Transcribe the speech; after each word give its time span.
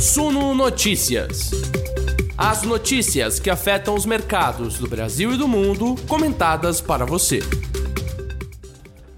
Suno 0.00 0.54
Notícias. 0.54 1.50
As 2.34 2.62
notícias 2.62 3.38
que 3.38 3.50
afetam 3.50 3.94
os 3.94 4.06
mercados 4.06 4.78
do 4.78 4.88
Brasil 4.88 5.34
e 5.34 5.36
do 5.36 5.46
mundo, 5.46 5.94
comentadas 6.08 6.80
para 6.80 7.04
você. 7.04 7.40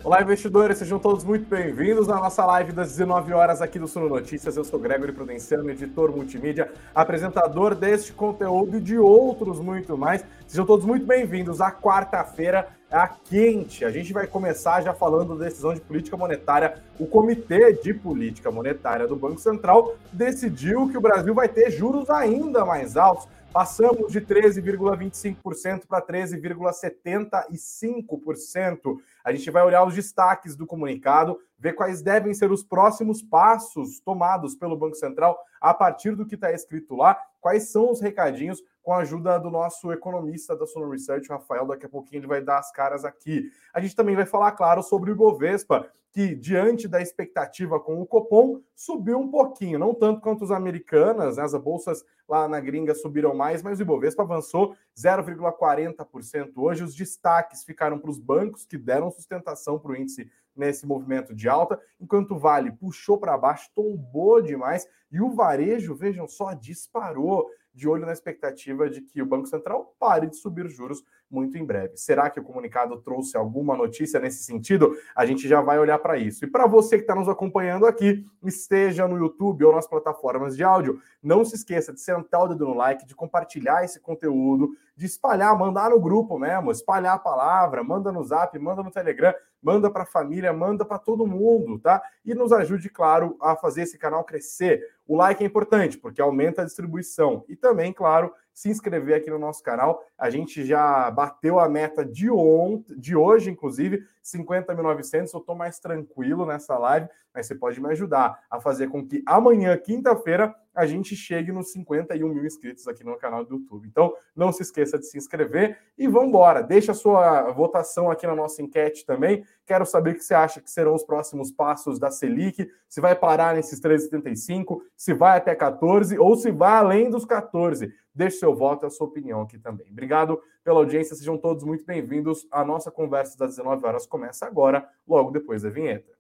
Olá, 0.03 0.21
investidores, 0.21 0.79
sejam 0.79 0.98
todos 0.98 1.23
muito 1.23 1.48
bem-vindos 1.48 2.09
na 2.09 2.16
nossa 2.16 2.45
live 2.45 2.73
das 2.73 2.89
19 2.89 3.32
horas 3.32 3.62
aqui 3.62 3.79
do 3.79 3.87
Suno 3.87 4.09
Notícias. 4.09 4.57
Eu 4.57 4.64
sou 4.64 4.80
Gregory 4.80 5.12
Prudenciano, 5.12 5.71
editor 5.71 6.11
multimídia, 6.11 6.73
apresentador 6.93 7.77
deste 7.77 8.12
conteúdo 8.12 8.79
e 8.79 8.80
de 8.80 8.99
outros 8.99 9.61
muito 9.61 9.96
mais. 9.96 10.25
Sejam 10.49 10.67
todos 10.67 10.85
muito 10.85 11.07
bem-vindos 11.07 11.61
à 11.61 11.71
quarta-feira 11.71 12.67
a 12.93 13.09
quente. 13.09 13.84
A 13.84 13.90
gente 13.90 14.12
vai 14.12 14.27
começar 14.27 14.82
já 14.82 14.92
falando 14.92 15.36
da 15.36 15.46
decisão 15.46 15.72
de 15.72 15.80
política 15.80 16.16
monetária. 16.16 16.82
O 16.98 17.06
Comitê 17.06 17.72
de 17.72 17.95
Política 17.95 18.50
Monetária 18.50 19.09
do 19.09 19.16
Banco 19.16 19.41
Central 19.41 19.96
decidiu 20.12 20.88
que 20.88 20.98
o 20.98 21.00
Brasil 21.00 21.34
vai 21.34 21.48
ter 21.48 21.70
juros 21.70 22.10
ainda 22.10 22.64
mais 22.64 22.97
altos 22.97 23.27
Passamos 23.52 24.10
de 24.10 24.20
13,25% 24.23 25.86
para 25.86 26.00
13,75%. 26.00 28.97
A 29.22 29.30
gente 29.30 29.50
vai 29.50 29.62
olhar 29.62 29.84
os 29.84 29.95
destaques 29.95 30.56
do 30.56 30.66
comunicado, 30.66 31.38
ver 31.59 31.74
quais 31.74 32.00
devem 32.00 32.33
ser 32.33 32.50
os 32.50 32.64
próximos 32.64 33.22
passos 33.22 34.00
tomados 34.00 34.55
pelo 34.55 34.74
Banco 34.74 34.97
Central 34.97 35.38
a 35.61 35.74
partir 35.74 36.16
do 36.16 36.24
que 36.24 36.34
está 36.34 36.50
escrito 36.50 36.97
lá, 36.97 37.14
quais 37.42 37.70
são 37.70 37.91
os 37.91 38.01
recadinhos 38.01 38.62
com 38.82 38.92
a 38.92 38.98
ajuda 38.98 39.38
do 39.38 39.50
nosso 39.50 39.92
economista 39.92 40.56
da 40.56 40.66
Sono 40.66 40.91
Research, 40.91 41.28
Rafael. 41.28 41.66
Daqui 41.66 41.87
a 41.87 41.88
pouquinho 41.88 42.20
ele 42.20 42.27
vai 42.27 42.41
dar 42.41 42.59
as 42.59 42.73
caras 42.73 43.05
aqui. 43.05 43.50
A 43.74 43.80
gente 43.80 43.95
também 43.95 44.16
vai 44.16 44.24
falar, 44.24 44.52
claro, 44.52 44.83
sobre 44.83 45.10
o 45.10 45.14
Ibovespa, 45.14 45.86
que, 46.12 46.34
diante 46.34 46.86
da 46.86 47.00
expectativa 47.00 47.80
com 47.80 48.00
o 48.00 48.06
Copom, 48.06 48.60
subiu 48.74 49.19
um 49.19 49.30
pouquinho, 49.30 49.78
não 49.78 49.95
tanto 49.95 50.20
quanto 50.20 50.45
os 50.45 50.50
americanas, 50.50 51.36
né? 51.36 51.42
as 51.42 51.55
bolsas 51.55 52.05
lá 52.28 52.47
na 52.47 52.61
gringa 52.61 52.94
subiram 52.94 53.34
mais, 53.34 53.62
mas 53.62 53.78
o 53.78 53.83
Ibovespa 53.83 54.22
avançou 54.22 54.77
0,40% 54.97 56.52
hoje. 56.56 56.84
Os 56.84 56.95
destaques 56.95 57.64
ficaram 57.64 57.98
para 57.98 58.11
os 58.11 58.19
bancos, 58.19 58.67
que 58.67 58.77
deram 58.77 59.11
sustentação 59.11 59.78
para 59.78 59.92
o 59.92 59.97
índice 59.97 60.30
nesse 60.56 60.86
movimento 60.86 61.34
de 61.34 61.48
alta, 61.48 61.81
enquanto 62.00 62.34
o 62.34 62.39
Vale 62.39 62.72
puxou 62.72 63.19
para 63.19 63.39
baixo, 63.39 63.70
tombou 63.75 64.41
demais, 64.42 64.86
e 65.11 65.20
o 65.20 65.31
varejo, 65.31 65.95
vejam 65.95 66.27
só, 66.28 66.53
disparou 66.53 67.48
de 67.75 67.89
olho 67.89 68.05
na 68.05 68.12
expectativa 68.12 68.89
de 68.89 69.00
que 69.00 69.23
o 69.23 69.27
Banco 69.27 69.47
Central 69.47 69.95
pare 69.98 70.27
de 70.27 70.36
subir 70.36 70.69
juros 70.69 71.03
muito 71.30 71.56
em 71.56 71.64
breve. 71.64 71.97
Será 71.97 72.28
que 72.28 72.39
o 72.39 72.42
comunicado 72.42 73.00
trouxe 73.00 73.36
alguma 73.36 73.75
notícia 73.75 74.20
nesse 74.20 74.45
sentido? 74.45 74.95
A 75.17 75.25
gente 75.25 75.48
já 75.48 75.62
vai 75.62 75.78
olhar 75.78 75.98
para 75.98 76.19
isso. 76.19 76.45
E 76.45 76.50
para 76.50 76.67
você 76.67 76.97
que 76.97 77.05
está 77.05 77.14
nos 77.14 77.28
acompanhando 77.28 77.86
aqui, 77.86 78.27
esteja 78.45 79.08
no 79.08 79.17
YouTube 79.17 79.64
ou 79.64 79.75
nas 79.75 79.86
plataformas 79.86 80.55
de 80.55 80.62
áudio, 80.62 81.00
não 81.23 81.45
se 81.45 81.56
esqueça 81.56 81.92
de 81.92 82.00
sentar 82.00 82.42
o 82.42 82.48
dedo 82.48 82.67
no 82.67 82.75
like, 82.75 83.06
de 83.06 83.14
compartilhar 83.14 83.83
esse 83.83 83.98
conteúdo, 83.98 84.77
de 84.95 85.06
espalhar, 85.06 85.58
mandar 85.58 85.89
no 85.89 86.00
grupo 86.00 86.39
mesmo, 86.39 86.70
espalhar 86.70 87.14
a 87.14 87.19
palavra, 87.19 87.83
manda 87.83 88.12
no 88.12 88.23
Zap, 88.23 88.56
manda 88.58 88.83
no 88.83 88.91
Telegram, 88.91 89.34
manda 89.62 89.91
para 89.91 90.02
a 90.02 90.06
família, 90.06 90.52
manda 90.52 90.84
para 90.84 90.98
todo 90.98 91.27
mundo, 91.27 91.78
tá? 91.78 92.02
E 92.24 92.34
nos 92.34 92.52
ajude, 92.52 92.91
claro, 92.91 93.36
a 93.41 93.55
fazer 93.55 93.82
esse 93.82 93.96
canal 93.96 94.24
crescer. 94.24 94.82
O 95.12 95.16
like 95.16 95.44
é 95.44 95.46
importante 95.46 95.98
porque 95.98 96.22
aumenta 96.22 96.62
a 96.62 96.64
distribuição 96.64 97.44
e 97.46 97.55
também, 97.55 97.92
claro, 97.92 98.32
se 98.50 98.70
inscrever 98.70 99.14
aqui 99.14 99.28
no 99.28 99.38
nosso 99.38 99.62
canal. 99.62 100.02
A 100.16 100.30
gente 100.30 100.64
já 100.64 101.10
bateu 101.10 101.58
a 101.58 101.68
meta 101.68 102.02
de 102.02 102.30
ontem, 102.30 102.98
de 102.98 103.14
hoje, 103.14 103.50
inclusive, 103.50 104.06
50.900. 104.24 105.34
Eu 105.34 105.40
estou 105.40 105.55
mais 105.55 105.78
tranquilo 105.78 106.46
nessa 106.46 106.78
live, 106.78 107.08
mas 107.34 107.46
você 107.46 107.55
pode 107.55 107.78
me 107.78 107.90
ajudar 107.90 108.42
a 108.50 108.58
fazer 108.58 108.88
com 108.88 109.06
que 109.06 109.22
amanhã, 109.27 109.77
quinta-feira, 109.77 110.55
a 110.74 110.86
gente 110.86 111.14
chegue 111.14 111.52
nos 111.52 111.70
51 111.72 112.27
mil 112.28 112.46
inscritos 112.46 112.88
aqui 112.88 113.05
no 113.05 113.16
canal 113.18 113.44
do 113.44 113.56
YouTube. 113.56 113.86
Então, 113.86 114.14
não 114.34 114.50
se 114.50 114.62
esqueça 114.62 114.98
de 114.98 115.06
se 115.06 115.18
inscrever 115.18 115.78
e 115.98 116.08
vamos 116.08 116.28
embora. 116.28 116.62
Deixa 116.62 116.92
a 116.92 116.95
sua 116.95 117.51
votação 117.52 118.11
aqui 118.11 118.27
na 118.27 118.34
nossa 118.34 118.62
enquete 118.62 119.05
também. 119.05 119.45
Quero 119.67 119.86
saber 119.86 120.11
o 120.11 120.14
que 120.14 120.24
você 120.24 120.34
acha 120.34 120.61
que 120.61 120.70
serão 120.70 120.95
os 120.95 121.05
próximos 121.05 121.52
passos 121.52 121.98
da 121.98 122.11
Selic, 122.11 122.68
se 122.89 123.00
vai 123.00 123.14
parar 123.14 123.55
nesses 123.55 123.80
13,75, 123.80 124.80
se 124.96 125.14
vai 125.14 125.39
até 125.39 125.55
14 125.55 126.18
ou 126.18 126.36
se 126.36 126.50
vai 126.50 126.78
além 126.78 127.08
dos 127.08 127.24
14. 127.24 127.92
Deixe 128.14 128.38
seu 128.38 128.55
voto 128.55 128.84
e 128.84 128.87
a 128.87 128.90
sua 128.90 129.06
opinião 129.06 129.40
aqui 129.43 129.58
também. 129.58 129.90
Obrigado 129.90 130.40
pela 130.64 130.78
audiência, 130.78 131.17
sejam 131.17 131.38
todos 131.38 131.64
muito 131.64 131.84
bem-vindos. 131.84 132.46
A 132.50 132.64
nossa 132.64 132.90
conversa 132.90 133.38
das 133.38 133.56
19 133.56 133.87
horas 133.87 134.06
começa 134.06 134.46
agora, 134.46 134.87
logo 135.06 135.31
depois 135.31 135.62
da 135.62 135.70
vinheta. 135.70 136.12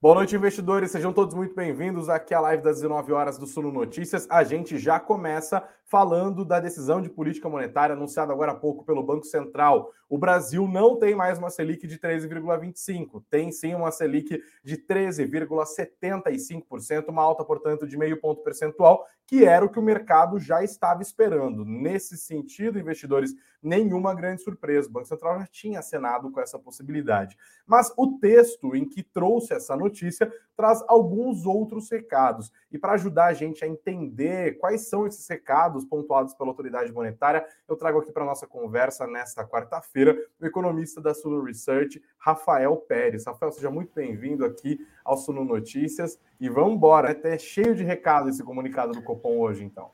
Boa 0.00 0.14
noite, 0.14 0.36
investidores. 0.36 0.92
Sejam 0.92 1.12
todos 1.12 1.34
muito 1.34 1.56
bem-vindos 1.56 2.08
aqui 2.08 2.32
à 2.32 2.38
live 2.40 2.62
das 2.62 2.76
19 2.76 3.12
horas 3.12 3.36
do 3.36 3.48
Suno 3.48 3.72
Notícias. 3.72 4.28
A 4.30 4.44
gente 4.44 4.78
já 4.78 5.00
começa 5.00 5.68
falando 5.88 6.44
da 6.44 6.60
decisão 6.60 7.00
de 7.00 7.08
política 7.08 7.48
monetária 7.48 7.94
anunciada 7.94 8.30
agora 8.30 8.52
há 8.52 8.54
pouco 8.54 8.84
pelo 8.84 9.02
Banco 9.02 9.24
Central. 9.24 9.90
O 10.06 10.18
Brasil 10.18 10.68
não 10.68 10.98
tem 10.98 11.14
mais 11.14 11.38
uma 11.38 11.48
Selic 11.48 11.86
de 11.86 11.98
13,25, 11.98 13.24
tem 13.30 13.50
sim 13.50 13.74
uma 13.74 13.90
Selic 13.90 14.42
de 14.62 14.76
13,75%, 14.76 17.08
uma 17.08 17.22
alta, 17.22 17.42
portanto, 17.42 17.86
de 17.86 17.96
meio 17.96 18.20
ponto 18.20 18.42
percentual, 18.42 19.06
que 19.26 19.44
era 19.44 19.64
o 19.64 19.68
que 19.68 19.78
o 19.78 19.82
mercado 19.82 20.38
já 20.38 20.62
estava 20.62 21.02
esperando. 21.02 21.64
Nesse 21.64 22.16
sentido, 22.16 22.78
investidores, 22.78 23.34
nenhuma 23.62 24.14
grande 24.14 24.42
surpresa. 24.42 24.88
O 24.88 24.92
Banco 24.92 25.08
Central 25.08 25.40
já 25.40 25.46
tinha 25.46 25.80
acenado 25.80 26.30
com 26.30 26.40
essa 26.40 26.58
possibilidade. 26.58 27.36
Mas 27.66 27.92
o 27.96 28.18
texto 28.18 28.74
em 28.74 28.88
que 28.88 29.02
trouxe 29.02 29.52
essa 29.52 29.76
notícia 29.76 30.32
traz 30.56 30.82
alguns 30.88 31.44
outros 31.44 31.90
recados. 31.90 32.50
E 32.70 32.78
para 32.78 32.92
ajudar 32.92 33.26
a 33.26 33.32
gente 33.32 33.64
a 33.64 33.68
entender 33.68 34.58
quais 34.58 34.88
são 34.88 35.06
esses 35.06 35.26
recados 35.26 35.84
pontuados 35.86 36.34
pela 36.34 36.50
autoridade 36.50 36.92
monetária, 36.92 37.46
eu 37.66 37.76
trago 37.76 37.98
aqui 37.98 38.12
para 38.12 38.24
nossa 38.24 38.46
conversa 38.46 39.06
nesta 39.06 39.42
quarta-feira 39.46 40.18
o 40.38 40.44
economista 40.44 41.00
da 41.00 41.14
Suno 41.14 41.42
Research, 41.42 42.02
Rafael 42.18 42.76
Pérez. 42.76 43.24
Rafael, 43.26 43.52
seja 43.52 43.70
muito 43.70 43.92
bem-vindo 43.94 44.44
aqui 44.44 44.86
ao 45.02 45.16
Suno 45.16 45.44
Notícias 45.44 46.20
e 46.38 46.48
vamos 46.48 46.74
embora. 46.74 47.10
Até 47.10 47.30
né? 47.30 47.38
cheio 47.38 47.74
de 47.74 47.84
recado 47.84 48.28
esse 48.28 48.42
comunicado 48.44 48.92
do 48.92 49.02
Copom 49.02 49.38
hoje, 49.38 49.64
então. 49.64 49.90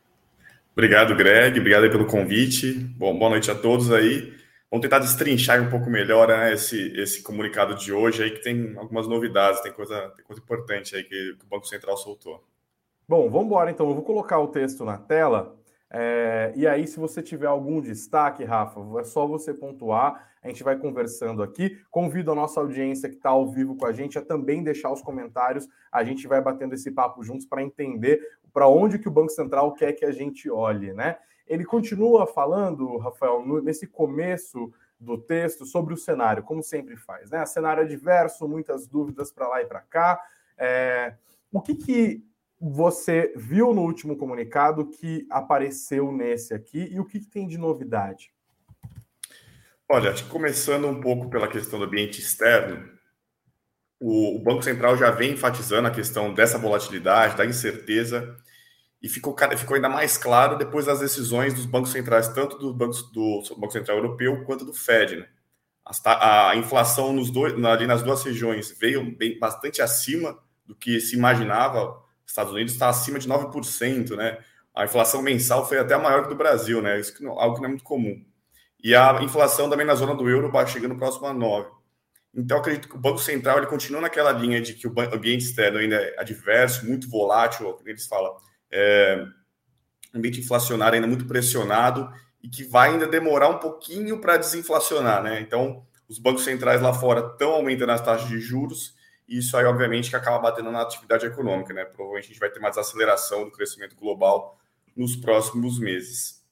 Obrigado, 0.72 1.14
Greg. 1.14 1.58
Obrigado 1.60 1.88
pelo 1.88 2.06
convite. 2.06 2.74
Bom, 2.74 3.16
boa 3.16 3.30
noite 3.30 3.50
a 3.50 3.54
todos 3.54 3.92
aí. 3.92 4.34
Vamos 4.68 4.82
tentar 4.82 4.98
destrinchar 4.98 5.62
um 5.62 5.70
pouco 5.70 5.88
melhor 5.88 6.26
né, 6.26 6.52
esse, 6.52 6.92
esse 6.98 7.22
comunicado 7.22 7.76
de 7.76 7.92
hoje 7.92 8.24
aí, 8.24 8.30
que 8.32 8.42
tem 8.42 8.76
algumas 8.76 9.06
novidades, 9.06 9.60
tem 9.60 9.70
coisa, 9.70 10.12
tem 10.16 10.24
coisa 10.24 10.42
importante 10.42 10.96
aí 10.96 11.04
que, 11.04 11.36
que 11.38 11.44
o 11.44 11.48
Banco 11.48 11.68
Central 11.68 11.96
soltou. 11.96 12.42
Bom, 13.06 13.28
vamos 13.28 13.46
embora 13.46 13.70
então. 13.70 13.88
Eu 13.88 13.94
vou 13.94 14.02
colocar 14.02 14.38
o 14.38 14.48
texto 14.48 14.82
na 14.84 14.96
tela. 14.96 15.54
É, 15.90 16.52
e 16.56 16.66
aí, 16.66 16.86
se 16.86 16.98
você 16.98 17.22
tiver 17.22 17.46
algum 17.46 17.80
destaque, 17.80 18.42
Rafa, 18.44 18.80
é 18.98 19.04
só 19.04 19.26
você 19.26 19.52
pontuar. 19.52 20.30
A 20.42 20.48
gente 20.48 20.64
vai 20.64 20.76
conversando 20.78 21.42
aqui. 21.42 21.78
Convido 21.90 22.32
a 22.32 22.34
nossa 22.34 22.60
audiência 22.60 23.10
que 23.10 23.16
está 23.16 23.28
ao 23.28 23.46
vivo 23.46 23.76
com 23.76 23.84
a 23.84 23.92
gente 23.92 24.18
a 24.18 24.22
também 24.22 24.62
deixar 24.62 24.90
os 24.90 25.02
comentários. 25.02 25.68
A 25.92 26.02
gente 26.02 26.26
vai 26.26 26.40
batendo 26.40 26.74
esse 26.74 26.90
papo 26.90 27.22
juntos 27.22 27.44
para 27.44 27.62
entender 27.62 28.20
para 28.54 28.68
onde 28.68 28.98
que 28.98 29.08
o 29.08 29.10
Banco 29.10 29.30
Central 29.30 29.74
quer 29.74 29.92
que 29.92 30.04
a 30.06 30.12
gente 30.12 30.50
olhe, 30.50 30.94
né? 30.94 31.18
Ele 31.46 31.64
continua 31.64 32.26
falando, 32.26 32.96
Rafael, 32.96 33.44
nesse 33.62 33.86
começo 33.86 34.72
do 34.98 35.18
texto 35.18 35.66
sobre 35.66 35.92
o 35.92 35.96
cenário, 35.96 36.42
como 36.42 36.62
sempre 36.62 36.96
faz, 36.96 37.30
né? 37.30 37.42
O 37.42 37.46
cenário 37.46 37.86
diverso, 37.86 38.48
muitas 38.48 38.86
dúvidas 38.86 39.30
para 39.30 39.48
lá 39.48 39.60
e 39.60 39.66
para 39.66 39.80
cá. 39.80 40.20
É, 40.56 41.14
o 41.52 41.60
que, 41.60 41.74
que 41.74 42.24
você 42.60 43.32
viu 43.36 43.74
no 43.74 43.82
último 43.82 44.16
comunicado 44.16 44.86
que 44.86 45.26
apareceu 45.30 46.10
nesse 46.12 46.54
aqui 46.54 46.88
e 46.90 47.00
o 47.00 47.04
que, 47.04 47.20
que 47.20 47.26
tem 47.26 47.46
de 47.46 47.58
novidade? 47.58 48.32
Olha, 49.88 50.10
acho 50.10 50.24
que 50.24 50.30
começando 50.30 50.86
um 50.86 51.00
pouco 51.00 51.28
pela 51.28 51.48
questão 51.48 51.78
do 51.78 51.84
ambiente 51.84 52.20
externo, 52.20 52.88
o, 54.00 54.36
o 54.36 54.42
Banco 54.42 54.62
Central 54.62 54.96
já 54.96 55.10
vem 55.10 55.32
enfatizando 55.32 55.88
a 55.88 55.90
questão 55.90 56.32
dessa 56.32 56.58
volatilidade, 56.58 57.36
da 57.36 57.46
incerteza 57.46 58.36
e 59.04 59.08
ficou, 59.08 59.36
ficou 59.56 59.74
ainda 59.74 59.88
mais 59.88 60.16
claro 60.16 60.56
depois 60.56 60.86
das 60.86 61.00
decisões 61.00 61.52
dos 61.52 61.66
bancos 61.66 61.90
centrais, 61.90 62.28
tanto 62.28 62.56
do 62.56 62.72
Banco, 62.72 62.96
do 63.12 63.42
Banco 63.58 63.72
Central 63.72 63.98
Europeu 63.98 64.44
quanto 64.44 64.64
do 64.64 64.72
Fed. 64.72 65.16
Né? 65.16 65.28
A, 65.84 66.50
a, 66.50 66.56
inflação 66.56 67.12
nos 67.12 67.30
dois, 67.30 67.52
ali 67.64 67.86
nas 67.86 68.02
duas 68.02 68.22
regiões 68.24 68.74
veio 68.80 69.14
bem, 69.16 69.38
bastante 69.38 69.82
acima 69.82 70.38
do 70.64 70.74
que 70.74 70.98
se 71.00 71.16
imaginava. 71.16 72.02
Estados 72.26 72.52
Unidos 72.52 72.72
está 72.72 72.88
acima 72.88 73.18
de 73.18 73.28
9%, 73.28 74.16
né? 74.16 74.38
A 74.74 74.84
inflação 74.84 75.22
mensal 75.22 75.66
foi 75.68 75.78
até 75.78 75.96
maior 75.96 76.22
que 76.22 76.28
do 76.30 76.34
Brasil, 76.34 76.82
né? 76.82 76.98
Isso 76.98 77.14
que 77.14 77.22
não, 77.22 77.38
algo 77.38 77.54
que 77.54 77.60
não 77.60 77.66
é 77.66 77.70
muito 77.70 77.84
comum. 77.84 78.24
E 78.82 78.94
a 78.94 79.22
inflação 79.22 79.70
também 79.70 79.86
na 79.86 79.94
zona 79.94 80.14
do 80.14 80.28
euro 80.28 80.50
vai 80.50 80.66
chegando 80.66 80.96
próximo 80.96 81.26
a 81.26 81.34
9%. 81.34 81.66
Então, 82.36 82.58
acredito 82.58 82.88
que 82.88 82.96
o 82.96 82.98
Banco 82.98 83.18
Central 83.18 83.58
ele 83.58 83.66
continua 83.68 84.00
naquela 84.00 84.32
linha 84.32 84.60
de 84.60 84.74
que 84.74 84.88
o 84.88 84.94
ambiente 85.12 85.44
externo 85.44 85.78
ainda 85.78 85.94
é 85.94 86.18
adverso, 86.18 86.84
muito 86.84 87.08
volátil, 87.08 87.78
eles 87.86 88.06
falam, 88.06 88.34
é, 88.72 89.24
ambiente 90.12 90.40
inflacionário 90.40 90.96
ainda 90.96 91.06
muito 91.06 91.26
pressionado 91.26 92.10
e 92.42 92.48
que 92.48 92.64
vai 92.64 92.90
ainda 92.90 93.06
demorar 93.06 93.48
um 93.48 93.58
pouquinho 93.58 94.20
para 94.20 94.36
desinflacionar, 94.36 95.22
né? 95.22 95.40
Então, 95.40 95.86
os 96.08 96.18
bancos 96.18 96.44
centrais 96.44 96.82
lá 96.82 96.92
fora 96.92 97.20
estão 97.32 97.52
aumentando 97.52 97.92
as 97.92 98.00
taxas 98.00 98.28
de 98.28 98.40
juros 98.40 98.94
e 99.26 99.38
isso 99.38 99.56
aí, 99.56 99.64
obviamente, 99.64 100.10
que 100.10 100.16
acaba 100.16 100.38
batendo 100.38 100.70
na 100.70 100.82
atividade 100.82 101.24
econômica, 101.24 101.72
né? 101.72 101.84
Provavelmente 101.84 102.26
a 102.26 102.28
gente 102.28 102.40
vai 102.40 102.50
ter 102.50 102.60
mais 102.60 102.76
aceleração 102.76 103.44
do 103.44 103.50
crescimento 103.50 103.96
global 103.96 104.58
nos 104.94 105.16
próximos 105.16 105.78
meses. 105.78 106.42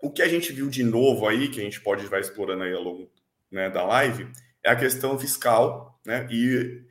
O 0.00 0.10
que 0.10 0.22
a 0.22 0.28
gente 0.28 0.52
viu 0.52 0.68
de 0.68 0.82
novo 0.82 1.26
aí, 1.26 1.48
que 1.48 1.60
a 1.60 1.64
gente 1.64 1.80
pode 1.80 2.06
vai 2.06 2.20
explorando 2.20 2.62
aí 2.62 2.72
ao 2.72 2.82
longo 2.82 3.10
né, 3.50 3.68
da 3.68 3.84
live, 3.84 4.30
é 4.62 4.70
a 4.70 4.76
questão 4.76 5.18
fiscal, 5.18 5.98
né? 6.06 6.26
E, 6.30 6.82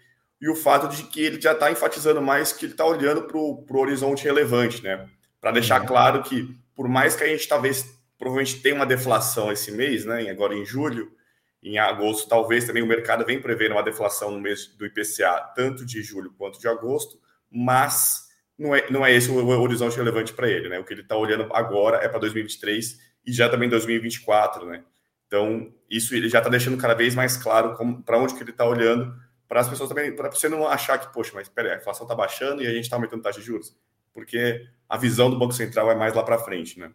e 0.41 0.49
o 0.49 0.55
fato 0.55 0.93
de 0.93 1.03
que 1.03 1.21
ele 1.21 1.39
já 1.39 1.53
está 1.53 1.71
enfatizando 1.71 2.21
mais 2.21 2.51
que 2.51 2.65
ele 2.65 2.73
está 2.73 2.85
olhando 2.85 3.23
para 3.23 3.37
o 3.37 3.65
horizonte 3.79 4.25
relevante, 4.25 4.83
né? 4.83 5.07
Para 5.39 5.51
deixar 5.51 5.81
uhum. 5.81 5.87
claro 5.87 6.23
que, 6.23 6.53
por 6.75 6.89
mais 6.89 7.15
que 7.15 7.23
a 7.23 7.27
gente 7.27 7.47
talvez 7.47 7.97
provavelmente 8.17 8.61
tenha 8.61 8.75
uma 8.75 8.85
deflação 8.85 9.49
esse 9.49 9.71
mês, 9.71 10.03
né? 10.03 10.29
Agora 10.29 10.53
em 10.53 10.65
julho, 10.65 11.09
em 11.61 11.77
agosto, 11.77 12.29
talvez 12.29 12.65
também 12.65 12.81
o 12.81 12.87
mercado 12.87 13.25
vem 13.25 13.41
prevendo 13.41 13.73
uma 13.73 13.83
deflação 13.83 14.31
no 14.31 14.39
mês 14.39 14.67
do 14.67 14.85
IPCA, 14.85 15.51
tanto 15.55 15.85
de 15.85 16.01
julho 16.01 16.33
quanto 16.37 16.59
de 16.59 16.67
agosto, 16.67 17.19
mas 17.51 18.29
não 18.57 18.75
é, 18.75 18.89
não 18.89 19.05
é 19.05 19.13
esse 19.13 19.29
o 19.29 19.47
horizonte 19.47 19.97
relevante 19.97 20.33
para 20.33 20.49
ele, 20.49 20.69
né? 20.69 20.79
O 20.79 20.83
que 20.83 20.93
ele 20.93 21.01
está 21.01 21.15
olhando 21.15 21.47
agora 21.53 21.97
é 21.97 22.07
para 22.07 22.19
2023 22.19 22.99
e 23.25 23.31
já 23.31 23.49
também 23.49 23.69
2024, 23.69 24.65
né? 24.65 24.83
Então, 25.27 25.71
isso 25.89 26.15
ele 26.15 26.27
já 26.27 26.39
está 26.39 26.49
deixando 26.49 26.77
cada 26.77 26.93
vez 26.95 27.13
mais 27.13 27.37
claro 27.37 27.77
para 28.03 28.17
onde 28.17 28.33
que 28.33 28.41
ele 28.41 28.49
está 28.49 28.65
olhando, 28.65 29.15
para 29.47 29.61
as 29.61 29.69
pessoas 29.69 29.89
também, 29.89 30.15
para 30.15 30.29
você 30.29 30.49
não 30.49 30.67
achar 30.67 30.97
que, 30.97 31.13
poxa, 31.13 31.31
mas 31.33 31.47
peraí, 31.47 31.73
a 31.73 31.77
inflação 31.77 32.05
está 32.05 32.15
baixando 32.15 32.63
e 32.63 32.67
a 32.67 32.71
gente 32.71 32.83
está 32.83 32.95
aumentando 32.95 33.21
taxa 33.21 33.39
de 33.39 33.45
juros, 33.45 33.75
porque 34.13 34.67
a 34.87 34.97
visão 34.97 35.29
do 35.29 35.37
Banco 35.37 35.53
Central 35.53 35.91
é 35.91 35.95
mais 35.95 36.13
lá 36.13 36.23
para 36.23 36.37
frente, 36.37 36.79
né? 36.79 36.91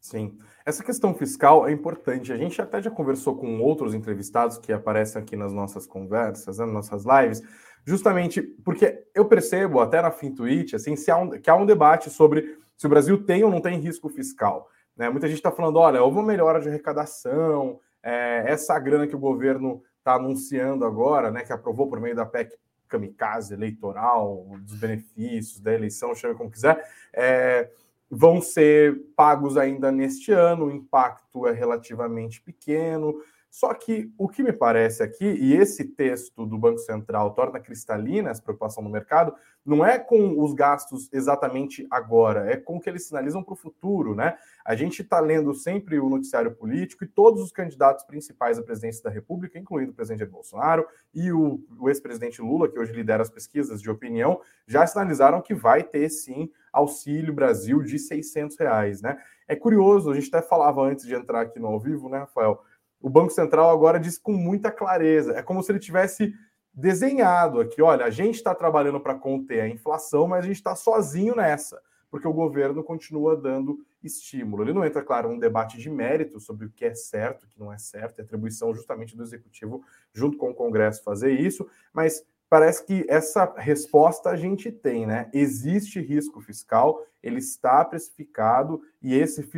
Sim. 0.00 0.38
Essa 0.68 0.84
questão 0.84 1.14
fiscal 1.14 1.66
é 1.66 1.72
importante. 1.72 2.30
A 2.30 2.36
gente 2.36 2.60
até 2.60 2.82
já 2.82 2.90
conversou 2.90 3.34
com 3.34 3.58
outros 3.58 3.94
entrevistados 3.94 4.58
que 4.58 4.70
aparecem 4.70 5.22
aqui 5.22 5.34
nas 5.34 5.50
nossas 5.50 5.86
conversas, 5.86 6.58
né, 6.58 6.66
nas 6.66 6.74
nossas 6.74 7.04
lives, 7.06 7.42
justamente 7.86 8.42
porque 8.42 9.02
eu 9.14 9.24
percebo, 9.24 9.80
até 9.80 10.02
na 10.02 10.10
Fintuit, 10.10 10.76
assim, 10.76 10.94
se 10.94 11.10
há 11.10 11.16
um, 11.16 11.30
que 11.30 11.48
há 11.48 11.56
um 11.56 11.64
debate 11.64 12.10
sobre 12.10 12.58
se 12.76 12.86
o 12.86 12.90
Brasil 12.90 13.24
tem 13.24 13.42
ou 13.42 13.50
não 13.50 13.62
tem 13.62 13.80
risco 13.80 14.10
fiscal. 14.10 14.68
Né? 14.94 15.08
Muita 15.08 15.26
gente 15.26 15.38
está 15.38 15.50
falando, 15.50 15.78
olha, 15.78 16.02
houve 16.02 16.18
uma 16.18 16.26
melhora 16.26 16.60
de 16.60 16.68
arrecadação, 16.68 17.80
é, 18.02 18.44
essa 18.46 18.78
grana 18.78 19.06
que 19.06 19.16
o 19.16 19.18
governo 19.18 19.82
está 19.96 20.16
anunciando 20.16 20.84
agora, 20.84 21.30
né, 21.30 21.44
que 21.44 21.52
aprovou 21.52 21.88
por 21.88 21.98
meio 21.98 22.14
da 22.14 22.26
PEC 22.26 22.54
kamikaze 22.86 23.54
eleitoral, 23.54 24.46
dos 24.60 24.78
benefícios 24.78 25.60
da 25.60 25.72
eleição, 25.72 26.14
chame 26.14 26.34
como 26.34 26.50
quiser, 26.50 26.86
é, 27.14 27.70
vão 28.10 28.40
ser 28.40 29.00
pagos 29.16 29.56
ainda 29.56 29.92
neste 29.92 30.32
ano, 30.32 30.66
o 30.66 30.70
impacto 30.70 31.46
é 31.46 31.52
relativamente 31.52 32.40
pequeno. 32.40 33.14
Só 33.50 33.72
que 33.72 34.12
o 34.18 34.28
que 34.28 34.42
me 34.42 34.52
parece 34.52 35.02
aqui, 35.02 35.24
e 35.24 35.54
esse 35.54 35.84
texto 35.84 36.44
do 36.44 36.58
Banco 36.58 36.78
Central 36.78 37.34
torna 37.34 37.58
cristalina 37.58 38.30
essa 38.30 38.42
preocupação 38.42 38.82
no 38.82 38.90
mercado, 38.90 39.34
não 39.64 39.84
é 39.84 39.98
com 39.98 40.42
os 40.42 40.54
gastos 40.54 41.08
exatamente 41.12 41.86
agora, 41.90 42.50
é 42.50 42.56
com 42.56 42.76
o 42.76 42.80
que 42.80 42.88
eles 42.88 43.06
sinalizam 43.06 43.42
para 43.42 43.52
o 43.52 43.56
futuro, 43.56 44.14
né? 44.14 44.36
A 44.64 44.74
gente 44.74 45.02
está 45.02 45.20
lendo 45.20 45.52
sempre 45.54 45.98
o 45.98 46.08
noticiário 46.08 46.54
político 46.54 47.04
e 47.04 47.08
todos 47.08 47.42
os 47.42 47.52
candidatos 47.52 48.04
principais 48.04 48.58
à 48.58 48.62
presidência 48.62 49.02
da 49.02 49.10
República, 49.10 49.58
incluindo 49.58 49.92
o 49.92 49.94
presidente 49.94 50.24
Bolsonaro 50.24 50.86
e 51.14 51.32
o, 51.32 51.62
o 51.78 51.88
ex-presidente 51.88 52.40
Lula, 52.40 52.68
que 52.68 52.78
hoje 52.78 52.92
lidera 52.92 53.22
as 53.22 53.30
pesquisas 53.30 53.80
de 53.80 53.90
opinião, 53.90 54.40
já 54.66 54.86
sinalizaram 54.86 55.42
que 55.42 55.54
vai 55.54 55.82
ter 55.82 56.08
sim 56.08 56.50
Auxílio 56.72 57.32
Brasil 57.32 57.82
de 57.82 57.98
600 57.98 58.56
reais, 58.58 59.02
né? 59.02 59.18
É 59.46 59.56
curioso, 59.56 60.10
a 60.10 60.14
gente 60.14 60.28
até 60.28 60.46
falava 60.46 60.82
antes 60.82 61.06
de 61.06 61.14
entrar 61.14 61.40
aqui 61.40 61.58
no 61.58 61.66
ao 61.66 61.80
vivo, 61.80 62.08
né, 62.08 62.18
Rafael? 62.18 62.62
O 63.00 63.08
Banco 63.08 63.30
Central 63.30 63.70
agora 63.70 63.98
diz 63.98 64.18
com 64.18 64.32
muita 64.32 64.70
clareza. 64.70 65.32
É 65.32 65.42
como 65.42 65.62
se 65.62 65.70
ele 65.70 65.78
tivesse 65.78 66.34
desenhado 66.72 67.60
aqui: 67.60 67.82
olha, 67.82 68.04
a 68.04 68.10
gente 68.10 68.36
está 68.36 68.54
trabalhando 68.54 69.00
para 69.00 69.14
conter 69.14 69.60
a 69.60 69.68
inflação, 69.68 70.26
mas 70.26 70.44
a 70.44 70.46
gente 70.46 70.56
está 70.56 70.74
sozinho 70.74 71.34
nessa, 71.34 71.80
porque 72.10 72.26
o 72.26 72.32
governo 72.32 72.82
continua 72.82 73.36
dando 73.36 73.78
estímulo. 74.02 74.62
Ele 74.62 74.72
não 74.72 74.84
entra, 74.84 75.02
claro, 75.02 75.28
num 75.28 75.38
debate 75.38 75.78
de 75.78 75.90
mérito 75.90 76.38
sobre 76.38 76.66
o 76.66 76.70
que 76.70 76.84
é 76.84 76.94
certo, 76.94 77.44
o 77.44 77.48
que 77.48 77.58
não 77.58 77.72
é 77.72 77.78
certo, 77.78 78.20
é 78.20 78.22
atribuição 78.22 78.74
justamente 78.74 79.16
do 79.16 79.22
executivo, 79.22 79.82
junto 80.12 80.36
com 80.36 80.50
o 80.50 80.54
Congresso, 80.54 81.02
fazer 81.02 81.32
isso, 81.32 81.68
mas 81.92 82.24
parece 82.48 82.84
que 82.84 83.04
essa 83.08 83.52
resposta 83.56 84.30
a 84.30 84.36
gente 84.36 84.70
tem, 84.70 85.06
né? 85.06 85.28
Existe 85.32 86.00
risco 86.00 86.40
fiscal, 86.40 87.04
ele 87.22 87.38
está 87.38 87.84
precificado, 87.84 88.80
e 89.02 89.14
esse. 89.14 89.48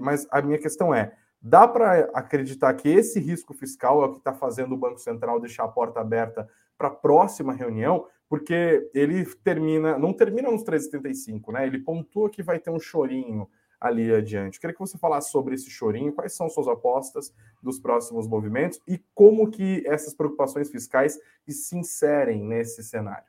Mas 0.00 0.26
a 0.30 0.40
minha 0.40 0.58
questão 0.58 0.94
é 0.94 1.12
Dá 1.40 1.68
para 1.68 2.10
acreditar 2.14 2.74
que 2.74 2.88
esse 2.88 3.20
risco 3.20 3.54
fiscal 3.54 4.02
é 4.02 4.06
o 4.06 4.12
que 4.12 4.18
está 4.18 4.34
fazendo 4.34 4.72
o 4.74 4.78
Banco 4.78 4.98
Central 4.98 5.40
deixar 5.40 5.64
a 5.64 5.68
porta 5.68 6.00
aberta 6.00 6.48
para 6.76 6.88
a 6.88 6.92
próxima 6.92 7.52
reunião, 7.52 8.06
porque 8.28 8.90
ele 8.92 9.24
termina, 9.42 9.98
não 9.98 10.12
termina 10.12 10.50
nos 10.50 10.62
3,75, 10.62 11.52
né? 11.52 11.66
Ele 11.66 11.78
pontua 11.78 12.28
que 12.28 12.42
vai 12.42 12.58
ter 12.58 12.70
um 12.70 12.80
chorinho 12.80 13.48
ali 13.80 14.12
adiante. 14.12 14.58
queria 14.58 14.74
que 14.74 14.80
você 14.80 14.98
falasse 14.98 15.30
sobre 15.30 15.54
esse 15.54 15.70
chorinho, 15.70 16.12
quais 16.12 16.32
são 16.32 16.50
suas 16.50 16.66
apostas 16.66 17.32
dos 17.62 17.78
próximos 17.78 18.26
movimentos 18.26 18.80
e 18.88 18.98
como 19.14 19.50
que 19.50 19.84
essas 19.86 20.12
preocupações 20.14 20.68
fiscais 20.68 21.18
se 21.48 21.76
inserem 21.76 22.42
nesse 22.42 22.82
cenário. 22.82 23.28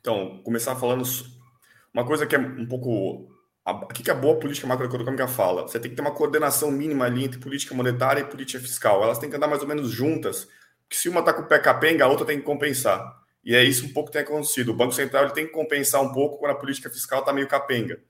Então, 0.00 0.40
começar 0.44 0.76
falando 0.76 1.02
uma 1.92 2.04
coisa 2.04 2.26
que 2.26 2.36
é 2.36 2.38
um 2.38 2.66
pouco 2.66 3.26
o 3.72 3.86
que, 3.88 4.02
que 4.02 4.10
a 4.10 4.14
boa 4.14 4.38
política 4.38 4.66
macroeconômica 4.66 5.26
fala? 5.26 5.62
Você 5.62 5.80
tem 5.80 5.90
que 5.90 5.96
ter 5.96 6.02
uma 6.02 6.12
coordenação 6.12 6.70
mínima 6.70 7.04
ali 7.04 7.24
entre 7.24 7.40
política 7.40 7.74
monetária 7.74 8.20
e 8.20 8.24
política 8.24 8.60
fiscal. 8.60 9.02
Elas 9.02 9.18
têm 9.18 9.28
que 9.28 9.36
andar 9.36 9.48
mais 9.48 9.62
ou 9.62 9.68
menos 9.68 9.90
juntas, 9.90 10.48
porque 10.88 10.96
se 10.96 11.08
uma 11.08 11.20
está 11.20 11.32
com 11.32 11.42
o 11.42 11.46
pé 11.46 11.58
capenga, 11.58 12.04
a 12.04 12.08
outra 12.08 12.24
tem 12.24 12.38
que 12.38 12.44
compensar. 12.44 13.20
E 13.44 13.54
é 13.54 13.64
isso 13.64 13.86
um 13.86 13.92
pouco 13.92 14.10
que 14.10 14.14
tem 14.14 14.22
acontecido. 14.22 14.70
O 14.70 14.74
Banco 14.74 14.92
Central 14.92 15.24
ele 15.24 15.32
tem 15.32 15.46
que 15.46 15.52
compensar 15.52 16.00
um 16.00 16.12
pouco 16.12 16.38
quando 16.38 16.52
a 16.52 16.56
política 16.56 16.88
fiscal 16.90 17.20
está 17.20 17.32
meio 17.32 17.48
capenga. 17.48 18.00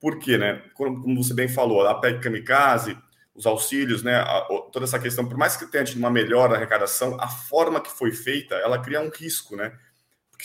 Por 0.00 0.18
quê, 0.18 0.36
né? 0.36 0.62
Como 0.74 1.22
você 1.22 1.32
bem 1.32 1.48
falou, 1.48 1.86
a 1.86 1.94
PEC 1.94 2.20
kamikaze, 2.20 2.96
os 3.34 3.46
auxílios, 3.46 4.02
né? 4.02 4.24
toda 4.72 4.84
essa 4.84 4.98
questão, 4.98 5.28
por 5.28 5.36
mais 5.36 5.56
que 5.56 5.66
tenha 5.66 5.84
tido 5.84 5.98
uma 5.98 6.10
melhora 6.10 6.50
na 6.50 6.56
arrecadação, 6.56 7.16
a 7.20 7.28
forma 7.28 7.80
que 7.80 7.90
foi 7.90 8.12
feita, 8.12 8.54
ela 8.56 8.78
cria 8.78 9.00
um 9.00 9.10
risco, 9.10 9.56
né? 9.56 9.72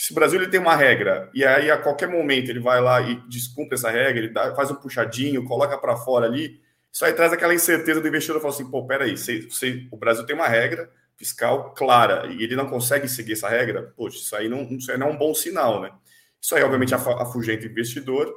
Porque 0.00 0.06
se 0.06 0.12
o 0.12 0.14
Brasil 0.14 0.40
ele 0.40 0.50
tem 0.50 0.58
uma 0.58 0.74
regra 0.74 1.30
e 1.34 1.44
aí 1.44 1.70
a 1.70 1.76
qualquer 1.76 2.08
momento 2.08 2.48
ele 2.48 2.58
vai 2.58 2.80
lá 2.80 3.02
e 3.02 3.16
descumpre 3.28 3.74
essa 3.74 3.90
regra, 3.90 4.18
ele 4.18 4.32
dá, 4.32 4.54
faz 4.54 4.70
um 4.70 4.74
puxadinho, 4.74 5.44
coloca 5.44 5.76
para 5.76 5.94
fora 5.96 6.24
ali, 6.24 6.58
isso 6.90 7.04
aí 7.04 7.12
traz 7.12 7.32
aquela 7.32 7.54
incerteza 7.54 8.00
do 8.00 8.08
investidor 8.08 8.40
falar 8.40 8.54
assim, 8.54 8.70
pô, 8.70 8.86
peraí, 8.86 9.16
se, 9.18 9.50
se, 9.50 9.86
o 9.92 9.96
Brasil 9.96 10.24
tem 10.24 10.34
uma 10.34 10.48
regra 10.48 10.90
fiscal 11.16 11.74
clara 11.74 12.26
e 12.32 12.42
ele 12.42 12.56
não 12.56 12.68
consegue 12.68 13.06
seguir 13.08 13.34
essa 13.34 13.48
regra, 13.48 13.92
poxa, 13.94 14.16
isso 14.16 14.34
aí 14.34 14.48
não, 14.48 14.62
isso 14.72 14.90
aí 14.90 14.96
não 14.96 15.08
é 15.08 15.10
um 15.10 15.18
bom 15.18 15.34
sinal, 15.34 15.82
né? 15.82 15.92
Isso 16.40 16.54
aí, 16.54 16.62
obviamente, 16.62 16.94
afugenta 16.94 17.66
o 17.66 17.70
investidor 17.70 18.34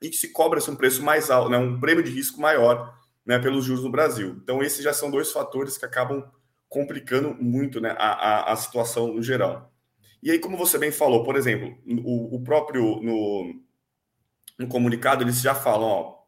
e 0.00 0.12
se 0.12 0.28
cobra-se 0.28 0.70
um 0.70 0.76
preço 0.76 1.02
mais 1.02 1.28
alto, 1.28 1.50
né, 1.50 1.58
um 1.58 1.80
prêmio 1.80 2.04
de 2.04 2.12
risco 2.12 2.40
maior 2.40 2.96
né, 3.26 3.40
pelos 3.40 3.64
juros 3.64 3.82
no 3.82 3.90
Brasil. 3.90 4.38
Então, 4.40 4.62
esses 4.62 4.84
já 4.84 4.92
são 4.92 5.10
dois 5.10 5.32
fatores 5.32 5.76
que 5.76 5.84
acabam 5.84 6.24
complicando 6.68 7.34
muito 7.34 7.80
né, 7.80 7.96
a, 7.98 8.12
a, 8.12 8.52
a 8.52 8.56
situação 8.56 9.12
no 9.12 9.22
geral. 9.22 9.72
E 10.22 10.30
aí, 10.30 10.38
como 10.38 10.56
você 10.56 10.78
bem 10.78 10.90
falou, 10.90 11.24
por 11.24 11.36
exemplo, 11.36 11.76
o, 12.04 12.36
o 12.36 12.40
próprio 12.42 13.00
no, 13.02 13.54
no 14.58 14.68
comunicado 14.68 15.22
eles 15.22 15.40
já 15.40 15.54
falam, 15.54 15.88
ó, 15.88 16.18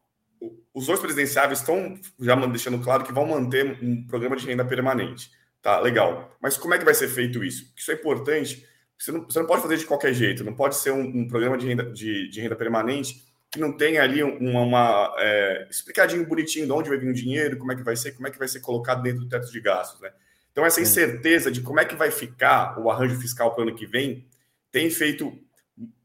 os 0.73 0.87
dois 0.87 0.99
presidenciáveis 0.99 1.59
estão 1.59 1.99
já 2.19 2.35
deixando 2.47 2.79
claro 2.79 3.03
que 3.03 3.11
vão 3.11 3.25
manter 3.25 3.77
um 3.83 4.05
programa 4.07 4.35
de 4.35 4.47
renda 4.47 4.63
permanente. 4.63 5.29
Tá, 5.61 5.79
legal. 5.79 6.35
Mas 6.41 6.57
como 6.57 6.73
é 6.73 6.77
que 6.77 6.85
vai 6.85 6.93
ser 6.93 7.07
feito 7.07 7.43
isso? 7.43 7.71
Isso 7.77 7.91
é 7.91 7.93
importante. 7.93 8.65
Você 8.97 9.11
não, 9.11 9.23
você 9.25 9.39
não 9.39 9.45
pode 9.45 9.61
fazer 9.61 9.77
de 9.77 9.85
qualquer 9.85 10.13
jeito. 10.13 10.43
Não 10.43 10.55
pode 10.55 10.75
ser 10.75 10.91
um, 10.91 11.01
um 11.01 11.27
programa 11.27 11.57
de 11.57 11.67
renda, 11.67 11.83
de, 11.83 12.29
de, 12.29 12.41
renda 12.41 12.55
permanente 12.55 13.29
que 13.51 13.59
não 13.59 13.75
tenha 13.75 14.01
ali 14.01 14.23
uma, 14.23 14.61
uma 14.61 15.15
é, 15.19 15.67
explicadinho 15.69 16.25
bonitinho 16.25 16.65
de 16.65 16.71
onde 16.71 16.89
vai 16.89 16.97
vir 16.97 17.09
o 17.09 17.13
dinheiro, 17.13 17.57
como 17.57 17.73
é 17.73 17.75
que 17.75 17.83
vai 17.83 17.97
ser, 17.97 18.13
como 18.13 18.25
é 18.25 18.31
que 18.31 18.39
vai 18.39 18.47
ser 18.47 18.61
colocado 18.61 19.03
dentro 19.03 19.19
do 19.19 19.27
teto 19.27 19.51
de 19.51 19.59
gastos, 19.59 19.99
né? 19.99 20.09
Então, 20.51 20.65
essa 20.65 20.81
incerteza 20.81 21.51
de 21.51 21.61
como 21.61 21.79
é 21.79 21.85
que 21.85 21.95
vai 21.95 22.11
ficar 22.11 22.77
o 22.79 22.91
arranjo 22.91 23.19
fiscal 23.19 23.53
para 23.53 23.61
o 23.63 23.67
ano 23.67 23.75
que 23.75 23.85
vem 23.85 24.27
tem 24.71 24.89
feito 24.89 25.37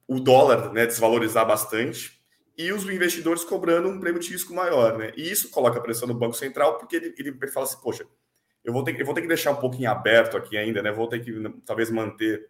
o 0.06 0.20
dólar 0.20 0.72
né, 0.72 0.86
desvalorizar 0.86 1.46
bastante 1.46 2.20
e 2.56 2.72
os 2.72 2.84
investidores 2.84 3.44
cobrando 3.44 3.88
um 3.88 4.00
prêmio 4.00 4.20
de 4.20 4.30
risco 4.30 4.54
maior. 4.54 4.96
Né? 4.96 5.12
E 5.16 5.30
isso 5.30 5.50
coloca 5.50 5.80
pressão 5.80 6.08
no 6.08 6.14
Banco 6.14 6.34
Central, 6.34 6.78
porque 6.78 6.96
ele, 6.96 7.14
ele 7.18 7.48
fala 7.48 7.66
assim: 7.66 7.80
poxa, 7.82 8.06
eu 8.64 8.72
vou, 8.72 8.82
ter, 8.82 8.98
eu 8.98 9.04
vou 9.04 9.14
ter 9.14 9.20
que 9.20 9.28
deixar 9.28 9.50
um 9.50 9.56
pouquinho 9.56 9.90
aberto 9.90 10.36
aqui 10.36 10.56
ainda, 10.56 10.82
né? 10.82 10.90
vou 10.90 11.08
ter 11.08 11.20
que 11.20 11.32
talvez 11.64 11.90
manter, 11.90 12.48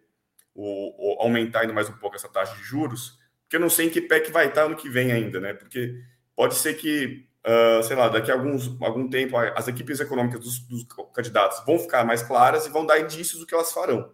o, 0.55 1.15
o, 1.15 1.23
aumentar 1.23 1.61
ainda 1.61 1.73
mais 1.73 1.89
um 1.89 1.97
pouco 1.97 2.17
essa 2.17 2.29
taxa 2.29 2.57
de 2.57 2.63
juros, 2.63 3.19
porque 3.43 3.57
eu 3.57 3.61
não 3.61 3.69
sei 3.69 3.87
em 3.87 3.91
que 3.91 4.01
pé 4.01 4.21
que 4.21 4.33
vai 4.33 4.49
estar 4.49 4.63
ano 4.63 4.77
que 4.77 4.89
vem 4.89 5.13
ainda, 5.13 5.41
né? 5.41 5.53
porque 5.53 5.95
pode 6.35 6.55
ser 6.55 6.75
que 6.75 7.29
uh, 7.47 7.83
sei 7.83 7.97
lá, 7.97 8.09
daqui 8.09 8.31
a 8.31 8.35
alguns, 8.35 8.77
algum 8.83 9.09
tempo, 9.09 9.37
as 9.37 9.69
equipes 9.69 10.01
econômicas 10.01 10.41
dos, 10.41 10.59
dos, 10.61 10.87
candidatos 11.15 11.65
vão 11.65 11.79
ficar 11.79 12.05
mais 12.05 12.23
claras 12.23 12.67
e 12.67 12.71
vão 12.71 12.85
dar 12.85 12.99
indícios 12.99 13.39
do 13.39 13.47
que 13.47 13.55
elas 13.55 13.73
farão. 13.73 14.11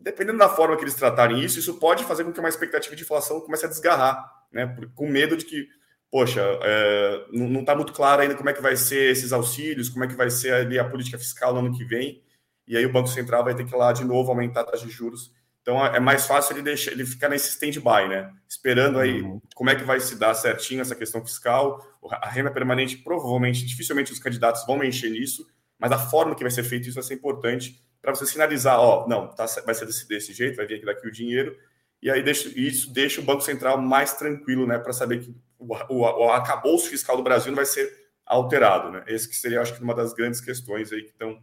Dependendo 0.00 0.38
da 0.38 0.48
forma 0.48 0.76
que 0.76 0.82
eles 0.82 0.94
tratarem 0.94 1.40
isso, 1.40 1.58
isso 1.58 1.78
pode 1.78 2.04
fazer 2.04 2.24
com 2.24 2.32
que 2.32 2.40
uma 2.40 2.48
expectativa 2.48 2.96
de 2.96 3.02
inflação 3.02 3.40
comece 3.40 3.66
a 3.66 3.68
desgarrar, 3.68 4.24
né? 4.50 4.76
Com 4.94 5.08
medo 5.08 5.36
de 5.36 5.44
que, 5.44 5.68
poxa, 6.10 6.42
é, 6.62 7.26
não 7.32 7.60
está 7.60 7.74
muito 7.74 7.92
claro 7.92 8.22
ainda 8.22 8.34
como 8.34 8.50
é 8.50 8.52
que 8.52 8.62
vai 8.62 8.76
ser 8.76 9.12
esses 9.12 9.32
auxílios, 9.32 9.88
como 9.88 10.04
é 10.04 10.08
que 10.08 10.14
vai 10.14 10.30
ser 10.30 10.52
ali 10.52 10.78
a 10.78 10.84
política 10.84 11.18
fiscal 11.18 11.52
no 11.54 11.60
ano 11.60 11.76
que 11.76 11.84
vem, 11.84 12.22
e 12.66 12.76
aí 12.76 12.84
o 12.84 12.92
Banco 12.92 13.08
Central 13.08 13.44
vai 13.44 13.54
ter 13.54 13.64
que 13.64 13.74
ir 13.74 13.78
lá 13.78 13.92
de 13.92 14.04
novo 14.04 14.30
aumentar 14.30 14.62
a 14.62 14.64
taxa 14.64 14.86
de 14.86 14.92
juros 14.92 15.32
então 15.64 15.82
é 15.82 15.98
mais 15.98 16.26
fácil 16.26 16.52
ele 16.52 16.62
deixar 16.62 16.92
ele 16.92 17.06
ficar 17.06 17.30
nesse 17.30 17.48
stand-by, 17.48 18.06
né? 18.06 18.30
Esperando 18.46 18.98
aí 18.98 19.22
uhum. 19.22 19.40
como 19.54 19.70
é 19.70 19.74
que 19.74 19.82
vai 19.82 19.98
se 19.98 20.14
dar 20.14 20.34
certinho 20.34 20.82
essa 20.82 20.94
questão 20.94 21.24
fiscal. 21.24 21.82
A 22.10 22.28
renda 22.28 22.50
permanente, 22.50 22.98
provavelmente, 22.98 23.64
dificilmente 23.64 24.12
os 24.12 24.18
candidatos 24.18 24.66
vão 24.66 24.76
mexer 24.76 25.08
nisso, 25.08 25.46
mas 25.78 25.90
a 25.90 25.98
forma 25.98 26.34
que 26.34 26.42
vai 26.42 26.50
ser 26.50 26.64
feito 26.64 26.86
isso 26.86 26.96
vai 26.96 27.02
ser 27.02 27.14
importante 27.14 27.82
para 28.02 28.14
você 28.14 28.26
sinalizar, 28.26 28.78
ó, 28.78 29.08
não, 29.08 29.28
tá, 29.28 29.46
vai 29.64 29.74
ser 29.74 29.86
desse, 29.86 30.06
desse 30.06 30.34
jeito, 30.34 30.56
vai 30.56 30.66
vir 30.66 30.74
aqui 30.74 30.84
daqui 30.84 31.08
o 31.08 31.10
dinheiro, 31.10 31.56
e 32.02 32.10
aí 32.10 32.22
deixa, 32.22 32.50
isso 32.54 32.92
deixa 32.92 33.18
o 33.22 33.24
Banco 33.24 33.40
Central 33.40 33.80
mais 33.80 34.12
tranquilo, 34.12 34.66
né? 34.66 34.78
Para 34.78 34.92
saber 34.92 35.20
que 35.20 35.34
o, 35.58 35.74
o, 35.88 36.00
o 36.00 36.30
arcabouço 36.30 36.90
fiscal 36.90 37.16
do 37.16 37.22
Brasil 37.22 37.50
não 37.50 37.56
vai 37.56 37.64
ser 37.64 37.90
alterado, 38.26 38.90
né? 38.90 39.02
Esse 39.06 39.26
que 39.26 39.34
seria, 39.34 39.62
acho 39.62 39.74
que, 39.74 39.82
uma 39.82 39.94
das 39.94 40.12
grandes 40.12 40.38
questões 40.38 40.92
aí 40.92 41.02
que 41.02 41.12
estão 41.12 41.42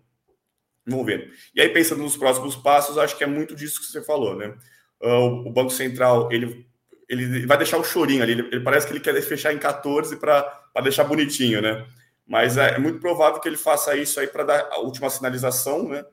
Vamos 0.85 1.05
ver. 1.05 1.31
E 1.55 1.61
aí, 1.61 1.69
pensando 1.69 2.01
nos 2.01 2.17
próximos 2.17 2.55
passos, 2.55 2.97
acho 2.97 3.17
que 3.17 3.23
é 3.23 3.27
muito 3.27 3.55
disso 3.55 3.79
que 3.79 3.85
você 3.85 4.03
falou, 4.03 4.35
né? 4.35 4.53
Ah, 5.01 5.19
o 5.19 5.51
Banco 5.51 5.69
Central, 5.69 6.31
ele, 6.31 6.65
ele 7.09 7.45
vai 7.45 7.57
deixar 7.57 7.77
o 7.77 7.83
chorinho 7.83 8.23
ali, 8.23 8.33
ele, 8.33 8.47
ele 8.51 8.61
parece 8.61 8.87
que 8.87 8.93
ele 8.93 8.99
quer 8.99 9.19
fechar 9.21 9.53
em 9.53 9.59
14 9.59 10.15
para 10.17 10.63
deixar 10.83 11.03
bonitinho, 11.03 11.61
né? 11.61 11.85
Mas 12.27 12.57
é, 12.57 12.75
é, 12.75 12.79
muito 12.79 12.99
provável 12.99 13.39
que 13.39 13.49
ele 13.49 13.57
faça 13.57 13.95
isso 13.95 14.19
aí 14.19 14.27
para 14.27 14.43
dar 14.43 14.67
a 14.71 14.79
última 14.79 15.09
sinalização, 15.09 15.89
né? 15.89 16.05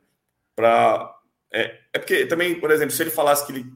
Para 0.56 1.14
é, 1.52 1.78
é 1.92 1.98
porque 1.98 2.26
também, 2.26 2.58
por 2.60 2.70
exemplo, 2.70 2.94
se 2.94 3.02
ele 3.02 3.10
falasse 3.10 3.46
que 3.46 3.52
ele 3.52 3.72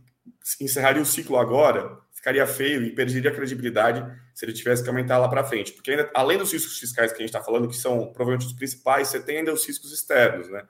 encerraria 0.60 1.00
o 1.00 1.06
ciclo 1.06 1.38
agora, 1.38 1.98
ficaria 2.12 2.46
feio 2.46 2.82
e 2.82 2.94
perderia 2.94 3.30
a 3.30 3.34
credibilidade 3.34 4.04
se 4.34 4.44
ele 4.44 4.52
tivesse 4.52 4.82
que 4.82 4.88
aumentar 4.88 5.18
lá 5.18 5.28
para 5.28 5.44
frente. 5.44 5.72
Porque 5.72 5.90
ainda, 5.90 6.10
além 6.14 6.38
dos 6.38 6.52
riscos 6.52 6.78
fiscais 6.78 7.12
que 7.12 7.18
a 7.18 7.20
gente 7.20 7.28
está 7.28 7.42
falando, 7.42 7.68
que 7.68 7.76
são 7.76 8.12
provavelmente 8.12 8.46
os 8.46 8.52
principais, 8.52 9.08
você 9.08 9.20
tem 9.20 9.38
ainda 9.38 9.52
os 9.52 9.66
riscos 9.66 9.92
externos, 9.92 10.48
né? 10.48 10.62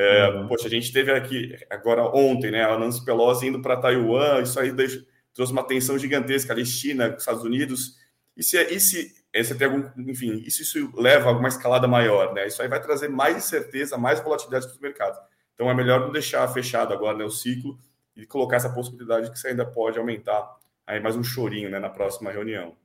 É, 0.00 0.28
uhum. 0.28 0.46
Poxa, 0.46 0.68
a 0.68 0.70
gente 0.70 0.92
teve 0.92 1.10
aqui 1.10 1.58
agora 1.68 2.04
ontem, 2.16 2.52
né? 2.52 2.62
A 2.62 2.78
Nancy 2.78 3.04
Pelosi 3.04 3.48
indo 3.48 3.60
para 3.60 3.76
Taiwan, 3.76 4.40
isso 4.42 4.60
aí 4.60 4.70
deixa, 4.70 5.04
trouxe 5.34 5.52
uma 5.52 5.64
tensão 5.64 5.98
gigantesca 5.98 6.52
ali, 6.52 6.64
China, 6.64 7.16
Estados 7.18 7.42
Unidos. 7.42 7.96
E 8.36 8.42
se, 8.44 8.56
e 8.62 8.78
se, 8.78 9.12
se 9.42 9.58
tem 9.58 9.66
algum, 9.66 9.90
enfim, 10.08 10.34
isso, 10.46 10.62
isso 10.62 10.92
leva 10.96 11.24
a 11.24 11.28
alguma 11.30 11.48
escalada 11.48 11.88
maior, 11.88 12.32
né? 12.32 12.46
Isso 12.46 12.62
aí 12.62 12.68
vai 12.68 12.80
trazer 12.80 13.08
mais 13.08 13.38
incerteza, 13.38 13.98
mais 13.98 14.20
volatilidade 14.20 14.66
para 14.66 14.74
os 14.74 14.80
mercados. 14.80 15.18
Então 15.52 15.68
é 15.68 15.74
melhor 15.74 15.98
não 15.98 16.12
deixar 16.12 16.46
fechado 16.46 16.94
agora 16.94 17.18
né, 17.18 17.24
o 17.24 17.30
ciclo 17.30 17.76
e 18.14 18.24
colocar 18.24 18.54
essa 18.54 18.72
possibilidade 18.72 19.32
que 19.32 19.38
você 19.38 19.48
ainda 19.48 19.66
pode 19.66 19.98
aumentar 19.98 20.48
aí 20.86 21.00
mais 21.00 21.16
um 21.16 21.24
chorinho 21.24 21.70
né, 21.70 21.80
na 21.80 21.90
próxima 21.90 22.30
reunião. 22.30 22.76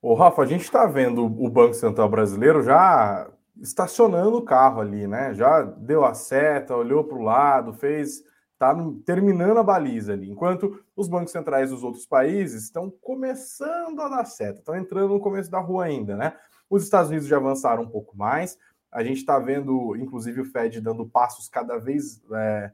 Ô, 0.00 0.14
Rafa, 0.14 0.42
a 0.42 0.46
gente 0.46 0.62
está 0.62 0.84
vendo 0.84 1.24
o 1.24 1.48
Banco 1.48 1.74
Central 1.74 2.08
Brasileiro 2.08 2.60
já 2.64 3.30
estacionando 3.60 4.36
o 4.36 4.44
carro 4.44 4.80
ali, 4.80 5.06
né? 5.06 5.34
Já 5.34 5.62
deu 5.62 6.04
a 6.04 6.14
seta, 6.14 6.76
olhou 6.76 7.04
para 7.04 7.18
o 7.18 7.22
lado, 7.22 7.72
fez. 7.72 8.22
Está 8.52 8.76
terminando 9.04 9.58
a 9.58 9.62
baliza 9.62 10.12
ali. 10.12 10.30
Enquanto 10.30 10.80
os 10.94 11.08
bancos 11.08 11.32
centrais 11.32 11.70
dos 11.70 11.82
outros 11.82 12.06
países 12.06 12.62
estão 12.62 12.88
começando 12.88 14.00
a 14.00 14.08
dar 14.08 14.24
seta, 14.24 14.60
estão 14.60 14.76
entrando 14.76 15.14
no 15.14 15.20
começo 15.20 15.50
da 15.50 15.58
rua 15.58 15.84
ainda, 15.84 16.16
né? 16.16 16.36
Os 16.70 16.84
Estados 16.84 17.10
Unidos 17.10 17.26
já 17.26 17.38
avançaram 17.38 17.82
um 17.82 17.88
pouco 17.88 18.16
mais. 18.16 18.56
A 18.90 19.02
gente 19.02 19.18
está 19.18 19.38
vendo, 19.38 19.96
inclusive, 19.96 20.42
o 20.42 20.44
Fed 20.44 20.80
dando 20.80 21.04
passos 21.04 21.48
cada 21.48 21.76
vez. 21.76 22.22
É, 22.32 22.70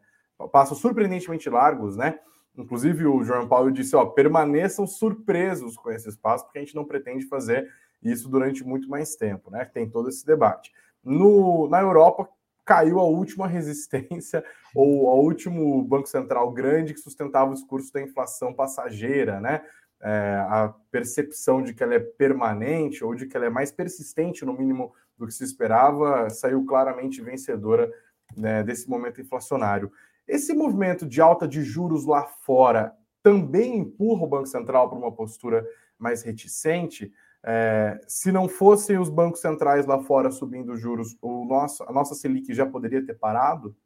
passos 0.52 0.78
surpreendentemente 0.78 1.49
largos, 1.49 1.97
né? 1.97 2.18
Inclusive, 2.56 3.06
o 3.06 3.23
João 3.25 3.49
Paulo 3.49 3.73
disse: 3.73 3.97
ó, 3.97 4.04
permaneçam 4.04 4.87
surpresos 4.87 5.76
com 5.76 5.90
esses 5.90 6.16
passos, 6.16 6.44
porque 6.44 6.58
a 6.58 6.62
gente 6.62 6.75
não 6.75 6.85
pretende 6.85 7.26
fazer 7.26 7.68
isso 8.02 8.28
durante 8.28 8.64
muito 8.64 8.88
mais 8.88 9.17
tempo, 9.17 9.50
né? 9.50 9.64
Tem 9.64 9.88
todo 9.88 10.09
esse 10.09 10.25
debate. 10.25 10.73
No, 11.02 11.69
na 11.69 11.81
Europa, 11.81 12.28
caiu 12.64 13.00
a 13.00 13.05
última 13.05 13.47
resistência, 13.49 14.45
ou 14.75 15.07
o 15.07 15.23
último 15.23 15.83
Banco 15.83 16.09
Central 16.09 16.52
grande 16.52 16.95
que 16.95 17.00
sustentava 17.00 17.50
o 17.50 17.55
discurso 17.55 17.93
da 17.93 18.02
inflação 18.02 18.52
passageira, 18.52 19.40
né? 19.40 19.62
É, 20.00 20.37
a 20.49 20.73
percepção 20.93 21.61
de 21.61 21.75
que 21.75 21.83
ela 21.83 21.95
é 21.95 21.99
permanente 21.99 23.02
ou 23.02 23.17
de 23.17 23.26
que 23.26 23.37
ela 23.37 23.47
é 23.47 23.50
mais 23.50 23.73
persistente, 23.73 24.45
no 24.45 24.52
mínimo, 24.52 24.93
do 25.17 25.26
que 25.26 25.35
se 25.35 25.43
esperava, 25.43 26.31
saiu 26.31 26.64
claramente 26.64 27.21
vencedora 27.21 27.93
né, 28.37 28.62
desse 28.62 28.88
momento 28.88 29.21
inflacionário. 29.21 29.90
Esse 30.26 30.55
movimento 30.55 31.05
de 31.05 31.21
alta 31.21 31.49
de 31.49 31.64
juros 31.64 32.07
lá 32.07 32.25
fora 32.25 32.95
também 33.23 33.78
empurra 33.78 34.23
o 34.23 34.28
Banco 34.28 34.47
Central 34.47 34.88
para 34.88 34.99
uma 34.99 35.11
postura 35.11 35.67
mais 35.99 36.23
reticente. 36.23 37.12
É, 37.45 38.00
se 38.07 38.33
não 38.33 38.49
fossem 38.49 38.99
os 38.99 39.09
bancos 39.09 39.40
centrais 39.40 39.87
lá 39.87 40.02
fora 40.02 40.30
subindo 40.30 40.76
juros, 40.76 41.16
o 41.23 41.45
nosso, 41.45 41.83
a 41.85 41.92
nossa 41.92 42.14
Selic 42.14 42.52
já 42.52 42.66
poderia 42.66 43.04
ter 43.04 43.14
parado? 43.14 43.76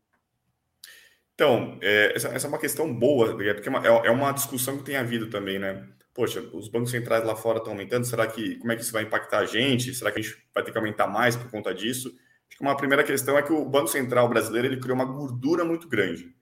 Então, 1.34 1.78
é, 1.80 2.12
essa, 2.14 2.28
essa, 2.28 2.46
é 2.46 2.48
uma 2.48 2.58
questão 2.58 2.92
boa, 2.92 3.34
porque 3.34 3.68
é 3.68 3.70
uma, 3.70 3.86
é, 3.86 4.06
é 4.06 4.10
uma 4.10 4.32
discussão 4.32 4.78
que 4.78 4.84
tem 4.84 4.96
havido 4.96 5.28
também, 5.28 5.58
né? 5.58 5.86
Poxa, 6.14 6.40
os 6.52 6.68
bancos 6.68 6.90
centrais 6.90 7.24
lá 7.24 7.34
fora 7.34 7.58
estão 7.58 7.72
aumentando, 7.72 8.04
será 8.04 8.26
que 8.26 8.56
como 8.56 8.70
é 8.70 8.76
que 8.76 8.82
isso 8.82 8.92
vai 8.92 9.02
impactar 9.02 9.38
a 9.38 9.46
gente? 9.46 9.94
Será 9.94 10.12
que 10.12 10.20
a 10.20 10.22
gente 10.22 10.36
vai 10.54 10.62
ter 10.62 10.70
que 10.70 10.78
aumentar 10.78 11.06
mais 11.06 11.36
por 11.36 11.50
conta 11.50 11.74
disso? 11.74 12.08
Acho 12.48 12.58
que 12.58 12.62
uma 12.62 12.76
primeira 12.76 13.02
questão 13.02 13.38
é 13.38 13.42
que 13.42 13.52
o 13.52 13.64
Banco 13.64 13.88
Central 13.88 14.28
brasileiro 14.28 14.68
ele 14.68 14.78
criou 14.78 14.94
uma 14.94 15.06
gordura 15.06 15.64
muito 15.64 15.88
grande. 15.88 16.34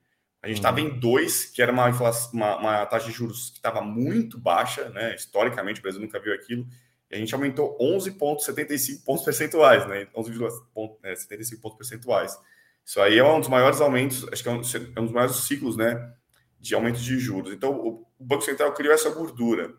A 0.43 0.49
gente 0.49 0.57
estava 0.57 0.81
uhum. 0.81 0.87
em 0.87 0.99
dois, 0.99 1.45
que 1.45 1.62
era 1.62 1.71
uma, 1.71 1.87
uma, 2.33 2.57
uma 2.57 2.87
taxa 2.87 3.07
de 3.07 3.12
juros 3.12 3.50
que 3.50 3.59
estava 3.59 3.81
muito 3.81 4.38
baixa, 4.38 4.88
né? 4.88 5.14
Historicamente, 5.14 5.79
o 5.81 5.83
Brasil 5.83 6.00
nunca 6.00 6.19
viu 6.19 6.35
aquilo 6.35 6.67
a 7.11 7.17
gente 7.17 7.35
aumentou 7.35 7.76
11,75 7.79 9.05
pontos 9.05 9.25
percentuais, 9.25 9.87
né? 9.88 10.07
11,75 10.14 11.61
pontos 11.61 11.76
percentuais. 11.76 12.38
Isso 12.85 13.00
aí 13.00 13.19
é 13.19 13.25
um 13.25 13.40
dos 13.40 13.49
maiores 13.49 13.81
aumentos, 13.81 14.26
acho 14.33 14.43
que 14.43 14.49
é 14.49 14.52
um, 14.52 14.61
é 14.97 15.00
um 15.00 15.05
dos 15.05 15.12
maiores 15.12 15.37
ciclos, 15.37 15.76
né? 15.76 16.12
De 16.59 16.75
aumento 16.75 17.00
de 17.00 17.19
juros. 17.19 17.52
Então, 17.52 17.73
o, 17.73 18.07
Banco 18.19 18.43
Central 18.43 18.73
criou 18.75 18.95
essa 18.95 19.11
gordura. 19.11 19.75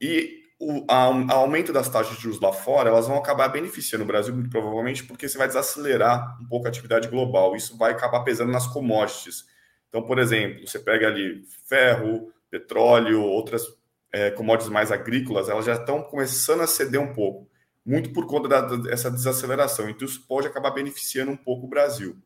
E 0.00 0.42
o 0.58 0.84
a, 0.88 1.08
a 1.08 1.34
aumento 1.34 1.72
das 1.72 1.88
taxas 1.88 2.16
de 2.16 2.22
juros 2.22 2.40
lá 2.40 2.52
fora, 2.52 2.88
elas 2.88 3.06
vão 3.06 3.18
acabar 3.18 3.48
beneficiando 3.48 4.02
o 4.02 4.06
Brasil, 4.06 4.34
muito 4.34 4.50
provavelmente, 4.50 5.04
porque 5.04 5.28
você 5.28 5.36
vai 5.36 5.46
desacelerar 5.46 6.38
um 6.40 6.46
pouco 6.46 6.66
a 6.66 6.68
atividade 6.68 7.08
global. 7.08 7.54
Isso 7.54 7.76
vai 7.76 7.92
acabar 7.92 8.20
pesando 8.20 8.50
nas 8.50 8.66
commodities. 8.66 9.44
Então, 9.88 10.02
por 10.02 10.18
exemplo, 10.18 10.66
você 10.66 10.78
pega 10.78 11.06
ali 11.06 11.42
ferro, 11.68 12.32
petróleo, 12.50 13.22
outras 13.22 13.66
é, 14.14 14.30
commodities 14.30 14.70
mais 14.70 14.92
agrícolas, 14.92 15.48
elas 15.48 15.64
já 15.64 15.74
estão 15.74 16.00
começando 16.00 16.60
a 16.60 16.68
ceder 16.68 17.00
um 17.00 17.12
pouco, 17.12 17.48
muito 17.84 18.12
por 18.12 18.26
conta 18.28 18.48
da, 18.48 18.60
dessa 18.60 19.10
desaceleração. 19.10 19.90
Então, 19.90 20.06
isso 20.06 20.24
pode 20.28 20.46
acabar 20.46 20.70
beneficiando 20.70 21.32
um 21.32 21.36
pouco 21.36 21.66
o 21.66 21.68
Brasil. 21.68 22.16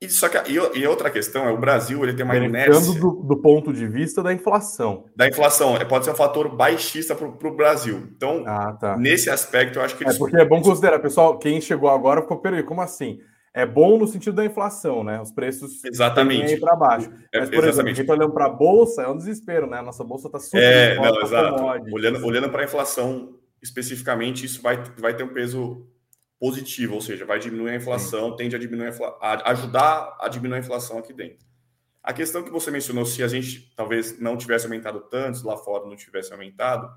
E, 0.00 0.08
só 0.10 0.28
que, 0.28 0.36
e, 0.50 0.56
e 0.78 0.86
outra 0.86 1.10
questão 1.10 1.48
é 1.48 1.50
o 1.50 1.56
Brasil 1.56 2.02
ele 2.02 2.12
tem 2.12 2.26
uma 2.26 2.36
inércia... 2.36 3.00
Do, 3.00 3.22
do 3.22 3.40
ponto 3.40 3.72
de 3.72 3.86
vista 3.86 4.22
da 4.22 4.34
inflação. 4.34 5.06
Da 5.16 5.26
inflação. 5.26 5.78
É, 5.78 5.84
pode 5.84 6.04
ser 6.04 6.10
um 6.10 6.16
fator 6.16 6.54
baixista 6.54 7.14
para 7.14 7.26
o 7.26 7.56
Brasil. 7.56 8.06
Então, 8.14 8.44
ah, 8.46 8.76
tá. 8.78 8.98
nesse 8.98 9.30
aspecto, 9.30 9.78
eu 9.78 9.82
acho 9.82 9.96
que... 9.96 10.06
É 10.06 10.12
porque 10.12 10.36
é 10.36 10.44
bom 10.44 10.60
considerar, 10.60 10.98
pessoal, 10.98 11.38
quem 11.38 11.58
chegou 11.58 11.88
agora 11.88 12.20
ficou, 12.20 12.36
peraí, 12.36 12.62
como 12.62 12.82
assim? 12.82 13.18
É 13.54 13.64
bom 13.64 13.96
no 13.96 14.06
sentido 14.06 14.34
da 14.34 14.44
inflação, 14.44 15.04
né? 15.04 15.20
Os 15.20 15.30
preços 15.30 15.84
exatamente 15.84 16.56
para 16.58 16.74
baixo. 16.74 17.08
É, 17.32 17.38
Mas, 17.38 17.48
por 17.48 17.58
exatamente. 17.58 17.68
exemplo, 17.68 17.90
a 17.90 17.94
gente 17.94 18.10
olhando 18.10 18.34
para 18.34 18.46
a 18.46 18.50
bolsa, 18.50 19.02
é 19.02 19.08
um 19.08 19.16
desespero, 19.16 19.68
né? 19.68 19.78
A 19.78 19.82
nossa 19.82 20.02
bolsa 20.02 20.26
está 20.26 20.40
super 20.40 20.60
é, 20.60 20.96
não, 20.96 21.22
exato. 21.22 21.62
Olhando, 21.92 22.26
olhando 22.26 22.50
para 22.50 22.62
a 22.62 22.64
inflação 22.64 23.38
especificamente, 23.62 24.44
isso 24.44 24.60
vai, 24.60 24.82
vai 24.98 25.14
ter 25.14 25.22
um 25.22 25.32
peso 25.32 25.86
positivo, 26.38 26.96
ou 26.96 27.00
seja, 27.00 27.24
vai 27.24 27.38
diminuir 27.38 27.70
a 27.70 27.76
inflação, 27.76 28.30
Sim. 28.30 28.36
tende 28.36 28.56
a 28.56 28.58
diminuir 28.58 28.92
a, 29.20 29.34
a 29.34 29.50
ajudar 29.52 30.16
a 30.20 30.28
diminuir 30.28 30.56
a 30.56 30.60
inflação 30.60 30.98
aqui 30.98 31.12
dentro. 31.12 31.46
A 32.02 32.12
questão 32.12 32.42
que 32.42 32.50
você 32.50 32.72
mencionou, 32.72 33.06
se 33.06 33.22
a 33.22 33.28
gente 33.28 33.72
talvez 33.76 34.18
não 34.20 34.36
tivesse 34.36 34.66
aumentado 34.66 35.00
tanto, 35.08 35.46
lá 35.46 35.56
fora 35.56 35.86
não 35.86 35.96
tivesse 35.96 36.32
aumentado, 36.32 36.90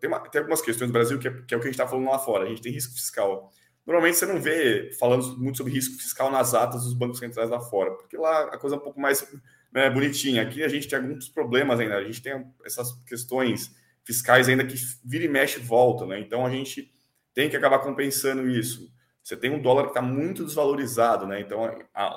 tem, 0.00 0.10
uma, 0.10 0.20
tem 0.28 0.40
algumas 0.40 0.60
questões 0.60 0.88
no 0.88 0.92
Brasil 0.92 1.18
que 1.20 1.28
é, 1.28 1.30
que 1.30 1.54
é 1.54 1.56
o 1.56 1.60
que 1.60 1.68
a 1.68 1.70
gente 1.70 1.80
está 1.80 1.86
falando 1.86 2.10
lá 2.10 2.18
fora. 2.18 2.44
A 2.44 2.48
gente 2.48 2.60
tem 2.60 2.72
risco 2.72 2.92
fiscal 2.92 3.50
Normalmente 3.86 4.16
você 4.16 4.26
não 4.26 4.40
vê 4.40 4.90
falando 4.98 5.36
muito 5.38 5.58
sobre 5.58 5.72
risco 5.72 5.96
fiscal 5.96 6.30
nas 6.30 6.54
atas 6.54 6.84
dos 6.84 6.94
bancos 6.94 7.18
centrais 7.18 7.50
lá 7.50 7.60
fora, 7.60 7.90
porque 7.92 8.16
lá 8.16 8.44
a 8.44 8.58
coisa 8.58 8.76
é 8.76 8.78
um 8.78 8.82
pouco 8.82 8.98
mais 8.98 9.26
né, 9.72 9.90
bonitinha. 9.90 10.42
Aqui 10.42 10.62
a 10.62 10.68
gente 10.68 10.88
tem 10.88 10.98
alguns 10.98 11.28
problemas 11.28 11.78
ainda, 11.78 11.96
a 11.96 12.04
gente 12.04 12.22
tem 12.22 12.32
essas 12.64 12.92
questões 13.06 13.74
fiscais 14.02 14.48
ainda 14.48 14.64
que 14.64 14.74
vira 15.04 15.24
e 15.24 15.28
mexe 15.28 15.58
e 15.58 15.62
volta, 15.62 16.06
né? 16.06 16.18
Então 16.18 16.46
a 16.46 16.50
gente 16.50 16.92
tem 17.34 17.50
que 17.50 17.56
acabar 17.56 17.80
compensando 17.80 18.48
isso. 18.48 18.90
Você 19.22 19.36
tem 19.36 19.50
um 19.50 19.60
dólar 19.60 19.84
que 19.84 19.88
está 19.88 20.02
muito 20.02 20.44
desvalorizado, 20.44 21.26
né? 21.26 21.40
Então, 21.40 21.60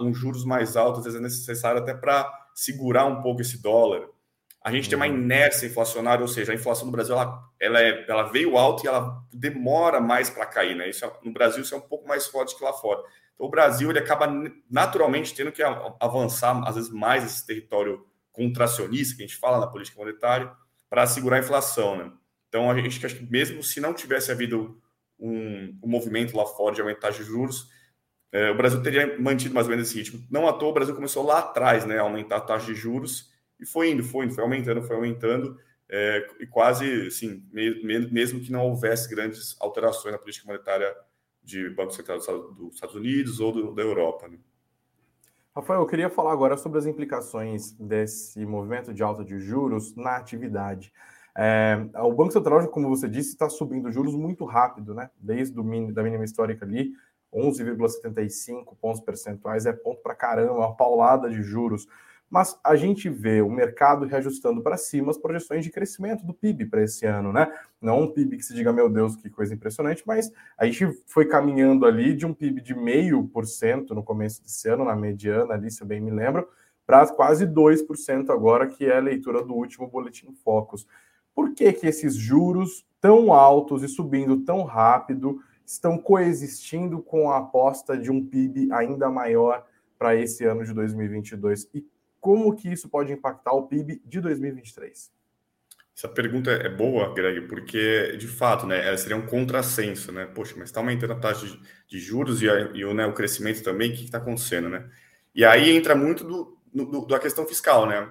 um 0.02 0.14
juros 0.14 0.44
mais 0.44 0.76
altos 0.76 1.00
às 1.00 1.06
vezes 1.06 1.20
é 1.20 1.24
necessário 1.24 1.82
até 1.82 1.94
para 1.94 2.30
segurar 2.54 3.06
um 3.06 3.22
pouco 3.22 3.42
esse 3.42 3.62
dólar. 3.62 4.08
A 4.68 4.72
gente 4.72 4.90
tem 4.90 4.98
uma 4.98 5.08
inércia 5.08 5.66
inflacionária, 5.66 6.22
ou 6.22 6.28
seja, 6.28 6.52
a 6.52 6.56
inflação 6.56 6.88
no 6.88 6.92
Brasil 6.92 7.16
ela, 7.16 7.42
ela, 7.58 7.82
é, 7.82 8.06
ela 8.06 8.24
veio 8.24 8.58
alta 8.58 8.84
e 8.84 8.88
ela 8.90 9.24
demora 9.32 10.02
mais 10.02 10.30
para 10.30 10.46
cair. 10.46 10.76
Né? 10.76 10.90
Isso 10.90 11.06
é, 11.06 11.12
no 11.24 11.32
Brasil 11.32 11.62
isso 11.62 11.74
é 11.74 11.78
um 11.78 11.88
pouco 11.88 12.06
mais 12.06 12.28
forte 12.28 12.54
que 12.54 12.62
lá 12.62 12.74
fora. 12.74 13.00
Então, 13.34 13.48
o 13.48 13.50
Brasil 13.50 13.90
ele 13.90 14.00
acaba 14.00 14.28
naturalmente 14.70 15.34
tendo 15.34 15.54
que 15.54 15.64
avançar, 15.64 16.62
às 16.68 16.76
vezes, 16.76 16.92
mais 16.92 17.24
esse 17.24 17.48
território 17.48 18.06
contracionista, 18.34 19.16
que 19.16 19.24
a 19.24 19.26
gente 19.26 19.38
fala 19.38 19.58
na 19.58 19.68
política 19.68 19.98
monetária, 19.98 20.52
para 20.90 21.08
segurar 21.08 21.38
a 21.38 21.40
inflação. 21.40 21.96
Né? 21.96 22.12
Então, 22.50 22.70
a 22.70 22.76
gente 22.76 23.06
acha 23.06 23.16
que 23.16 23.24
mesmo 23.24 23.64
se 23.64 23.80
não 23.80 23.94
tivesse 23.94 24.34
havido 24.34 24.82
um, 25.18 25.80
um 25.82 25.88
movimento 25.88 26.36
lá 26.36 26.46
fora 26.46 26.76
de 26.76 26.82
aumentar 26.82 27.12
de 27.12 27.24
juros, 27.24 27.70
é, 28.34 28.52
o 28.52 28.58
Brasil 28.58 28.84
teria 28.84 29.18
mantido 29.18 29.56
mais 29.56 29.66
ou 29.66 29.72
menos 29.72 29.88
esse 29.88 29.98
ritmo. 29.98 30.28
Não 30.30 30.46
à 30.46 30.52
toa, 30.52 30.72
o 30.72 30.74
Brasil 30.74 30.94
começou 30.94 31.26
lá 31.26 31.40
atrás 31.40 31.86
né, 31.86 32.00
a 32.00 32.02
aumentar 32.02 32.36
a 32.36 32.42
taxa 32.42 32.66
de 32.66 32.76
juros 32.76 33.37
e 33.60 33.66
foi 33.66 33.92
indo, 33.92 34.04
foi 34.04 34.26
indo, 34.26 34.34
foi 34.34 34.44
aumentando, 34.44 34.82
foi 34.82 34.96
aumentando, 34.96 35.58
é, 35.90 36.28
e 36.40 36.48
quase, 36.48 37.08
assim, 37.08 37.44
me, 37.52 38.12
mesmo 38.12 38.40
que 38.42 38.52
não 38.52 38.66
houvesse 38.66 39.10
grandes 39.10 39.56
alterações 39.60 40.12
na 40.12 40.20
política 40.20 40.48
monetária 40.48 40.94
de 41.44 41.70
Banco 41.70 41.94
Central 41.94 42.18
dos 42.18 42.76
Estados 42.76 42.96
Unidos 42.96 43.40
ou 43.40 43.52
do, 43.52 43.74
da 43.74 43.82
Europa. 43.82 44.28
Né? 44.28 44.38
Rafael, 45.56 45.82
eu 45.82 45.88
queria 45.88 46.10
falar 46.10 46.34
agora 46.34 46.58
sobre 46.58 46.78
as 46.78 46.86
implicações 46.86 47.72
desse 47.74 48.46
movimento 48.46 48.94
de 48.94 49.02
alta 49.02 49.24
de 49.24 49.40
juros 49.40 49.96
na 49.96 50.18
atividade. 50.18 50.92
É, 51.36 51.78
o 51.96 52.12
Banco 52.12 52.34
Central, 52.34 52.68
como 52.68 52.90
você 52.90 53.08
disse, 53.08 53.30
está 53.30 53.48
subindo 53.48 53.92
juros 53.92 54.14
muito 54.14 54.44
rápido, 54.44 54.94
né? 54.94 55.10
Desde 55.18 55.58
o 55.58 55.92
da 55.94 56.04
mínima 56.04 56.26
histórica 56.26 56.66
ali, 56.66 56.92
11,75 57.34 58.76
pontos 58.80 59.02
percentuais 59.02 59.66
é 59.66 59.74
ponto 59.74 60.02
para 60.02 60.16
caramba, 60.16 60.54
uma 60.54 60.76
paulada 60.76 61.30
de 61.30 61.42
juros 61.42 61.88
mas 62.30 62.60
a 62.64 62.76
gente 62.76 63.10
vê 63.10 63.42
o 63.42 63.50
mercado 63.50 64.06
reajustando 64.06 64.62
para 64.62 64.76
cima 64.76 65.12
as 65.12 65.18
projeções 65.18 65.64
de 65.64 65.72
crescimento 65.72 66.26
do 66.26 66.34
PIB 66.34 66.66
para 66.66 66.84
esse 66.84 67.06
ano, 67.06 67.32
né? 67.32 67.52
Não 67.82 68.02
um 68.02 68.12
PIB 68.12 68.38
que 68.38 68.44
se 68.44 68.54
diga, 68.54 68.74
meu 68.74 68.90
Deus, 68.90 69.16
que 69.16 69.30
coisa 69.30 69.54
impressionante, 69.54 70.04
mas 70.06 70.32
a 70.58 70.66
gente 70.66 70.86
foi 71.06 71.26
caminhando 71.26 71.86
ali 71.86 72.14
de 72.14 72.26
um 72.26 72.34
PIB 72.34 72.62
de 72.62 72.76
meio 72.76 73.26
por 73.30 73.46
cento 73.46 73.96
no 73.96 74.04
começo 74.04 74.42
desse 74.44 74.68
ano, 74.68 74.84
na 74.84 74.96
mediana 74.96 75.54
ali, 75.54 75.72
se 75.72 75.82
eu 75.82 75.88
bem 75.88 76.02
me 76.02 76.12
lembro, 76.12 76.48
para 76.86 77.06
quase 77.08 77.46
2% 77.46 78.30
agora, 78.30 78.68
que 78.68 78.86
é 78.86 78.98
a 78.98 79.02
leitura 79.02 79.44
do 79.44 79.54
último 79.54 79.88
Boletim 79.88 80.34
Focus. 80.44 80.86
Por 81.34 81.54
que, 81.54 81.72
que 81.72 81.88
esses 81.88 82.16
juros 82.16 82.86
tão 83.00 83.32
altos 83.32 83.84
e 83.84 83.88
subindo 83.88 84.38
tão 84.44 84.64
rápido 84.64 85.40
estão 85.66 85.98
coexistindo 85.98 87.02
com 87.02 87.30
a 87.30 87.38
aposta 87.38 87.98
de 87.98 88.10
um 88.12 88.26
PIB 88.26 88.72
ainda 88.72 89.10
maior 89.10 89.66
para 90.00 90.16
esse 90.16 90.46
ano 90.46 90.66
de 90.66 90.74
2022? 90.74 91.70
E 91.74 91.86
como 92.20 92.56
que 92.56 92.72
isso 92.72 92.90
pode 92.90 93.12
impactar 93.12 93.54
o 93.54 93.68
PIB 93.68 94.02
de 94.06 94.20
2023? 94.20 95.12
Essa 95.98 96.08
pergunta 96.08 96.52
é 96.52 96.70
boa, 96.70 97.12
Greg, 97.14 97.48
porque 97.48 98.16
de 98.18 98.28
fato, 98.28 98.68
né, 98.68 98.96
seria 98.98 99.18
um 99.18 99.26
contrassenso, 99.26 100.12
né? 100.12 100.28
Poxa, 100.28 100.54
mas 100.56 100.70
está 100.70 100.80
aumentando 100.80 101.14
a 101.14 101.20
taxa 101.20 101.48
de, 101.88 102.00
juros 102.00 102.44
e, 102.44 102.48
a, 102.48 102.70
e 102.74 102.86
o, 102.86 102.94
né, 102.94 103.06
o 103.08 103.14
crescimento 103.14 103.64
também, 103.64 103.92
o 103.92 103.96
que 103.96 104.04
está 104.04 104.20
acontecendo, 104.20 104.70
né? 104.70 104.88
E 105.34 105.44
aí 105.44 105.76
entra 105.76 105.96
muito 105.96 106.24
do, 106.24 106.58
do, 106.72 107.06
da 107.08 107.18
questão 107.18 107.48
fiscal, 107.48 107.88
né? 107.88 108.08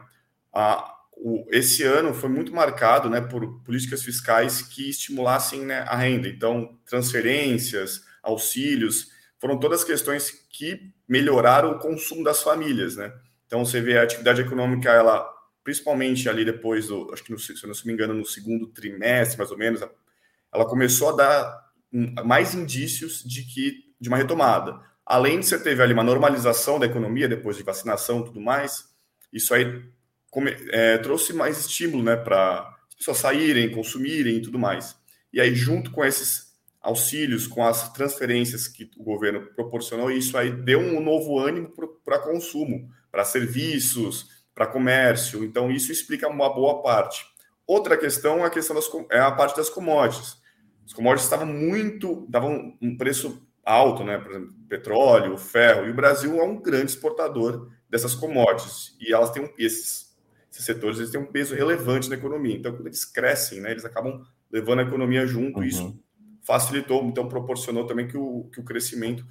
A, 0.52 0.96
o, 1.12 1.46
esse 1.50 1.84
ano 1.84 2.12
foi 2.12 2.28
muito 2.28 2.52
marcado, 2.52 3.08
né, 3.08 3.20
por 3.20 3.62
políticas 3.62 4.02
fiscais 4.02 4.62
que 4.62 4.90
estimulassem 4.90 5.64
né, 5.64 5.78
a 5.86 5.96
renda. 5.96 6.28
Então, 6.28 6.76
transferências, 6.84 8.02
auxílios, 8.20 9.12
foram 9.38 9.60
todas 9.60 9.84
questões 9.84 10.30
que 10.50 10.92
melhoraram 11.08 11.70
o 11.70 11.78
consumo 11.78 12.24
das 12.24 12.42
famílias, 12.42 12.96
né? 12.96 13.12
Então 13.46 13.64
você 13.64 13.80
vê 13.80 13.98
a 13.98 14.02
atividade 14.02 14.40
econômica, 14.40 14.90
ela 14.90 15.32
principalmente 15.62 16.28
ali 16.28 16.44
depois 16.44 16.86
do, 16.86 17.12
acho 17.12 17.24
que 17.24 17.32
no, 17.32 17.38
se 17.38 17.52
eu 17.52 17.68
não 17.68 17.74
me 17.84 17.92
engano, 17.92 18.14
no 18.14 18.24
segundo 18.24 18.68
trimestre, 18.68 19.36
mais 19.36 19.50
ou 19.50 19.58
menos, 19.58 19.82
ela 20.52 20.64
começou 20.64 21.08
a 21.08 21.16
dar 21.16 21.66
mais 22.24 22.54
indícios 22.54 23.22
de 23.24 23.42
que 23.42 23.84
de 24.00 24.08
uma 24.08 24.16
retomada. 24.16 24.80
Além 25.04 25.40
de 25.40 25.46
você 25.46 25.58
teve 25.58 25.82
ali 25.82 25.92
uma 25.92 26.04
normalização 26.04 26.78
da 26.78 26.86
economia 26.86 27.28
depois 27.28 27.56
de 27.56 27.62
vacinação, 27.62 28.22
tudo 28.22 28.40
mais, 28.40 28.88
isso 29.32 29.54
aí 29.54 29.84
come, 30.30 30.56
é, 30.70 30.98
trouxe 30.98 31.32
mais 31.32 31.58
estímulo, 31.58 32.02
né, 32.02 32.14
para 32.14 32.60
as 32.88 32.94
pessoas 32.94 33.18
saírem, 33.18 33.70
consumirem 33.70 34.36
e 34.36 34.42
tudo 34.42 34.58
mais. 34.58 34.96
E 35.32 35.40
aí 35.40 35.54
junto 35.54 35.90
com 35.90 36.04
esses 36.04 36.54
auxílios, 36.80 37.48
com 37.48 37.64
as 37.66 37.92
transferências 37.92 38.68
que 38.68 38.88
o 38.96 39.02
governo 39.02 39.46
proporcionou, 39.54 40.10
isso 40.10 40.38
aí 40.38 40.52
deu 40.52 40.78
um 40.78 41.00
novo 41.00 41.38
ânimo 41.38 41.72
para 42.04 42.20
consumo, 42.20 42.88
para 43.16 43.24
serviços, 43.24 44.28
para 44.54 44.66
comércio. 44.66 45.42
Então, 45.42 45.70
isso 45.70 45.90
explica 45.90 46.28
uma 46.28 46.52
boa 46.52 46.82
parte. 46.82 47.24
Outra 47.66 47.96
questão 47.96 48.40
é 48.40 48.44
a 48.44 48.50
questão 48.50 48.76
das, 48.76 48.86
é 49.10 49.18
a 49.18 49.32
parte 49.32 49.56
das 49.56 49.70
commodities. 49.70 50.36
As 50.84 50.92
commodities 50.92 51.24
estavam 51.24 51.46
muito, 51.46 52.26
davam 52.28 52.76
um 52.78 52.94
preço 52.94 53.42
alto, 53.64 54.04
né? 54.04 54.18
Por 54.18 54.32
exemplo, 54.32 54.54
petróleo, 54.68 55.38
ferro, 55.38 55.86
e 55.86 55.90
o 55.92 55.94
Brasil 55.94 56.38
é 56.38 56.42
um 56.44 56.60
grande 56.60 56.90
exportador 56.90 57.70
dessas 57.88 58.14
commodities. 58.14 58.94
E 59.00 59.14
elas 59.14 59.30
têm 59.30 59.44
um, 59.44 59.48
esses, 59.56 60.14
esses 60.52 60.66
setores 60.66 60.98
eles 60.98 61.10
têm 61.10 61.18
um 61.18 61.32
peso 61.32 61.54
relevante 61.54 62.10
na 62.10 62.16
economia. 62.16 62.54
Então, 62.54 62.72
quando 62.72 62.86
eles 62.86 63.06
crescem, 63.06 63.62
né, 63.62 63.70
eles 63.70 63.86
acabam 63.86 64.26
levando 64.52 64.80
a 64.80 64.82
economia 64.82 65.26
junto. 65.26 65.60
Uhum. 65.60 65.64
Isso 65.64 65.98
facilitou, 66.42 67.02
então 67.06 67.26
proporcionou 67.26 67.86
também 67.86 68.06
que 68.06 68.18
o, 68.18 68.44
que 68.52 68.60
o 68.60 68.64
crescimento 68.64 69.26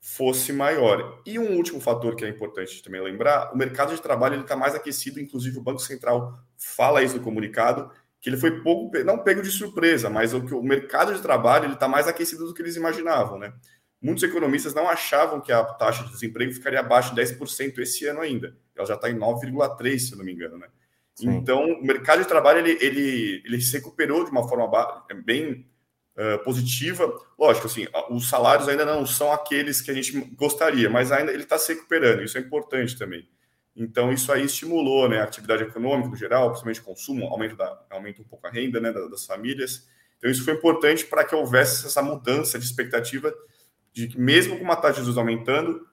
fosse 0.00 0.52
maior. 0.52 1.20
E 1.26 1.38
um 1.38 1.56
último 1.56 1.80
fator 1.80 2.14
que 2.14 2.24
é 2.24 2.28
importante 2.28 2.82
também 2.82 3.00
lembrar, 3.00 3.52
o 3.52 3.56
mercado 3.56 3.94
de 3.94 4.00
trabalho 4.00 4.40
está 4.40 4.56
mais 4.56 4.74
aquecido, 4.74 5.20
inclusive 5.20 5.58
o 5.58 5.62
Banco 5.62 5.80
Central 5.80 6.38
fala 6.56 7.02
isso 7.02 7.16
no 7.16 7.22
comunicado, 7.22 7.90
que 8.20 8.28
ele 8.28 8.36
foi 8.36 8.60
pouco, 8.62 8.96
não 9.04 9.18
pego 9.18 9.42
de 9.42 9.50
surpresa, 9.50 10.10
mas 10.10 10.34
o, 10.34 10.44
que 10.44 10.54
o 10.54 10.62
mercado 10.62 11.14
de 11.14 11.22
trabalho 11.22 11.72
está 11.72 11.86
mais 11.86 12.08
aquecido 12.08 12.46
do 12.46 12.54
que 12.54 12.62
eles 12.62 12.76
imaginavam, 12.76 13.38
né? 13.38 13.52
Muitos 14.00 14.22
economistas 14.22 14.74
não 14.74 14.88
achavam 14.88 15.40
que 15.40 15.52
a 15.52 15.64
taxa 15.64 16.04
de 16.04 16.10
desemprego 16.10 16.52
ficaria 16.52 16.80
abaixo 16.80 17.14
de 17.14 17.20
10% 17.20 17.78
esse 17.78 18.06
ano 18.06 18.20
ainda. 18.20 18.56
Ela 18.76 18.86
já 18.86 18.94
está 18.94 19.10
em 19.10 19.18
9,3%, 19.18 19.98
se 19.98 20.16
não 20.16 20.24
me 20.24 20.32
engano, 20.32 20.56
né? 20.56 20.68
Sim. 21.14 21.30
Então, 21.30 21.64
o 21.64 21.82
mercado 21.84 22.20
de 22.22 22.28
trabalho 22.28 22.60
ele, 22.60 22.78
ele, 22.80 23.42
ele 23.44 23.60
se 23.60 23.72
recuperou 23.72 24.24
de 24.24 24.30
uma 24.30 24.48
forma 24.48 24.68
bem 25.24 25.66
uh, 26.18 26.42
positiva. 26.42 27.10
Lógico, 27.38 27.66
assim, 27.66 27.86
os 28.10 28.28
salários 28.28 28.68
ainda 28.68 28.84
não 28.84 29.06
são 29.06 29.32
aqueles 29.32 29.80
que 29.80 29.90
a 29.90 29.94
gente 29.94 30.12
gostaria, 30.34 30.90
mas 30.90 31.12
ainda 31.12 31.32
ele 31.32 31.44
está 31.44 31.56
se 31.56 31.72
recuperando, 31.72 32.22
isso 32.22 32.36
é 32.36 32.40
importante 32.40 32.98
também. 32.98 33.28
Então, 33.76 34.12
isso 34.12 34.32
aí 34.32 34.44
estimulou 34.44 35.08
né, 35.08 35.20
a 35.20 35.24
atividade 35.24 35.62
econômica 35.62 36.08
no 36.08 36.16
geral, 36.16 36.48
principalmente 36.48 36.82
consumo, 36.82 37.26
aumento, 37.26 37.54
da, 37.54 37.80
aumenta 37.90 38.20
um 38.20 38.24
pouco 38.24 38.44
a 38.46 38.50
renda 38.50 38.80
né, 38.80 38.92
das 38.92 39.24
famílias. 39.24 39.88
Então, 40.16 40.28
isso 40.28 40.44
foi 40.44 40.54
importante 40.54 41.06
para 41.06 41.24
que 41.24 41.32
houvesse 41.32 41.86
essa 41.86 42.02
mudança 42.02 42.58
de 42.58 42.64
expectativa 42.64 43.32
de 43.92 44.08
que, 44.08 44.20
mesmo 44.20 44.58
com 44.58 44.64
uma 44.64 44.74
taxa 44.74 44.94
de 44.94 45.02
juros 45.02 45.16
aumentando, 45.16 45.86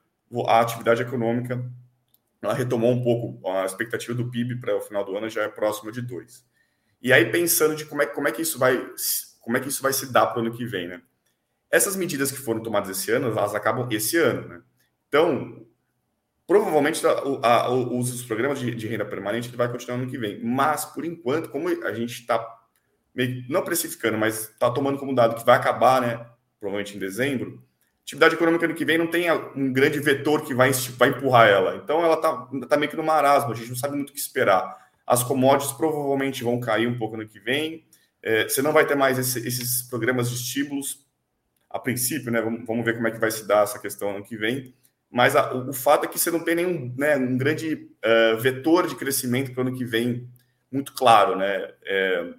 a 0.48 0.60
atividade 0.60 1.00
econômica 1.00 1.64
ela 2.42 2.54
retomou 2.54 2.90
um 2.92 3.02
pouco 3.02 3.48
a 3.48 3.64
expectativa 3.64 4.14
do 4.14 4.30
PIB 4.30 4.60
para 4.60 4.76
o 4.76 4.80
final 4.80 5.04
do 5.04 5.16
ano 5.16 5.28
já 5.28 5.42
é 5.42 5.48
próxima 5.48 5.90
de 5.90 6.02
2. 6.02 6.44
E 7.02 7.12
aí, 7.12 7.30
pensando 7.30 7.74
de 7.74 7.84
como 7.84 8.02
é, 8.02 8.06
como 8.06 8.28
é 8.28 8.32
que 8.32 8.42
isso 8.42 8.58
vai 8.58 8.76
como 9.46 9.56
é 9.56 9.60
que 9.60 9.68
isso 9.68 9.80
vai 9.80 9.92
se 9.92 10.12
dar 10.12 10.26
para 10.26 10.38
o 10.38 10.40
ano 10.44 10.52
que 10.52 10.66
vem, 10.66 10.88
né? 10.88 11.00
Essas 11.70 11.94
medidas 11.94 12.32
que 12.32 12.38
foram 12.38 12.60
tomadas 12.60 12.90
esse 12.90 13.12
ano, 13.12 13.28
elas 13.28 13.54
acabam 13.54 13.86
esse 13.92 14.16
ano, 14.16 14.48
né? 14.48 14.60
Então, 15.06 15.64
provavelmente 16.48 17.06
a, 17.06 17.12
a, 17.44 17.60
a, 17.66 17.70
os 17.70 18.24
programas 18.24 18.58
de, 18.58 18.74
de, 18.74 18.88
renda 18.88 19.04
permanente 19.04 19.48
vai 19.54 19.70
continuar 19.70 19.98
no 19.98 20.02
ano 20.02 20.10
que 20.10 20.18
vem. 20.18 20.42
Mas, 20.42 20.84
por 20.84 21.04
enquanto, 21.04 21.48
como 21.48 21.68
a 21.68 21.94
gente 21.94 22.22
está 22.22 22.44
não 23.48 23.62
precificando, 23.62 24.18
mas 24.18 24.48
está 24.48 24.68
tomando 24.68 24.98
como 24.98 25.14
dado 25.14 25.36
que 25.36 25.46
vai 25.46 25.56
acabar, 25.56 26.00
né? 26.00 26.26
Provavelmente 26.58 26.96
em 26.96 26.98
dezembro, 26.98 27.62
atividade 28.02 28.34
econômica 28.34 28.66
no 28.66 28.74
que 28.74 28.84
vem 28.84 28.98
não 28.98 29.06
tem 29.06 29.30
um 29.54 29.72
grande 29.72 30.00
vetor 30.00 30.42
que 30.42 30.54
vai, 30.54 30.72
vai 30.72 31.10
empurrar 31.10 31.46
ela. 31.46 31.76
Então, 31.76 32.04
ela 32.04 32.14
está 32.14 32.48
tá 32.68 32.76
meio 32.76 32.90
que 32.90 32.96
no 32.96 33.04
marasmo, 33.04 33.52
a 33.52 33.54
gente 33.54 33.68
não 33.68 33.76
sabe 33.76 33.94
muito 33.94 34.10
o 34.10 34.12
que 34.12 34.18
esperar. 34.18 34.76
As 35.06 35.22
commodities 35.22 35.72
provavelmente 35.72 36.42
vão 36.42 36.58
cair 36.58 36.88
um 36.88 36.98
pouco 36.98 37.16
no 37.16 37.28
que 37.28 37.38
vem. 37.38 37.85
É, 38.26 38.48
você 38.48 38.60
não 38.60 38.72
vai 38.72 38.84
ter 38.84 38.96
mais 38.96 39.20
esse, 39.20 39.46
esses 39.46 39.82
programas 39.82 40.28
de 40.28 40.34
estímulos 40.34 41.06
a 41.70 41.78
princípio, 41.78 42.32
né? 42.32 42.42
Vamos, 42.42 42.66
vamos, 42.66 42.84
ver 42.84 42.96
como 42.96 43.06
é 43.06 43.12
que 43.12 43.20
vai 43.20 43.30
se 43.30 43.46
dar 43.46 43.62
essa 43.62 43.78
questão 43.78 44.16
ano 44.16 44.24
que 44.24 44.36
vem. 44.36 44.74
Mas 45.08 45.36
a, 45.36 45.54
o, 45.54 45.70
o, 45.70 45.72
fato 45.72 46.06
é 46.06 46.08
que 46.08 46.18
você 46.18 46.28
não 46.28 46.40
tem 46.40 46.56
nenhum 46.56 46.92
né, 46.98 47.16
um 47.16 47.38
grande 47.38 47.88
uh, 48.04 48.36
vetor 48.40 48.88
de 48.88 48.96
crescimento 48.96 49.52
para 49.52 49.62
o 49.62 49.68
ano 49.68 49.76
que 49.76 49.84
vem 49.84 50.28
muito 50.72 50.92
claro, 50.92 51.36
né? 51.36 51.72
É, 51.84 52.34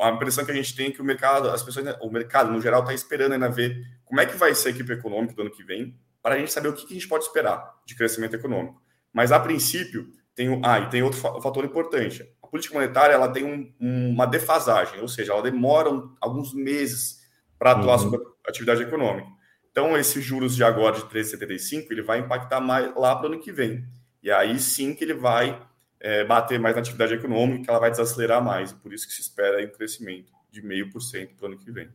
a 0.00 0.10
impressão 0.10 0.44
que 0.44 0.50
a 0.50 0.54
gente 0.54 0.74
tem 0.74 0.88
é 0.88 0.90
que 0.90 1.00
o 1.00 1.04
mercado, 1.04 1.48
as 1.50 1.62
pessoas, 1.62 1.86
o 2.00 2.10
mercado 2.10 2.50
no 2.50 2.60
geral 2.60 2.80
está 2.80 2.92
esperando 2.92 3.34
ainda 3.34 3.48
ver 3.48 3.86
como 4.04 4.20
é 4.20 4.26
que 4.26 4.36
vai 4.36 4.52
ser 4.52 4.68
a 4.68 4.70
equipe 4.72 4.92
econômica 4.94 5.32
do 5.32 5.42
ano 5.42 5.50
que 5.52 5.62
vem, 5.62 5.96
para 6.20 6.34
a 6.34 6.38
gente 6.38 6.52
saber 6.52 6.66
o 6.66 6.72
que, 6.72 6.86
que 6.86 6.94
a 6.94 6.96
gente 6.96 7.08
pode 7.08 7.22
esperar 7.22 7.72
de 7.86 7.94
crescimento 7.94 8.34
econômico. 8.34 8.82
Mas 9.12 9.30
a 9.30 9.38
princípio 9.38 10.10
tem 10.34 10.60
ah, 10.64 10.80
e 10.80 10.90
tem 10.90 11.04
outro 11.04 11.20
fator 11.20 11.64
importante 11.64 12.28
política 12.52 12.74
monetária 12.74 13.14
ela 13.14 13.32
tem 13.32 13.44
um, 13.44 13.72
uma 14.10 14.26
defasagem, 14.26 15.00
ou 15.00 15.08
seja, 15.08 15.32
ela 15.32 15.42
demora 15.42 15.90
um, 15.90 16.14
alguns 16.20 16.52
meses 16.52 17.22
para 17.58 17.72
atuar 17.72 17.94
uhum. 17.94 17.98
sobre 17.98 18.20
a 18.46 18.50
atividade 18.50 18.82
econômica. 18.82 19.26
Então, 19.70 19.96
esses 19.96 20.22
juros 20.22 20.54
de 20.54 20.62
agora 20.62 20.96
de 20.96 21.04
13,75, 21.04 21.86
ele 21.90 22.02
vai 22.02 22.18
impactar 22.18 22.60
mais 22.60 22.94
lá 22.94 23.16
para 23.16 23.30
o 23.30 23.32
ano 23.32 23.40
que 23.40 23.50
vem. 23.50 23.82
E 24.22 24.30
aí 24.30 24.58
sim 24.58 24.94
que 24.94 25.02
ele 25.02 25.14
vai 25.14 25.66
é, 25.98 26.24
bater 26.24 26.60
mais 26.60 26.74
na 26.74 26.82
atividade 26.82 27.14
econômica, 27.14 27.70
ela 27.70 27.80
vai 27.80 27.90
desacelerar 27.90 28.44
mais. 28.44 28.70
Por 28.70 28.92
isso 28.92 29.08
que 29.08 29.14
se 29.14 29.22
espera 29.22 29.64
um 29.64 29.72
crescimento 29.72 30.30
de 30.50 30.60
meio 30.60 30.90
por 30.90 31.00
cento 31.00 31.34
para 31.34 31.44
o 31.44 31.48
ano 31.48 31.58
que 31.58 31.72
vem. 31.72 31.88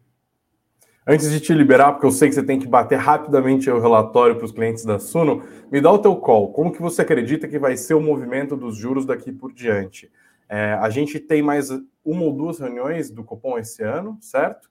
Antes 1.05 1.29
de 1.29 1.39
te 1.39 1.53
liberar, 1.53 1.91
porque 1.91 2.07
eu 2.07 2.11
sei 2.11 2.29
que 2.29 2.35
você 2.35 2.43
tem 2.43 2.57
que 2.57 2.67
bater 2.67 2.97
rapidamente 2.97 3.69
o 3.69 3.79
relatório 3.79 4.35
para 4.35 4.45
os 4.45 4.51
clientes 4.51 4.83
da 4.83 4.97
Suno, 4.97 5.43
me 5.71 5.79
dá 5.79 5.91
o 5.91 5.99
teu 5.99 6.15
call. 6.15 6.51
Como 6.51 6.71
que 6.71 6.81
você 6.81 7.03
acredita 7.03 7.47
que 7.47 7.59
vai 7.59 7.77
ser 7.77 7.93
o 7.93 8.01
movimento 8.01 8.57
dos 8.57 8.75
juros 8.75 9.05
daqui 9.05 9.31
por 9.31 9.53
diante? 9.53 10.11
É, 10.49 10.73
a 10.73 10.89
gente 10.89 11.19
tem 11.19 11.41
mais 11.41 11.69
uma 12.03 12.23
ou 12.23 12.33
duas 12.33 12.59
reuniões 12.59 13.09
do 13.09 13.23
Copom 13.23 13.57
esse 13.57 13.83
ano, 13.83 14.17
certo? 14.21 14.69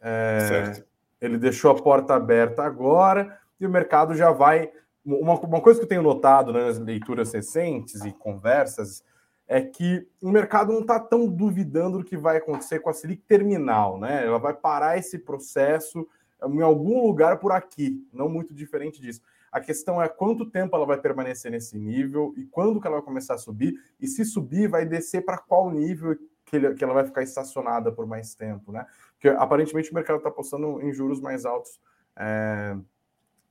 É, 0.00 0.40
certo. 0.48 0.86
Ele 1.20 1.38
deixou 1.38 1.70
a 1.70 1.80
porta 1.80 2.14
aberta 2.14 2.62
agora 2.62 3.38
e 3.58 3.66
o 3.66 3.70
mercado 3.70 4.14
já 4.14 4.30
vai. 4.30 4.70
Uma, 5.04 5.38
uma 5.40 5.60
coisa 5.60 5.78
que 5.78 5.84
eu 5.84 5.88
tenho 5.88 6.02
notado 6.02 6.52
né, 6.52 6.64
nas 6.64 6.78
leituras 6.78 7.32
recentes 7.32 8.04
e 8.04 8.12
conversas 8.12 9.04
é 9.46 9.60
que 9.60 10.06
o 10.22 10.30
mercado 10.30 10.72
não 10.72 10.80
está 10.80 10.98
tão 10.98 11.26
duvidando 11.26 11.98
do 11.98 12.04
que 12.04 12.16
vai 12.16 12.38
acontecer 12.38 12.80
com 12.80 12.88
a 12.88 12.94
Selic 12.94 13.22
terminal, 13.22 13.98
né? 13.98 14.26
Ela 14.26 14.38
vai 14.38 14.54
parar 14.54 14.98
esse 14.98 15.18
processo 15.18 16.08
em 16.42 16.62
algum 16.62 17.06
lugar 17.06 17.38
por 17.38 17.52
aqui, 17.52 18.06
não 18.12 18.28
muito 18.28 18.54
diferente 18.54 19.00
disso. 19.00 19.20
A 19.54 19.60
questão 19.60 20.02
é 20.02 20.08
quanto 20.08 20.50
tempo 20.50 20.74
ela 20.74 20.84
vai 20.84 20.98
permanecer 20.98 21.48
nesse 21.48 21.78
nível 21.78 22.34
e 22.36 22.44
quando 22.44 22.80
que 22.80 22.88
ela 22.88 22.96
vai 22.96 23.04
começar 23.04 23.34
a 23.34 23.38
subir, 23.38 23.72
e 24.00 24.08
se 24.08 24.24
subir, 24.24 24.68
vai 24.68 24.84
descer 24.84 25.24
para 25.24 25.38
qual 25.38 25.70
nível 25.70 26.18
que, 26.44 26.56
ele, 26.56 26.74
que, 26.74 26.82
ela 26.82 26.92
vai 26.92 27.04
ficar 27.04 27.22
estacionada 27.22 27.92
por 27.92 28.04
mais 28.04 28.34
tempo, 28.34 28.72
né? 28.72 28.84
Porque 29.12 29.28
aparentemente 29.28 29.92
o 29.92 29.94
mercado 29.94 30.16
está 30.16 30.28
apostando 30.28 30.82
em 30.82 30.92
juros 30.92 31.20
mais 31.20 31.44
altos. 31.44 31.80
É 32.16 32.76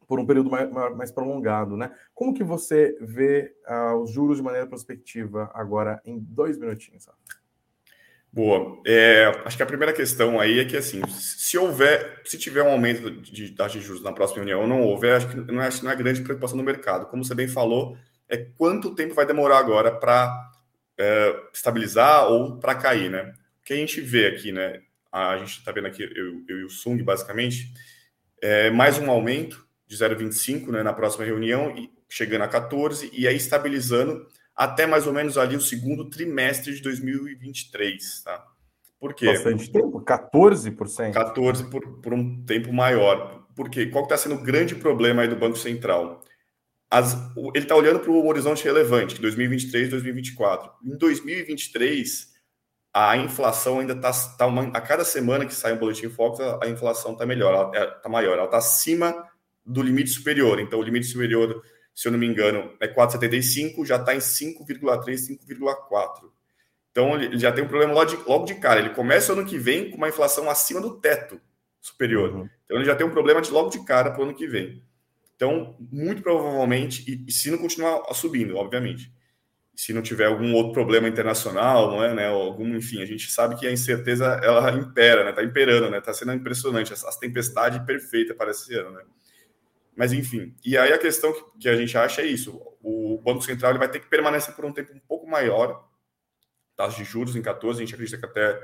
por 0.05 0.19
um 0.19 0.25
período 0.25 0.49
mais, 0.51 0.69
mais, 0.69 1.11
prolongado, 1.11 1.77
né? 1.77 1.89
Como 2.13 2.33
que 2.33 2.43
você 2.43 2.95
vê 3.01 3.55
uh, 3.67 3.95
os 3.95 4.11
juros 4.11 4.37
de 4.37 4.43
maneira 4.43 4.67
prospectiva 4.67 5.49
agora 5.53 6.01
em 6.05 6.19
dois 6.19 6.57
minutinhos? 6.57 7.07
Boa. 8.33 8.81
É, 8.83 9.31
acho 9.45 9.55
que 9.55 9.61
a 9.61 9.67
primeira 9.67 9.93
questão 9.93 10.39
aí 10.39 10.59
é 10.59 10.65
que 10.65 10.75
assim, 10.75 10.99
se 11.07 11.55
houver, 11.55 12.19
se 12.25 12.35
tiver 12.35 12.63
um 12.63 12.71
aumento 12.71 13.11
de 13.11 13.51
taxa 13.51 13.77
de 13.77 13.85
juros 13.85 14.01
na 14.01 14.11
próxima 14.11 14.37
reunião 14.37 14.61
ou 14.61 14.67
não 14.67 14.81
houver, 14.81 15.17
acho 15.17 15.29
que 15.29 15.35
não 15.35 15.61
é, 15.61 15.69
não 15.83 15.91
é 15.91 15.95
grande 15.95 16.21
preocupação 16.21 16.57
no 16.57 16.63
mercado. 16.63 17.05
Como 17.05 17.23
você 17.23 17.35
bem 17.35 17.47
falou, 17.47 17.95
é 18.27 18.37
quanto 18.37 18.95
tempo 18.95 19.13
vai 19.13 19.27
demorar 19.27 19.59
agora 19.59 19.91
para 19.91 20.51
é, 20.97 21.41
estabilizar 21.53 22.27
ou 22.27 22.57
para 22.57 22.73
cair, 22.73 23.11
né? 23.11 23.35
O 23.61 23.65
que 23.65 23.73
a 23.73 23.77
gente 23.77 24.01
vê 24.01 24.25
aqui, 24.25 24.51
né? 24.51 24.81
A 25.11 25.37
gente 25.37 25.59
está 25.59 25.71
vendo 25.71 25.85
aqui, 25.85 26.01
eu, 26.01 26.43
eu, 26.47 26.59
e 26.61 26.63
o 26.63 26.69
Sung, 26.71 27.03
basicamente, 27.03 27.71
é 28.41 28.71
mais 28.71 28.97
um 28.97 29.11
aumento 29.11 29.63
de 29.85 29.95
0,25 29.95 30.71
né, 30.71 30.81
na 30.81 30.91
próxima 30.91 31.23
reunião, 31.23 31.71
chegando 32.09 32.41
a 32.41 32.47
14, 32.47 33.11
e 33.13 33.27
aí 33.27 33.35
estabilizando 33.35 34.27
até 34.55 34.85
mais 34.85 35.07
ou 35.07 35.13
menos 35.13 35.37
ali 35.37 35.55
o 35.55 35.61
segundo 35.61 36.09
trimestre 36.09 36.73
de 36.73 36.81
2023. 36.81 38.23
Tá? 38.23 38.45
Por 38.99 39.13
quê? 39.13 39.25
Bastante 39.27 39.71
tempo, 39.71 40.01
14%. 40.01 41.13
14% 41.13 41.69
por, 41.69 42.01
por 42.01 42.13
um 42.13 42.43
tempo 42.45 42.71
maior. 42.71 43.45
Por 43.55 43.69
quê? 43.69 43.87
Qual 43.87 44.03
está 44.03 44.17
sendo 44.17 44.35
o 44.35 44.41
grande 44.41 44.75
problema 44.75 45.21
aí 45.21 45.27
do 45.27 45.35
Banco 45.35 45.57
Central? 45.57 46.23
As, 46.89 47.13
ele 47.55 47.65
está 47.65 47.75
olhando 47.75 47.99
para 47.99 48.11
o 48.11 48.27
horizonte 48.27 48.63
relevante, 48.63 49.19
2023, 49.19 49.89
2024. 49.89 50.71
Em 50.85 50.97
2023, 50.97 52.31
a 52.93 53.17
inflação 53.17 53.79
ainda 53.79 53.93
está. 53.93 54.11
Tá 54.11 54.45
a 54.73 54.81
cada 54.81 55.03
semana 55.03 55.45
que 55.45 55.55
sai 55.55 55.73
um 55.73 55.79
boletim 55.79 56.09
Fox, 56.09 56.39
a, 56.39 56.59
a 56.63 56.69
inflação 56.69 57.13
está 57.13 57.25
melhor, 57.25 57.71
está 57.73 58.01
é, 58.05 58.09
maior, 58.09 58.33
ela 58.33 58.45
está 58.45 58.57
acima 58.57 59.27
do 59.65 59.81
limite 59.81 60.11
superior. 60.11 60.59
Então, 60.59 60.79
o 60.79 60.83
limite 60.83 61.07
superior, 61.07 61.63
se 61.93 62.07
eu 62.07 62.11
não 62.11 62.19
me 62.19 62.25
engano, 62.25 62.73
é 62.79 62.87
4,75, 62.87 63.85
já 63.85 63.97
está 63.97 64.15
em 64.15 64.19
5,3, 64.19 65.37
5,4. 65.47 66.31
Então, 66.91 67.15
ele 67.15 67.39
já 67.39 67.51
tem 67.51 67.63
um 67.63 67.67
problema 67.67 67.93
logo 67.93 68.05
de, 68.05 68.15
logo 68.27 68.45
de 68.45 68.55
cara. 68.55 68.79
Ele 68.79 68.91
começa 68.91 69.33
ano 69.33 69.45
que 69.45 69.57
vem 69.57 69.89
com 69.89 69.97
uma 69.97 70.09
inflação 70.09 70.49
acima 70.49 70.79
do 70.79 70.99
teto 70.99 71.39
superior. 71.81 72.33
Uhum. 72.33 72.49
Então, 72.65 72.77
ele 72.77 72.85
já 72.85 72.95
tem 72.95 73.05
um 73.05 73.11
problema 73.11 73.41
de 73.41 73.51
logo 73.51 73.69
de 73.69 73.83
cara 73.83 74.11
para 74.11 74.21
o 74.21 74.23
ano 74.23 74.35
que 74.35 74.47
vem. 74.47 74.83
Então, 75.35 75.75
muito 75.91 76.21
provavelmente, 76.21 77.03
e, 77.09 77.25
e 77.27 77.31
se 77.31 77.49
não 77.51 77.57
continuar 77.57 78.01
subindo, 78.13 78.55
obviamente, 78.55 79.11
se 79.75 79.91
não 79.91 80.01
tiver 80.01 80.27
algum 80.27 80.53
outro 80.53 80.71
problema 80.71 81.07
internacional, 81.07 81.89
não 81.89 82.03
é, 82.03 82.13
né, 82.13 82.27
algum, 82.27 82.75
enfim, 82.75 83.01
a 83.01 83.05
gente 83.05 83.31
sabe 83.31 83.55
que 83.55 83.65
a 83.65 83.71
incerteza 83.71 84.25
ela 84.43 84.71
impera, 84.71 85.25
né, 85.25 85.31
tá 85.31 85.43
imperando, 85.43 85.89
né, 85.89 85.99
tá 85.99 86.13
sendo 86.13 86.33
impressionante, 86.33 86.93
as, 86.93 87.03
as 87.03 87.17
tempestades 87.17 87.83
perfeitas 87.83 88.37
para 88.37 88.51
esse 88.51 88.73
ano, 88.75 88.91
né. 88.91 89.01
Mas 89.95 90.11
enfim, 90.11 90.55
e 90.65 90.77
aí 90.77 90.91
a 90.91 90.97
questão 90.97 91.33
que, 91.59 91.69
a 91.69 91.75
gente 91.75 91.97
acha 91.97 92.21
é 92.21 92.25
isso: 92.25 92.59
o 92.81 93.19
Banco 93.23 93.41
Central 93.41 93.71
ele 93.71 93.79
vai 93.79 93.89
ter 93.89 93.99
que 93.99 94.09
permanecer 94.09 94.55
por 94.55 94.65
um 94.65 94.73
tempo 94.73 94.93
um 94.93 94.99
pouco 94.99 95.27
maior, 95.27 95.87
taxa 96.75 96.97
de 96.97 97.03
juros 97.03 97.35
em 97.35 97.41
14, 97.41 97.79
a 97.79 97.85
gente 97.85 97.93
acredita 97.93 98.17
que 98.17 98.25
até 98.25 98.59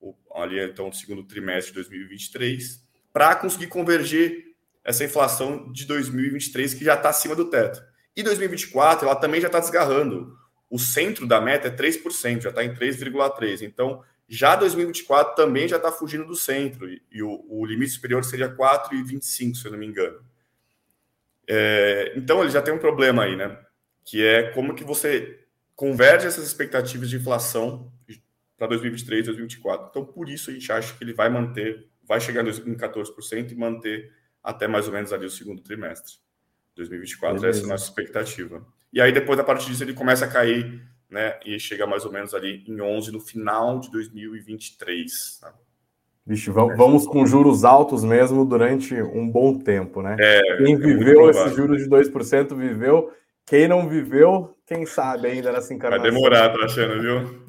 o, 0.00 0.14
ali 0.34 0.60
então 0.60 0.88
o 0.88 0.92
segundo 0.92 1.24
trimestre 1.24 1.72
de 1.72 1.76
2023, 1.76 2.86
para 3.12 3.34
conseguir 3.36 3.68
convergir 3.68 4.44
essa 4.84 5.04
inflação 5.04 5.72
de 5.72 5.86
2023 5.86 6.74
que 6.74 6.84
já 6.84 6.94
está 6.94 7.08
acima 7.08 7.34
do 7.34 7.50
teto. 7.50 7.82
E 8.14 8.22
2024 8.22 9.06
ela 9.06 9.16
também 9.16 9.40
já 9.40 9.48
está 9.48 9.58
desgarrando. 9.58 10.36
O 10.70 10.78
centro 10.78 11.26
da 11.26 11.40
meta 11.40 11.68
é 11.68 11.70
3%, 11.70 12.42
já 12.42 12.50
está 12.50 12.64
em 12.64 12.74
3,3%. 12.74 13.62
Então, 13.62 14.02
já 14.28 14.56
2024 14.56 15.34
também 15.34 15.68
já 15.68 15.76
está 15.76 15.92
fugindo 15.92 16.24
do 16.24 16.34
centro, 16.34 16.88
e, 16.88 17.02
e 17.10 17.22
o, 17.22 17.44
o 17.48 17.64
limite 17.64 17.92
superior 17.92 18.24
seria 18.24 18.54
4,25%, 18.54 19.54
se 19.54 19.66
eu 19.66 19.72
não 19.72 19.78
me 19.78 19.86
engano. 19.86 20.24
É, 21.48 22.12
então 22.16 22.42
ele 22.42 22.50
já 22.50 22.60
tem 22.60 22.74
um 22.74 22.78
problema 22.78 23.24
aí, 23.24 23.36
né? 23.36 23.58
Que 24.04 24.24
é 24.24 24.50
como 24.50 24.74
que 24.74 24.84
você 24.84 25.46
converge 25.74 26.26
essas 26.26 26.46
expectativas 26.46 27.10
de 27.10 27.16
inflação 27.16 27.92
para 28.56 28.68
2023, 28.68 29.26
2024. 29.26 29.88
Então, 29.90 30.04
por 30.04 30.28
isso 30.28 30.50
a 30.50 30.52
gente 30.52 30.70
acha 30.72 30.94
que 30.96 31.04
ele 31.04 31.12
vai 31.12 31.28
manter, 31.28 31.88
vai 32.02 32.20
chegar 32.20 32.46
em 32.46 32.74
14% 32.74 33.52
e 33.52 33.54
manter 33.54 34.12
até 34.42 34.66
mais 34.66 34.86
ou 34.86 34.92
menos 34.92 35.12
ali 35.12 35.26
o 35.26 35.30
segundo 35.30 35.62
trimestre. 35.62 36.14
2024, 36.76 37.40
Beleza. 37.40 37.58
essa 37.58 37.66
é 37.66 37.68
a 37.68 37.72
nossa 37.72 37.84
expectativa. 37.84 38.66
E 38.92 39.00
aí, 39.00 39.12
depois, 39.12 39.38
a 39.38 39.44
partir 39.44 39.66
disso, 39.66 39.82
ele 39.82 39.92
começa 39.92 40.24
a 40.24 40.28
cair, 40.28 40.82
né? 41.10 41.38
E 41.44 41.58
chega 41.58 41.86
mais 41.86 42.04
ou 42.04 42.12
menos 42.12 42.34
ali 42.34 42.64
em 42.66 42.80
11 42.80 43.12
no 43.12 43.20
final 43.20 43.80
de 43.80 43.90
2023. 43.90 45.38
Tá? 45.40 45.54
Vixe, 46.26 46.50
vamos 46.50 47.06
com 47.06 47.24
juros 47.24 47.64
altos 47.64 48.02
mesmo 48.02 48.44
durante 48.44 49.00
um 49.00 49.30
bom 49.30 49.56
tempo, 49.56 50.02
né? 50.02 50.16
É, 50.18 50.56
quem 50.56 50.74
é 50.74 50.76
viveu 50.76 51.28
é 51.28 51.30
esses 51.30 51.54
juros 51.54 51.84
de 51.84 51.88
2% 51.88 52.56
viveu. 52.56 53.12
Quem 53.46 53.68
não 53.68 53.88
viveu, 53.88 54.56
quem 54.66 54.84
sabe 54.84 55.28
ainda 55.28 55.52
nessa 55.52 55.72
encarnação. 55.72 56.02
Vai 56.02 56.10
demorar, 56.10 56.52
tô 56.52 56.60
achando, 56.62 57.00
viu? 57.00 57.46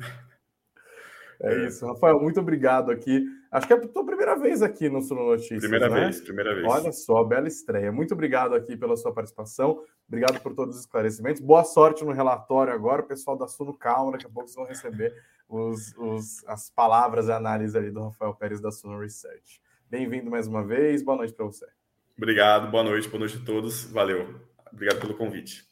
É 1.42 1.66
isso. 1.66 1.88
Rafael, 1.88 2.20
muito 2.20 2.40
obrigado 2.40 2.92
aqui. 2.92 3.24
Acho 3.52 3.68
que 3.68 3.74
é 3.74 3.76
a 3.76 3.88
tua 3.88 4.06
primeira 4.06 4.36
vez 4.36 4.62
aqui 4.62 4.90
no 4.90 5.02
Suno 5.02 5.26
Notícias. 5.26 5.60
Primeira 5.60 5.90
né? 5.90 6.02
vez, 6.02 6.22
primeira 6.22 6.54
vez. 6.54 6.68
Olha 6.68 6.92
só, 6.92 7.24
bela 7.24 7.48
estreia. 7.48 7.92
Muito 7.92 8.14
obrigado 8.14 8.54
aqui 8.54 8.76
pela 8.76 8.98
sua 8.98 9.14
participação. 9.14 9.84
Obrigado 10.08 10.42
por 10.42 10.54
todos 10.54 10.76
os 10.76 10.82
esclarecimentos. 10.82 11.42
Boa 11.42 11.64
sorte 11.64 12.04
no 12.04 12.12
relatório 12.12 12.74
agora. 12.74 13.02
O 13.02 13.06
pessoal 13.06 13.38
da 13.38 13.48
Suno, 13.48 13.74
calma, 13.74 14.14
daqui 14.14 14.26
a 14.26 14.30
pouco 14.30 14.48
vocês 14.48 14.56
vão 14.56 14.66
receber 14.66 15.14
os, 15.48 15.94
os, 15.98 16.46
as 16.48 16.70
palavras 16.70 17.28
e 17.28 17.32
análise 17.32 17.78
ali 17.78 17.92
do 17.92 18.04
Rafael 18.04 18.34
Pérez 18.34 18.60
da 18.60 18.72
Suno 18.72 19.00
Research. 19.00 19.62
Bem-vindo 19.90 20.30
mais 20.30 20.48
uma 20.48 20.64
vez, 20.64 21.02
boa 21.02 21.18
noite 21.18 21.34
para 21.34 21.46
você. 21.46 21.66
Obrigado, 22.18 22.70
boa 22.70 22.84
noite, 22.84 23.08
boa 23.08 23.20
noite 23.20 23.40
a 23.42 23.46
todos, 23.46 23.86
valeu. 23.86 24.36
Obrigado 24.72 25.00
pelo 25.00 25.14
convite. 25.14 25.66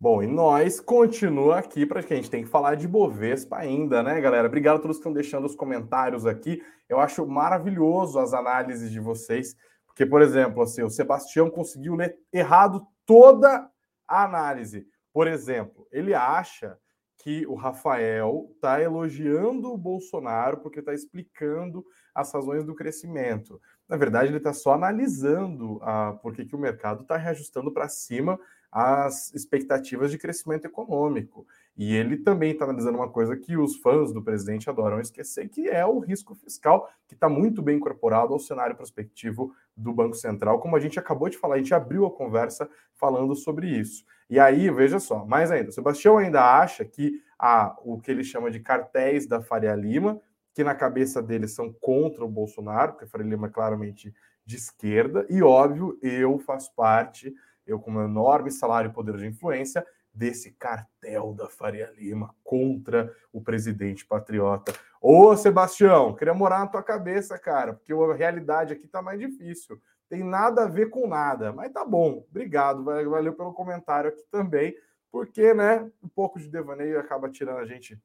Bom, 0.00 0.22
e 0.22 0.28
nós 0.28 0.78
continua 0.78 1.58
aqui 1.58 1.84
para 1.84 2.04
que 2.04 2.12
a 2.12 2.16
gente 2.16 2.30
tem 2.30 2.44
que 2.44 2.48
falar 2.48 2.76
de 2.76 2.86
Bovespa 2.86 3.56
ainda, 3.56 4.00
né, 4.00 4.20
galera? 4.20 4.46
Obrigado 4.46 4.76
a 4.76 4.78
todos 4.78 4.96
que 4.96 5.00
estão 5.00 5.12
deixando 5.12 5.44
os 5.44 5.56
comentários 5.56 6.24
aqui. 6.24 6.62
Eu 6.88 7.00
acho 7.00 7.26
maravilhoso 7.26 8.20
as 8.20 8.32
análises 8.32 8.92
de 8.92 9.00
vocês, 9.00 9.56
porque, 9.84 10.06
por 10.06 10.22
exemplo, 10.22 10.62
assim, 10.62 10.84
o 10.84 10.88
Sebastião 10.90 11.50
conseguiu 11.50 11.96
ler 11.96 12.16
errado 12.32 12.86
toda 13.04 13.68
a 14.06 14.22
análise. 14.22 14.86
Por 15.12 15.26
exemplo, 15.26 15.88
ele 15.90 16.14
acha 16.14 16.78
que 17.16 17.44
o 17.48 17.56
Rafael 17.56 18.48
está 18.54 18.80
elogiando 18.80 19.72
o 19.72 19.76
Bolsonaro 19.76 20.58
porque 20.58 20.78
está 20.78 20.94
explicando 20.94 21.84
as 22.14 22.32
razões 22.32 22.64
do 22.64 22.72
crescimento. 22.72 23.60
Na 23.88 23.96
verdade, 23.96 24.28
ele 24.28 24.36
está 24.36 24.52
só 24.52 24.74
analisando 24.74 25.80
a, 25.82 26.12
por 26.22 26.32
que, 26.32 26.44
que 26.44 26.54
o 26.54 26.60
mercado 26.60 27.02
está 27.02 27.16
reajustando 27.16 27.72
para 27.72 27.88
cima 27.88 28.38
as 28.70 29.32
expectativas 29.34 30.10
de 30.10 30.18
crescimento 30.18 30.66
econômico. 30.66 31.46
E 31.76 31.94
ele 31.94 32.16
também 32.16 32.52
está 32.52 32.64
analisando 32.64 32.98
uma 32.98 33.08
coisa 33.08 33.36
que 33.36 33.56
os 33.56 33.76
fãs 33.76 34.12
do 34.12 34.22
presidente 34.22 34.68
adoram 34.68 35.00
esquecer, 35.00 35.48
que 35.48 35.68
é 35.68 35.86
o 35.86 36.00
risco 36.00 36.34
fiscal, 36.34 36.90
que 37.06 37.14
está 37.14 37.28
muito 37.28 37.62
bem 37.62 37.76
incorporado 37.76 38.32
ao 38.32 38.38
cenário 38.38 38.76
prospectivo 38.76 39.54
do 39.76 39.92
Banco 39.92 40.16
Central, 40.16 40.58
como 40.58 40.76
a 40.76 40.80
gente 40.80 40.98
acabou 40.98 41.28
de 41.28 41.38
falar, 41.38 41.54
a 41.54 41.58
gente 41.58 41.72
abriu 41.72 42.04
a 42.04 42.10
conversa 42.10 42.68
falando 42.94 43.34
sobre 43.36 43.68
isso. 43.68 44.04
E 44.28 44.40
aí, 44.40 44.70
veja 44.70 44.98
só, 44.98 45.24
mais 45.24 45.50
ainda, 45.50 45.70
Sebastião 45.70 46.18
ainda 46.18 46.42
acha 46.42 46.84
que 46.84 47.22
há 47.38 47.76
o 47.84 48.00
que 48.00 48.10
ele 48.10 48.24
chama 48.24 48.50
de 48.50 48.60
cartéis 48.60 49.26
da 49.26 49.40
Faria 49.40 49.74
Lima, 49.74 50.20
que 50.52 50.64
na 50.64 50.74
cabeça 50.74 51.22
dele 51.22 51.46
são 51.46 51.72
contra 51.72 52.24
o 52.24 52.28
Bolsonaro, 52.28 52.92
porque 52.92 53.04
a 53.04 53.08
Faria 53.08 53.28
Lima 53.28 53.46
é 53.46 53.50
claramente 53.50 54.12
de 54.44 54.56
esquerda, 54.56 55.24
e 55.30 55.42
óbvio, 55.42 55.96
eu 56.02 56.38
faço 56.38 56.74
parte 56.74 57.32
eu 57.70 57.78
com 57.78 57.90
meu 57.90 58.04
enorme 58.04 58.50
salário 58.50 58.90
e 58.90 58.92
poder 58.92 59.16
de 59.16 59.26
influência, 59.26 59.86
desse 60.12 60.50
cartel 60.52 61.32
da 61.32 61.48
Faria 61.48 61.92
Lima 61.96 62.34
contra 62.42 63.14
o 63.32 63.40
presidente 63.40 64.04
patriota. 64.04 64.72
Ô, 65.00 65.36
Sebastião, 65.36 66.14
queria 66.14 66.34
morar 66.34 66.58
na 66.58 66.66
tua 66.66 66.82
cabeça, 66.82 67.38
cara, 67.38 67.74
porque 67.74 67.92
a 67.92 68.14
realidade 68.14 68.72
aqui 68.72 68.88
tá 68.88 69.00
mais 69.00 69.20
difícil. 69.20 69.80
Tem 70.08 70.24
nada 70.24 70.64
a 70.64 70.68
ver 70.68 70.90
com 70.90 71.06
nada, 71.06 71.52
mas 71.52 71.70
tá 71.70 71.84
bom. 71.84 72.24
Obrigado, 72.30 72.82
valeu 72.82 73.32
pelo 73.32 73.52
comentário 73.52 74.10
aqui 74.10 74.24
também, 74.30 74.74
porque, 75.12 75.54
né, 75.54 75.88
um 76.02 76.08
pouco 76.08 76.40
de 76.40 76.48
devaneio 76.48 76.98
acaba 76.98 77.30
tirando 77.30 77.58
a 77.58 77.66
gente 77.66 77.96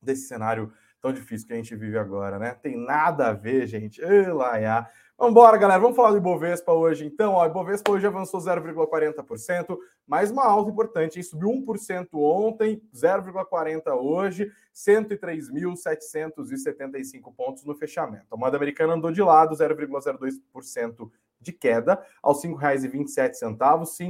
desse 0.00 0.28
cenário 0.28 0.72
tão 1.00 1.12
difícil 1.12 1.46
que 1.46 1.52
a 1.52 1.56
gente 1.56 1.74
vive 1.74 1.98
agora, 1.98 2.38
né? 2.38 2.54
Tem 2.62 2.76
nada 2.76 3.28
a 3.28 3.32
ver, 3.32 3.66
gente. 3.66 4.00
Elaia. 4.02 4.86
Vamos 5.20 5.32
embora, 5.32 5.56
galera. 5.58 5.78
Vamos 5.78 5.96
falar 5.96 6.12
do 6.12 6.16
Ibovespa 6.16 6.72
hoje, 6.72 7.04
então. 7.04 7.34
Ó, 7.34 7.44
Ibovespa 7.44 7.92
hoje 7.92 8.06
avançou 8.06 8.40
0,40%, 8.40 9.76
mais 10.06 10.30
uma 10.30 10.46
alta 10.46 10.70
importante, 10.70 11.18
hein? 11.18 11.22
Subiu 11.22 11.50
1% 11.50 12.08
ontem, 12.14 12.80
0,40% 12.94 14.00
hoje, 14.00 14.50
103.775 14.74 17.34
pontos 17.36 17.66
no 17.66 17.74
fechamento. 17.74 18.24
A 18.30 18.36
moeda 18.38 18.56
americana 18.56 18.94
andou 18.94 19.12
de 19.12 19.20
lado, 19.20 19.54
0,02% 19.54 21.10
de 21.38 21.52
queda, 21.52 22.02
aos 22.22 22.42
R$ 22.42 22.52
5,27, 22.52 23.58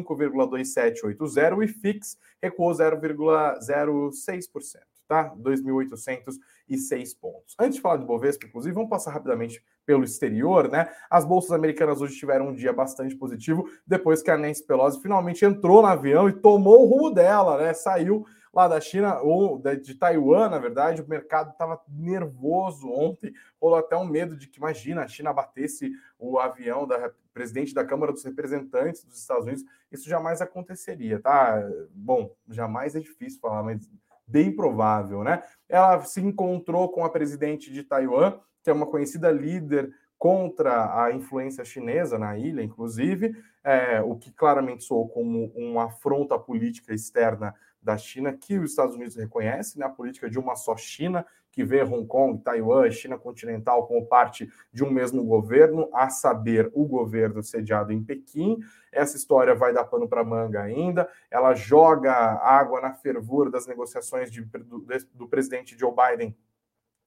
5,2780, 0.06 1.64
e 1.64 1.66
FIX 1.66 2.16
recuou 2.40 2.70
0,06%, 2.70 4.78
tá? 5.08 5.34
2.806 5.34 7.18
pontos. 7.20 7.56
Antes 7.58 7.74
de 7.74 7.80
falar 7.80 7.96
do 7.96 8.06
Bovespa, 8.06 8.46
inclusive, 8.46 8.72
vamos 8.72 8.90
passar 8.90 9.10
rapidamente 9.10 9.60
pelo 9.90 10.04
exterior, 10.04 10.70
né? 10.70 10.88
As 11.10 11.24
bolsas 11.24 11.50
americanas 11.50 12.00
hoje 12.00 12.16
tiveram 12.16 12.50
um 12.50 12.54
dia 12.54 12.72
bastante 12.72 13.16
positivo, 13.16 13.68
depois 13.84 14.22
que 14.22 14.30
a 14.30 14.38
Nancy 14.38 14.64
Pelosi 14.64 15.02
finalmente 15.02 15.44
entrou 15.44 15.82
no 15.82 15.88
avião 15.88 16.28
e 16.28 16.32
tomou 16.32 16.84
o 16.84 16.88
rumo 16.88 17.10
dela, 17.10 17.58
né? 17.58 17.74
Saiu 17.74 18.24
lá 18.54 18.68
da 18.68 18.80
China, 18.80 19.20
ou 19.20 19.60
de 19.82 19.96
Taiwan, 19.96 20.48
na 20.48 20.60
verdade, 20.60 21.02
o 21.02 21.08
mercado 21.08 21.50
estava 21.50 21.80
nervoso 21.88 22.88
ontem, 22.88 23.32
rolou 23.60 23.80
até 23.80 23.96
um 23.96 24.04
medo 24.04 24.36
de 24.36 24.46
que, 24.46 24.58
imagina, 24.58 25.02
a 25.02 25.08
China 25.08 25.32
batesse 25.32 25.90
o 26.16 26.38
avião 26.38 26.86
da 26.86 27.10
presidente 27.34 27.74
da 27.74 27.84
Câmara 27.84 28.12
dos 28.12 28.22
Representantes 28.22 29.04
dos 29.04 29.18
Estados 29.18 29.44
Unidos, 29.44 29.64
isso 29.90 30.08
jamais 30.08 30.40
aconteceria, 30.40 31.18
tá? 31.18 31.60
Bom, 31.92 32.32
jamais 32.48 32.94
é 32.94 33.00
difícil 33.00 33.40
falar, 33.40 33.64
mas 33.64 33.90
bem 34.24 34.54
provável, 34.54 35.24
né? 35.24 35.42
Ela 35.68 36.00
se 36.04 36.20
encontrou 36.20 36.88
com 36.90 37.04
a 37.04 37.10
presidente 37.10 37.72
de 37.72 37.82
Taiwan, 37.82 38.38
que 38.62 38.70
é 38.70 38.72
uma 38.72 38.86
conhecida 38.86 39.30
líder 39.30 39.92
contra 40.18 41.02
a 41.02 41.12
influência 41.12 41.64
chinesa 41.64 42.18
na 42.18 42.36
ilha, 42.36 42.62
inclusive, 42.62 43.34
é, 43.64 44.02
o 44.02 44.16
que 44.16 44.30
claramente 44.30 44.84
soou 44.84 45.08
como 45.08 45.46
uma 45.54 45.86
afronta 45.86 46.38
política 46.38 46.92
externa 46.92 47.54
da 47.82 47.96
China, 47.96 48.32
que 48.32 48.58
os 48.58 48.70
Estados 48.70 48.94
Unidos 48.94 49.16
reconhecem, 49.16 49.80
né, 49.80 49.86
a 49.86 49.88
política 49.88 50.28
de 50.28 50.38
uma 50.38 50.54
só 50.56 50.76
China, 50.76 51.24
que 51.50 51.64
vê 51.64 51.82
Hong 51.82 52.06
Kong, 52.06 52.42
Taiwan, 52.42 52.90
China 52.90 53.18
continental 53.18 53.86
como 53.86 54.06
parte 54.06 54.48
de 54.72 54.84
um 54.84 54.90
mesmo 54.90 55.24
governo, 55.24 55.88
a 55.92 56.10
saber, 56.10 56.70
o 56.74 56.84
governo 56.84 57.42
sediado 57.42 57.92
em 57.92 58.02
Pequim. 58.02 58.58
Essa 58.92 59.16
história 59.16 59.54
vai 59.54 59.72
dar 59.72 59.84
pano 59.84 60.08
para 60.08 60.22
manga 60.22 60.62
ainda. 60.62 61.08
Ela 61.30 61.54
joga 61.54 62.12
água 62.12 62.80
na 62.80 62.92
fervura 62.92 63.50
das 63.50 63.66
negociações 63.66 64.30
de, 64.30 64.42
do, 64.42 64.84
do 65.14 65.28
presidente 65.28 65.76
Joe 65.78 65.92
Biden 65.92 66.36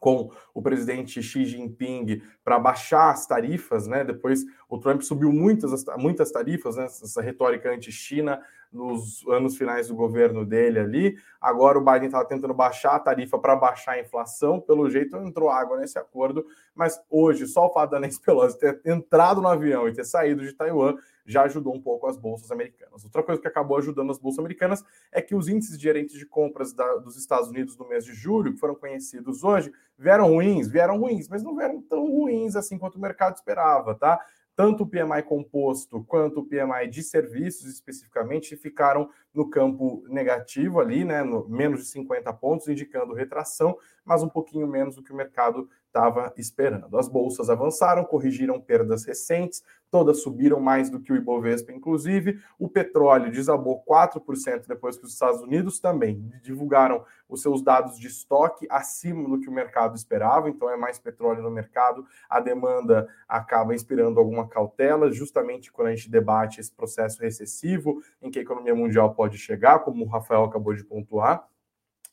com 0.04 0.30
o 0.54 0.62
presidente 0.62 1.24
Xi 1.24 1.46
Jinping 1.46 2.22
para 2.44 2.60
baixar 2.60 3.12
as 3.12 3.26
tarifas, 3.26 3.88
né? 3.88 4.04
Depois 4.04 4.44
o 4.68 4.78
Trump 4.78 5.02
subiu 5.02 5.32
muitas, 5.32 5.86
muitas 5.98 6.30
tarifas, 6.30 6.76
né? 6.76 6.84
essa 6.84 7.22
retórica 7.22 7.72
anti-China 7.72 8.42
nos 8.70 9.26
anos 9.30 9.56
finais 9.56 9.88
do 9.88 9.96
governo 9.96 10.46
dele 10.46 10.80
ali. 10.80 11.18
Agora 11.40 11.78
o 11.78 11.82
Biden 11.82 12.08
estava 12.08 12.26
tentando 12.26 12.54
baixar 12.54 12.96
a 12.96 13.00
tarifa 13.00 13.40
para 13.40 13.56
baixar 13.56 13.94
a 13.94 14.00
inflação. 14.02 14.60
Pelo 14.60 14.90
jeito 14.90 15.16
entrou 15.16 15.50
água 15.50 15.78
nesse 15.78 15.98
acordo, 15.98 16.46
mas 16.76 17.02
hoje 17.10 17.48
só 17.48 17.68
o 17.68 17.72
fato 17.72 17.92
da 17.92 18.00
Nancy 18.02 18.20
Pelosi 18.20 18.60
ter 18.60 18.82
entrado 18.84 19.42
no 19.42 19.48
avião 19.48 19.88
e 19.88 19.94
ter 19.94 20.04
saído 20.04 20.44
de 20.44 20.52
Taiwan 20.52 20.98
já 21.26 21.44
ajudou 21.44 21.74
um 21.74 21.82
pouco 21.82 22.08
as 22.08 22.18
bolsas 22.18 22.52
americanas. 22.52 23.04
Outra 23.04 23.24
coisa 23.24 23.42
que 23.42 23.48
acabou 23.48 23.78
ajudando 23.78 24.12
as 24.12 24.20
bolsas 24.20 24.40
americanas 24.40 24.84
é 25.12 25.22
que 25.22 25.36
os 25.36 25.48
índices 25.48 25.78
de 25.78 25.84
gerentes 25.84 26.18
de 26.18 26.26
compras 26.26 26.74
da, 26.74 26.98
dos 26.98 27.18
Estados 27.18 27.50
Unidos 27.50 27.78
no 27.78 27.88
mês 27.88 28.06
de 28.06 28.14
julho, 28.14 28.54
que 28.54 28.60
foram 28.60 28.76
conhecidos 28.76 29.44
hoje, 29.44 29.72
vieram 29.98 30.28
ruins, 30.28 30.68
vieram 30.68 31.00
ruins, 31.00 31.28
mas 31.28 31.44
não 31.44 31.56
vieram 31.56 31.82
tão 31.82 32.06
ruins 32.12 32.56
assim 32.56 32.78
quanto 32.78 32.96
o 32.96 33.02
mercado 33.02 33.36
esperava, 33.36 33.96
tá? 33.96 34.20
tanto 34.56 34.84
o 34.84 34.88
PMI 34.88 35.24
composto 35.24 36.04
quanto 36.04 36.42
o 36.42 36.46
PMI 36.46 36.88
de 36.90 37.02
serviços 37.02 37.68
especificamente 37.68 38.56
ficaram 38.56 39.10
no 39.34 39.50
campo 39.50 40.04
negativo 40.08 40.80
ali, 40.80 41.04
né, 41.04 41.24
no 41.24 41.48
menos 41.50 41.80
de 41.82 41.86
50 41.88 42.32
pontos, 42.34 42.68
indicando 42.68 43.14
retração, 43.14 43.76
mas 44.06 44.22
um 44.22 44.30
pouquinho 44.30 44.68
menos 44.68 44.96
do 44.96 45.04
que 45.04 45.12
o 45.12 45.16
mercado 45.16 45.68
estava 45.94 46.34
esperando. 46.36 46.98
As 46.98 47.08
bolsas 47.08 47.52
avançaram, 47.52 48.04
corrigiram 48.04 48.60
perdas 48.60 49.06
recentes, 49.06 49.64
todas 49.92 50.24
subiram 50.24 50.60
mais 50.60 50.90
do 50.90 51.00
que 51.00 51.14
o 51.14 51.16
Ibovespa, 51.16 51.72
inclusive. 51.72 52.40
O 52.58 52.68
petróleo 52.68 53.32
desabou 53.32 53.84
4% 53.88 54.68
depois 54.68 54.98
que 54.98 55.06
os 55.06 55.14
Estados 55.14 55.40
Unidos 55.42 55.80
também 55.80 56.34
divulgaram 56.42 57.06
os 57.30 57.44
seus 57.44 57.62
dados 57.62 58.00
de 58.00 58.08
estoque 58.08 58.66
acima 58.70 59.30
do 59.30 59.40
que 59.40 59.48
o 59.48 59.52
mercado 59.52 59.96
esperava, 59.96 60.50
então 60.50 60.68
é 60.68 60.76
mais 60.76 60.98
petróleo 60.98 61.44
no 61.44 61.52
mercado. 61.52 62.06
A 62.28 62.40
demanda 62.40 63.08
acaba 63.28 63.76
inspirando 63.76 64.20
alguma 64.20 64.48
cautela, 64.48 65.12
justamente 65.12 65.72
quando 65.72 65.90
a 65.90 65.96
gente 65.96 66.10
debate 66.10 66.60
esse 66.60 66.72
processo 66.72 67.22
recessivo 67.22 68.02
em 68.20 68.32
que 68.32 68.40
a 68.40 68.42
economia 68.42 68.74
mundial 68.74 69.14
pode 69.14 69.38
chegar, 69.38 69.80
como 69.80 70.04
o 70.04 70.08
Rafael 70.08 70.44
acabou 70.44 70.74
de 70.74 70.84
pontuar. 70.84 71.48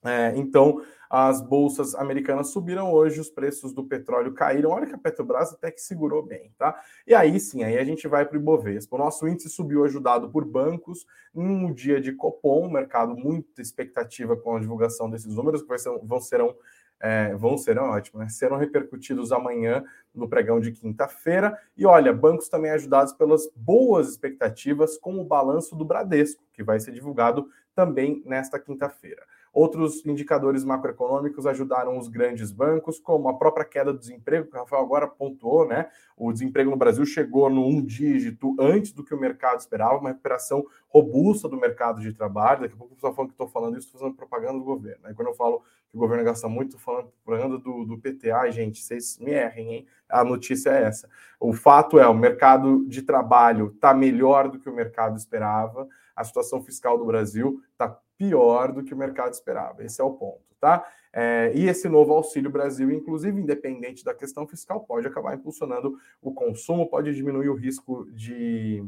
É, 0.04 0.32
então, 0.36 0.82
as 1.10 1.42
bolsas 1.42 1.94
americanas 1.94 2.52
subiram 2.52 2.92
hoje, 2.92 3.20
os 3.20 3.28
preços 3.28 3.72
do 3.72 3.84
petróleo 3.84 4.32
caíram. 4.32 4.70
Olha 4.70 4.86
que 4.86 4.94
a 4.94 4.98
Petrobras 4.98 5.52
até 5.52 5.70
que 5.70 5.80
segurou 5.80 6.24
bem, 6.24 6.52
tá? 6.56 6.80
E 7.06 7.14
aí 7.14 7.38
sim, 7.40 7.64
aí 7.64 7.76
a 7.76 7.84
gente 7.84 8.06
vai 8.06 8.24
para 8.24 8.38
o 8.38 8.40
Ibovespa. 8.40 8.94
O 8.94 8.98
nosso 8.98 9.26
índice 9.26 9.50
subiu 9.50 9.84
ajudado 9.84 10.30
por 10.30 10.44
bancos 10.44 11.04
num 11.34 11.72
dia 11.72 12.00
de 12.00 12.12
Copom, 12.12 12.70
mercado 12.70 13.16
muita 13.16 13.60
expectativa 13.60 14.36
com 14.36 14.56
a 14.56 14.60
divulgação 14.60 15.10
desses 15.10 15.34
números, 15.34 15.62
que 15.62 15.68
vão 16.04 16.20
serão 16.20 16.54
é, 17.02 17.34
vão 17.34 17.56
serão 17.56 17.90
ótimos, 17.90 18.20
né? 18.20 18.28
serão 18.28 18.58
repercutidos 18.58 19.32
amanhã 19.32 19.82
no 20.14 20.28
pregão 20.28 20.60
de 20.60 20.70
quinta-feira. 20.70 21.58
E 21.76 21.86
olha, 21.86 22.12
bancos 22.12 22.48
também 22.48 22.70
ajudados 22.70 23.14
pelas 23.14 23.50
boas 23.56 24.10
expectativas 24.10 24.98
com 24.98 25.18
o 25.18 25.24
balanço 25.24 25.74
do 25.74 25.84
Bradesco, 25.84 26.44
que 26.52 26.62
vai 26.62 26.78
ser 26.78 26.92
divulgado 26.92 27.48
também 27.74 28.22
nesta 28.26 28.58
quinta-feira. 28.58 29.22
Outros 29.52 30.06
indicadores 30.06 30.64
macroeconômicos 30.64 31.44
ajudaram 31.44 31.98
os 31.98 32.06
grandes 32.06 32.52
bancos, 32.52 33.00
como 33.00 33.28
a 33.28 33.36
própria 33.36 33.64
queda 33.64 33.92
do 33.92 33.98
desemprego, 33.98 34.48
que 34.48 34.56
o 34.56 34.60
Rafael 34.60 34.82
agora 34.82 35.08
pontuou, 35.08 35.66
né? 35.66 35.88
O 36.16 36.32
desemprego 36.32 36.70
no 36.70 36.76
Brasil 36.76 37.04
chegou 37.04 37.50
no 37.50 37.66
um 37.66 37.84
dígito 37.84 38.54
antes 38.60 38.92
do 38.92 39.02
que 39.02 39.12
o 39.12 39.18
mercado 39.18 39.58
esperava, 39.58 39.98
uma 39.98 40.10
recuperação 40.10 40.64
robusta 40.88 41.48
do 41.48 41.58
mercado 41.58 42.00
de 42.00 42.12
trabalho. 42.12 42.62
Daqui 42.62 42.74
a 42.74 42.76
pouco 42.76 42.92
eu 42.92 42.96
estou 42.96 43.12
falando 43.12 43.28
que 43.28 43.34
estou 43.34 43.48
falando 43.48 43.76
isso, 43.76 43.86
estou 43.88 44.00
fazendo 44.00 44.16
propaganda 44.16 44.58
do 44.58 44.64
governo. 44.64 45.06
Aí 45.06 45.14
quando 45.14 45.28
eu 45.28 45.34
falo 45.34 45.60
que 45.90 45.96
o 45.96 45.98
governo 45.98 46.24
gasta 46.24 46.48
muito, 46.48 46.76
estou 46.76 46.80
falando 46.80 47.12
propaganda 47.24 47.58
do, 47.58 47.84
do 47.84 47.98
PTA, 47.98 48.50
gente, 48.52 48.80
vocês 48.80 49.18
me 49.18 49.32
errem, 49.32 49.74
hein? 49.74 49.86
A 50.08 50.22
notícia 50.22 50.70
é 50.70 50.84
essa. 50.84 51.08
O 51.40 51.52
fato 51.52 51.98
é, 51.98 52.06
o 52.06 52.14
mercado 52.14 52.84
de 52.86 53.02
trabalho 53.02 53.72
está 53.74 53.92
melhor 53.92 54.48
do 54.48 54.60
que 54.60 54.68
o 54.68 54.74
mercado 54.74 55.16
esperava, 55.16 55.88
a 56.14 56.22
situação 56.22 56.62
fiscal 56.62 56.98
do 56.98 57.04
Brasil 57.04 57.60
está 57.72 57.98
pior 58.20 58.70
do 58.70 58.84
que 58.84 58.92
o 58.92 58.98
mercado 58.98 59.32
esperava. 59.32 59.82
Esse 59.82 59.98
é 59.98 60.04
o 60.04 60.12
ponto, 60.12 60.44
tá? 60.60 60.86
É, 61.10 61.50
e 61.54 61.66
esse 61.66 61.88
novo 61.88 62.12
Auxílio 62.12 62.50
Brasil, 62.50 62.90
inclusive, 62.90 63.40
independente 63.40 64.04
da 64.04 64.12
questão 64.12 64.46
fiscal, 64.46 64.80
pode 64.80 65.06
acabar 65.06 65.34
impulsionando 65.34 65.96
o 66.20 66.30
consumo, 66.34 66.86
pode 66.86 67.14
diminuir 67.14 67.48
o 67.48 67.54
risco 67.54 68.06
de 68.12 68.84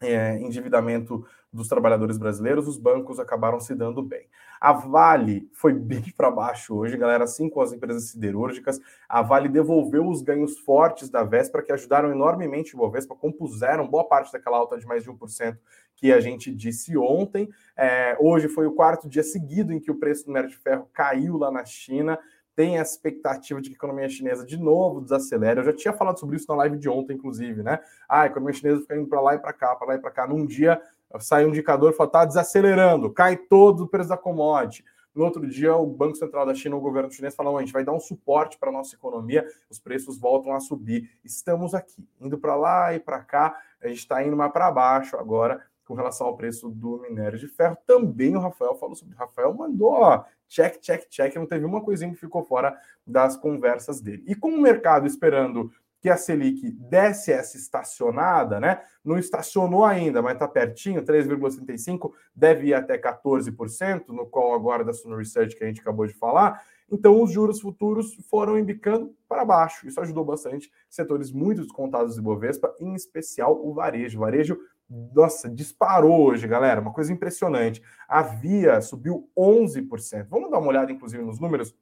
é, 0.00 0.38
endividamento 0.38 1.26
dos 1.52 1.68
trabalhadores 1.68 2.16
brasileiros, 2.16 2.66
os 2.66 2.78
bancos 2.78 3.20
acabaram 3.20 3.60
se 3.60 3.74
dando 3.74 4.02
bem. 4.02 4.26
A 4.58 4.72
Vale 4.72 5.50
foi 5.52 5.72
bem 5.76 6.02
para 6.16 6.30
baixo 6.30 6.74
hoje, 6.74 6.96
galera, 6.96 7.24
assim 7.24 7.50
com 7.50 7.60
as 7.60 7.74
empresas 7.74 8.10
siderúrgicas. 8.10 8.80
A 9.06 9.20
Vale 9.20 9.50
devolveu 9.50 10.08
os 10.08 10.22
ganhos 10.22 10.58
fortes 10.60 11.10
da 11.10 11.22
Vespa, 11.24 11.62
que 11.62 11.72
ajudaram 11.72 12.10
enormemente 12.10 12.74
o 12.74 12.78
Bovespa, 12.78 13.14
compuseram 13.14 13.86
boa 13.86 14.04
parte 14.04 14.32
daquela 14.32 14.56
alta 14.56 14.78
de 14.78 14.86
mais 14.86 15.02
de 15.02 15.10
1% 15.10 15.58
que 15.96 16.12
a 16.12 16.20
gente 16.20 16.54
disse 16.54 16.96
ontem. 16.96 17.48
É, 17.76 18.16
hoje 18.20 18.48
foi 18.48 18.66
o 18.66 18.72
quarto 18.72 19.08
dia 19.08 19.22
seguido 19.22 19.72
em 19.72 19.80
que 19.80 19.90
o 19.90 19.98
preço 19.98 20.24
do 20.24 20.28
minério 20.28 20.50
de 20.50 20.56
ferro 20.56 20.88
caiu 20.92 21.36
lá 21.36 21.50
na 21.50 21.64
China 21.64 22.18
tem 22.56 22.78
a 22.78 22.82
expectativa 22.82 23.60
de 23.60 23.68
que 23.68 23.74
a 23.74 23.76
economia 23.76 24.08
chinesa 24.08 24.44
de 24.44 24.56
novo 24.56 25.02
desacelere. 25.02 25.60
Eu 25.60 25.64
já 25.64 25.72
tinha 25.74 25.92
falado 25.92 26.18
sobre 26.18 26.36
isso 26.36 26.46
na 26.48 26.56
live 26.56 26.78
de 26.78 26.88
ontem, 26.88 27.12
inclusive, 27.12 27.62
né? 27.62 27.80
Ah, 28.08 28.22
a 28.22 28.26
economia 28.26 28.54
chinesa 28.54 28.80
fica 28.80 28.96
indo 28.96 29.06
para 29.06 29.20
lá 29.20 29.34
e 29.34 29.38
para 29.38 29.52
cá, 29.52 29.76
para 29.76 29.88
lá 29.88 29.94
e 29.96 29.98
para 29.98 30.10
cá. 30.10 30.26
Num 30.26 30.46
dia 30.46 30.80
sai 31.20 31.44
um 31.44 31.50
indicador 31.50 31.92
e 31.92 31.94
fala, 31.94 32.10
tá 32.10 32.24
desacelerando, 32.24 33.12
cai 33.12 33.36
todo 33.36 33.84
o 33.84 33.88
preço 33.88 34.08
da 34.08 34.16
commodity. 34.16 34.82
No 35.14 35.24
outro 35.24 35.46
dia, 35.46 35.74
o 35.74 35.86
Banco 35.86 36.16
Central 36.16 36.44
da 36.44 36.54
China, 36.54 36.76
o 36.76 36.80
governo 36.80 37.10
chinês, 37.10 37.34
falou: 37.34 37.56
a 37.56 37.60
gente 37.60 37.72
vai 37.72 37.84
dar 37.84 37.92
um 37.92 38.00
suporte 38.00 38.58
para 38.58 38.70
a 38.70 38.72
nossa 38.72 38.94
economia, 38.94 39.46
os 39.70 39.78
preços 39.78 40.18
voltam 40.18 40.52
a 40.52 40.60
subir. 40.60 41.10
Estamos 41.24 41.74
aqui, 41.74 42.06
indo 42.20 42.36
para 42.38 42.54
lá 42.54 42.94
e 42.94 43.00
para 43.00 43.20
cá, 43.20 43.58
a 43.82 43.88
gente 43.88 43.98
está 43.98 44.22
indo 44.22 44.36
mais 44.36 44.52
para 44.52 44.70
baixo 44.70 45.16
agora 45.16 45.62
com 45.86 45.94
relação 45.94 46.26
ao 46.26 46.36
preço 46.36 46.68
do 46.68 46.98
minério 46.98 47.38
de 47.38 47.48
ferro. 47.48 47.78
Também 47.86 48.36
o 48.36 48.40
Rafael 48.40 48.74
falou 48.74 48.94
sobre. 48.94 49.14
O 49.14 49.18
Rafael 49.18 49.54
mandou, 49.54 49.92
ó, 49.92 50.24
check, 50.48 50.78
check, 50.80 51.08
check. 51.08 51.34
Não 51.36 51.46
teve 51.46 51.64
uma 51.64 51.80
coisinha 51.80 52.10
que 52.10 52.18
ficou 52.18 52.42
fora 52.42 52.76
das 53.06 53.36
conversas 53.36 54.00
dele. 54.00 54.24
E 54.26 54.34
com 54.34 54.50
o 54.50 54.60
mercado 54.60 55.06
esperando 55.06 55.70
que 56.00 56.10
a 56.10 56.16
Selic 56.16 56.70
desce 56.72 57.32
essa 57.32 57.56
estacionada, 57.56 58.60
né? 58.60 58.82
Não 59.04 59.18
estacionou 59.18 59.84
ainda, 59.84 60.20
mas 60.20 60.34
está 60.34 60.46
pertinho, 60.46 61.02
3,35, 61.02 62.12
deve 62.34 62.68
ir 62.68 62.74
até 62.74 62.98
14%, 62.98 64.08
no 64.08 64.26
qual 64.26 64.54
agora 64.54 64.84
da 64.84 64.92
Suno 64.92 65.16
Research 65.16 65.56
que 65.56 65.64
a 65.64 65.66
gente 65.66 65.80
acabou 65.80 66.06
de 66.06 66.14
falar. 66.14 66.62
Então, 66.90 67.20
os 67.20 67.32
juros 67.32 67.60
futuros 67.60 68.14
foram 68.30 68.56
embicando 68.56 69.12
para 69.28 69.44
baixo. 69.44 69.88
Isso 69.88 70.00
ajudou 70.00 70.24
bastante 70.24 70.70
setores 70.88 71.32
muito 71.32 71.62
descontados 71.62 72.14
de 72.14 72.22
Bovespa, 72.22 72.72
em 72.78 72.94
especial 72.94 73.60
o 73.60 73.74
varejo. 73.74 74.18
O 74.18 74.20
varejo, 74.20 74.60
nossa, 74.88 75.48
disparou 75.48 76.26
hoje, 76.26 76.46
galera. 76.46 76.80
Uma 76.80 76.92
coisa 76.92 77.12
impressionante. 77.12 77.82
A 78.08 78.22
Via 78.22 78.80
subiu 78.80 79.28
11%. 79.36 80.26
Vamos 80.28 80.50
dar 80.50 80.58
uma 80.58 80.68
olhada, 80.68 80.92
inclusive, 80.92 81.22
nos 81.22 81.40
números 81.40 81.74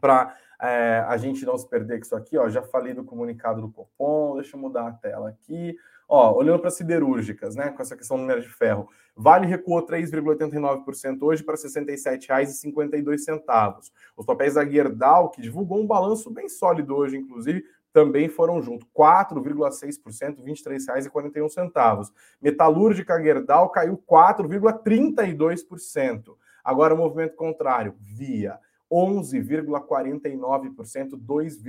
para 0.00 0.36
é, 0.60 1.04
a 1.06 1.16
gente 1.16 1.44
não 1.44 1.58
se 1.58 1.68
perder 1.68 1.98
com 1.98 2.04
isso 2.04 2.16
aqui. 2.16 2.38
Ó, 2.38 2.48
já 2.48 2.62
falei 2.62 2.94
do 2.94 3.04
comunicado 3.04 3.60
do 3.60 3.70
Copom. 3.70 4.36
Deixa 4.36 4.56
eu 4.56 4.60
mudar 4.60 4.86
a 4.86 4.92
tela 4.92 5.28
aqui. 5.28 5.76
Ó, 6.08 6.34
olhando 6.34 6.60
para 6.60 6.70
siderúrgicas, 6.70 7.54
né, 7.54 7.70
com 7.70 7.82
essa 7.82 7.94
questão 7.94 8.16
do 8.16 8.22
minério 8.22 8.42
de 8.42 8.48
ferro, 8.48 8.88
Vale 9.14 9.46
recuou 9.46 9.84
3,89% 9.84 11.22
hoje 11.22 11.42
para 11.42 11.54
R$ 11.54 11.60
67,52. 11.60 13.92
Os 14.16 14.24
papéis 14.24 14.54
da 14.54 14.64
Gerdau, 14.64 15.28
que 15.28 15.42
divulgou 15.42 15.78
um 15.78 15.86
balanço 15.86 16.30
bem 16.30 16.48
sólido 16.48 16.96
hoje, 16.96 17.18
inclusive, 17.18 17.62
também 17.98 18.28
foram 18.28 18.62
junto, 18.62 18.86
4,6%, 18.96 20.38
R$ 20.38 20.44
23,41. 20.52 22.12
Metalúrgica 22.40 23.20
Gerdau 23.20 23.70
caiu 23.70 24.00
4,32%. 24.08 26.36
Agora 26.62 26.94
o 26.94 26.96
movimento 26.96 27.34
contrário, 27.34 27.96
Via 27.98 28.60
11,49%, 28.90 31.16
2, 31.16 31.60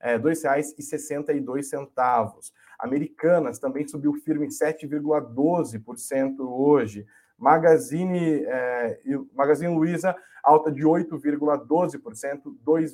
é, 0.00 0.16
R$ 0.16 0.18
2,62. 0.18 2.52
Americanas 2.76 3.60
também 3.60 3.86
subiu 3.86 4.14
firme 4.14 4.46
em 4.46 4.50
7,12% 4.50 6.40
hoje. 6.40 7.06
Magazine, 7.38 8.44
é, 8.46 8.98
Magazine 9.32 9.72
Luiza, 9.72 10.16
alta 10.42 10.72
de 10.72 10.82
8,12%, 10.82 12.56
R$ 12.66 12.88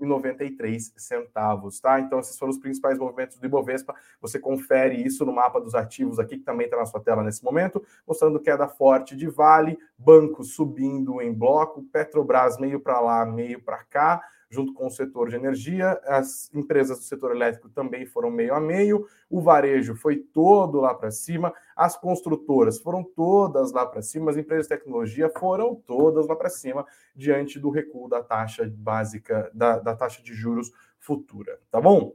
2,93, 0.00 1.80
tá? 1.80 2.00
Então, 2.00 2.18
esses 2.20 2.38
foram 2.38 2.50
os 2.50 2.58
principais 2.58 2.98
movimentos 2.98 3.38
do 3.38 3.46
Ibovespa. 3.46 3.94
Você 4.20 4.38
confere 4.38 4.96
isso 4.96 5.24
no 5.24 5.32
mapa 5.32 5.60
dos 5.60 5.74
ativos 5.74 6.18
aqui, 6.18 6.38
que 6.38 6.44
também 6.44 6.66
está 6.66 6.76
na 6.76 6.86
sua 6.86 7.00
tela 7.00 7.22
nesse 7.22 7.44
momento, 7.44 7.82
mostrando 8.06 8.40
queda 8.40 8.68
forte 8.68 9.16
de 9.16 9.28
Vale, 9.28 9.78
bancos 9.98 10.54
subindo 10.54 11.20
em 11.20 11.32
bloco, 11.32 11.82
Petrobras 11.84 12.58
meio 12.58 12.80
para 12.80 13.00
lá, 13.00 13.24
meio 13.24 13.62
para 13.62 13.82
cá, 13.84 14.22
junto 14.50 14.72
com 14.72 14.86
o 14.86 14.90
setor 14.90 15.28
de 15.28 15.36
energia. 15.36 16.00
As 16.04 16.52
empresas 16.54 16.98
do 16.98 17.04
setor 17.04 17.32
elétrico 17.32 17.68
também 17.68 18.06
foram 18.06 18.30
meio 18.30 18.54
a 18.54 18.60
meio. 18.60 19.06
O 19.28 19.40
varejo 19.40 19.94
foi 19.94 20.16
todo 20.16 20.80
lá 20.80 20.94
para 20.94 21.10
cima. 21.10 21.52
As 21.74 21.96
construtoras 21.96 22.78
foram 22.78 23.02
todas 23.02 23.72
lá 23.72 23.84
para 23.86 24.02
cima. 24.02 24.30
As 24.30 24.36
empresas 24.36 24.66
de 24.66 24.74
tecnologia 24.76 25.30
foram 25.38 25.74
todas 25.74 26.26
lá 26.26 26.36
para 26.36 26.48
cima 26.48 26.86
diante 27.14 27.58
do 27.58 27.70
recuo 27.70 28.08
da 28.08 28.22
taxa 28.22 28.70
básica, 28.76 29.50
da, 29.54 29.78
da 29.78 29.94
taxa 29.94 30.22
de 30.22 30.34
juros 30.34 30.72
futura. 30.98 31.60
Tá 31.70 31.80
bom? 31.80 32.14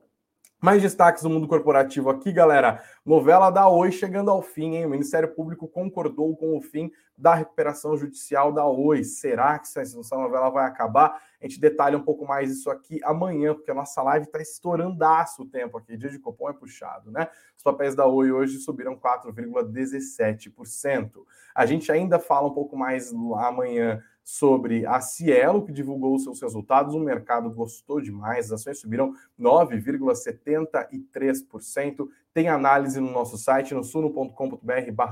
Mais 0.64 0.80
destaques 0.80 1.24
do 1.24 1.30
mundo 1.30 1.48
corporativo 1.48 2.12
aqui, 2.12 2.32
galera. 2.32 2.84
Novela 3.04 3.50
da 3.50 3.68
Oi 3.68 3.92
chegando 3.92 4.30
ao 4.30 4.44
fim, 4.44 4.76
hein? 4.76 4.86
O 4.86 4.92
Ministério 4.92 5.34
Público 5.34 5.68
concordou 5.68 6.38
com 6.38 6.56
o 6.56 6.62
fim 6.62 6.92
da 7.18 7.34
recuperação 7.34 7.98
judicial 7.98 8.54
da 8.54 8.64
Oi. 8.68 9.04
Será 9.04 9.58
que 9.58 9.68
essa 9.80 10.16
novela 10.16 10.52
vai 10.52 10.68
acabar? 10.68 11.20
A 11.42 11.48
gente 11.48 11.60
detalha 11.60 11.98
um 11.98 12.04
pouco 12.04 12.28
mais 12.28 12.52
isso 12.52 12.70
aqui 12.70 13.00
amanhã, 13.04 13.56
porque 13.56 13.72
a 13.72 13.74
nossa 13.74 14.04
live 14.04 14.28
está 14.28 14.40
estourando 14.40 15.04
o 15.40 15.46
tempo 15.48 15.80
aqui. 15.80 15.98
Dia 15.98 16.12
de 16.12 16.20
copom 16.20 16.48
é 16.48 16.54
puxado, 16.54 17.10
né? 17.10 17.28
Os 17.58 17.64
papéis 17.64 17.96
da 17.96 18.06
Oi 18.06 18.32
hoje 18.32 18.60
subiram 18.60 18.96
4,17%. 18.96 21.26
A 21.56 21.66
gente 21.66 21.92
ainda 21.92 22.20
fala 22.20 22.50
um 22.50 22.54
pouco 22.54 22.78
mais 22.78 23.12
amanhã 23.12 24.00
sobre 24.24 24.86
a 24.86 25.02
Cielo, 25.02 25.66
que 25.66 25.72
divulgou 25.72 26.20
seus 26.20 26.40
resultados. 26.42 26.94
O 26.94 27.00
mercado 27.00 27.50
gostou 27.50 28.00
demais, 28.00 28.46
as 28.46 28.62
ações 28.62 28.80
subiram 28.80 29.14
9,73%. 29.40 32.08
Tem 32.34 32.48
análise 32.48 33.00
no 33.00 33.12
nosso 33.12 33.38
site, 33.38 33.74
no 33.74 33.84
suno.com.br 33.84 34.62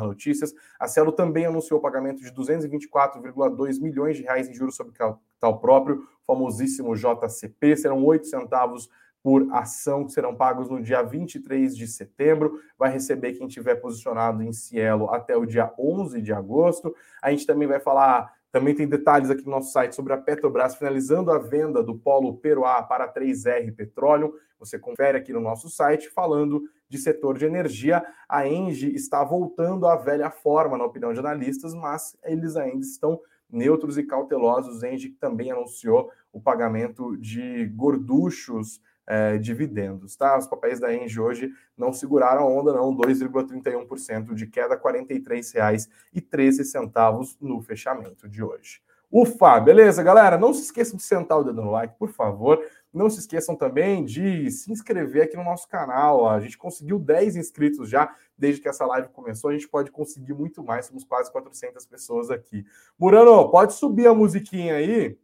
notícias. 0.02 0.54
A 0.80 0.88
Cielo 0.88 1.12
também 1.12 1.46
anunciou 1.46 1.80
o 1.80 1.82
pagamento 1.82 2.22
de 2.22 2.32
224,2 2.32 3.82
milhões 3.82 4.18
de 4.18 4.24
reais 4.24 4.48
em 4.48 4.54
juros 4.54 4.76
sobre 4.76 4.94
capital 4.94 5.60
próprio, 5.60 6.08
famosíssimo 6.26 6.96
JCP. 6.96 7.76
Serão 7.76 8.06
8 8.06 8.28
centavos 8.28 8.90
por 9.22 9.48
ação 9.52 10.06
que 10.06 10.14
serão 10.14 10.34
pagos 10.34 10.70
no 10.70 10.82
dia 10.82 11.02
23 11.02 11.76
de 11.76 11.88
setembro. 11.88 12.62
Vai 12.78 12.92
receber 12.92 13.34
quem 13.34 13.48
tiver 13.48 13.76
posicionado 13.76 14.42
em 14.42 14.54
Cielo 14.54 15.10
até 15.10 15.36
o 15.36 15.46
dia 15.46 15.74
11 15.78 16.22
de 16.22 16.32
agosto. 16.32 16.96
A 17.22 17.32
gente 17.32 17.46
também 17.46 17.68
vai 17.68 17.80
falar 17.80 18.34
também 18.52 18.74
tem 18.74 18.88
detalhes 18.88 19.30
aqui 19.30 19.46
no 19.46 19.52
nosso 19.52 19.72
site 19.72 19.94
sobre 19.94 20.12
a 20.12 20.18
Petrobras 20.18 20.76
finalizando 20.76 21.32
a 21.32 21.38
venda 21.38 21.84
do 21.84 21.96
polo 21.96 22.38
Peruá 22.38 22.82
para 22.82 23.12
3R 23.12 23.76
Petróleo. 23.76 24.34
Você 24.58 24.80
confere 24.80 25.18
aqui 25.18 25.32
no 25.32 25.40
nosso 25.40 25.70
site 25.70 26.10
falando 26.10 26.64
de 26.90 26.98
setor 26.98 27.38
de 27.38 27.46
energia. 27.46 28.04
A 28.28 28.48
Engie 28.48 28.96
está 28.96 29.24
voltando 29.24 29.88
à 29.88 29.96
velha 29.96 30.32
forma, 30.32 30.78
na 30.78 30.86
opinião 30.86 31.14
de 31.14 31.20
analistas, 31.20 31.76
mas 31.76 32.18
eles 32.24 32.56
ainda 32.56 32.82
estão 32.82 33.22
neutros 33.50 33.98
e 34.00 34.04
cautelosos. 34.04 34.82
Engie 34.84 35.10
também 35.10 35.52
anunciou 35.52 36.12
o 36.34 36.42
pagamento 36.42 37.16
de 37.18 37.68
gorduchos 37.68 38.82
é, 39.10 39.38
dividendos, 39.40 40.16
tá? 40.16 40.38
Os 40.38 40.46
papéis 40.46 40.80
da 40.80 40.94
Engie 40.94 41.20
hoje 41.20 41.52
não 41.76 41.92
seguraram 41.92 42.44
a 42.44 42.48
onda, 42.48 42.72
não, 42.72 42.96
2,31% 42.96 44.36
de 44.36 44.46
queda, 44.46 44.76
R$ 44.76 44.82
43,13 44.82 47.38
no 47.42 47.60
fechamento 47.60 48.30
de 48.30 48.44
hoje. 48.44 48.84
Ufa, 49.12 49.60
beleza, 49.60 50.04
galera? 50.04 50.38
Não 50.38 50.54
se 50.54 50.62
esqueçam 50.62 50.96
de 50.96 51.02
sentar 51.02 51.40
o 51.40 51.44
dedo 51.44 51.64
no 51.64 51.72
like, 51.72 51.96
por 51.98 52.12
favor. 52.12 52.64
Não 52.94 53.10
se 53.10 53.18
esqueçam 53.20 53.56
também 53.56 54.06
de 54.06 54.52
se 54.52 54.72
inscrever 54.72 55.24
aqui 55.24 55.36
no 55.36 55.44
nosso 55.44 55.68
canal. 55.68 56.30
A 56.30 56.40
gente 56.40 56.56
conseguiu 56.56 57.00
10 57.00 57.36
inscritos 57.36 57.90
já 57.90 58.16
desde 58.38 58.62
que 58.62 58.70
essa 58.70 58.86
live 58.86 59.10
começou. 59.10 59.50
A 59.50 59.54
gente 59.54 59.68
pode 59.68 59.90
conseguir 59.90 60.36
muito 60.36 60.64
mais, 60.64 60.86
somos 60.86 61.04
quase 61.04 61.32
400 61.32 61.84
pessoas 61.88 62.30
aqui. 62.30 62.64
Murano, 63.00 63.50
pode 63.50 63.74
subir 63.74 64.06
a 64.06 64.14
musiquinha 64.14 64.76
aí 64.76 65.18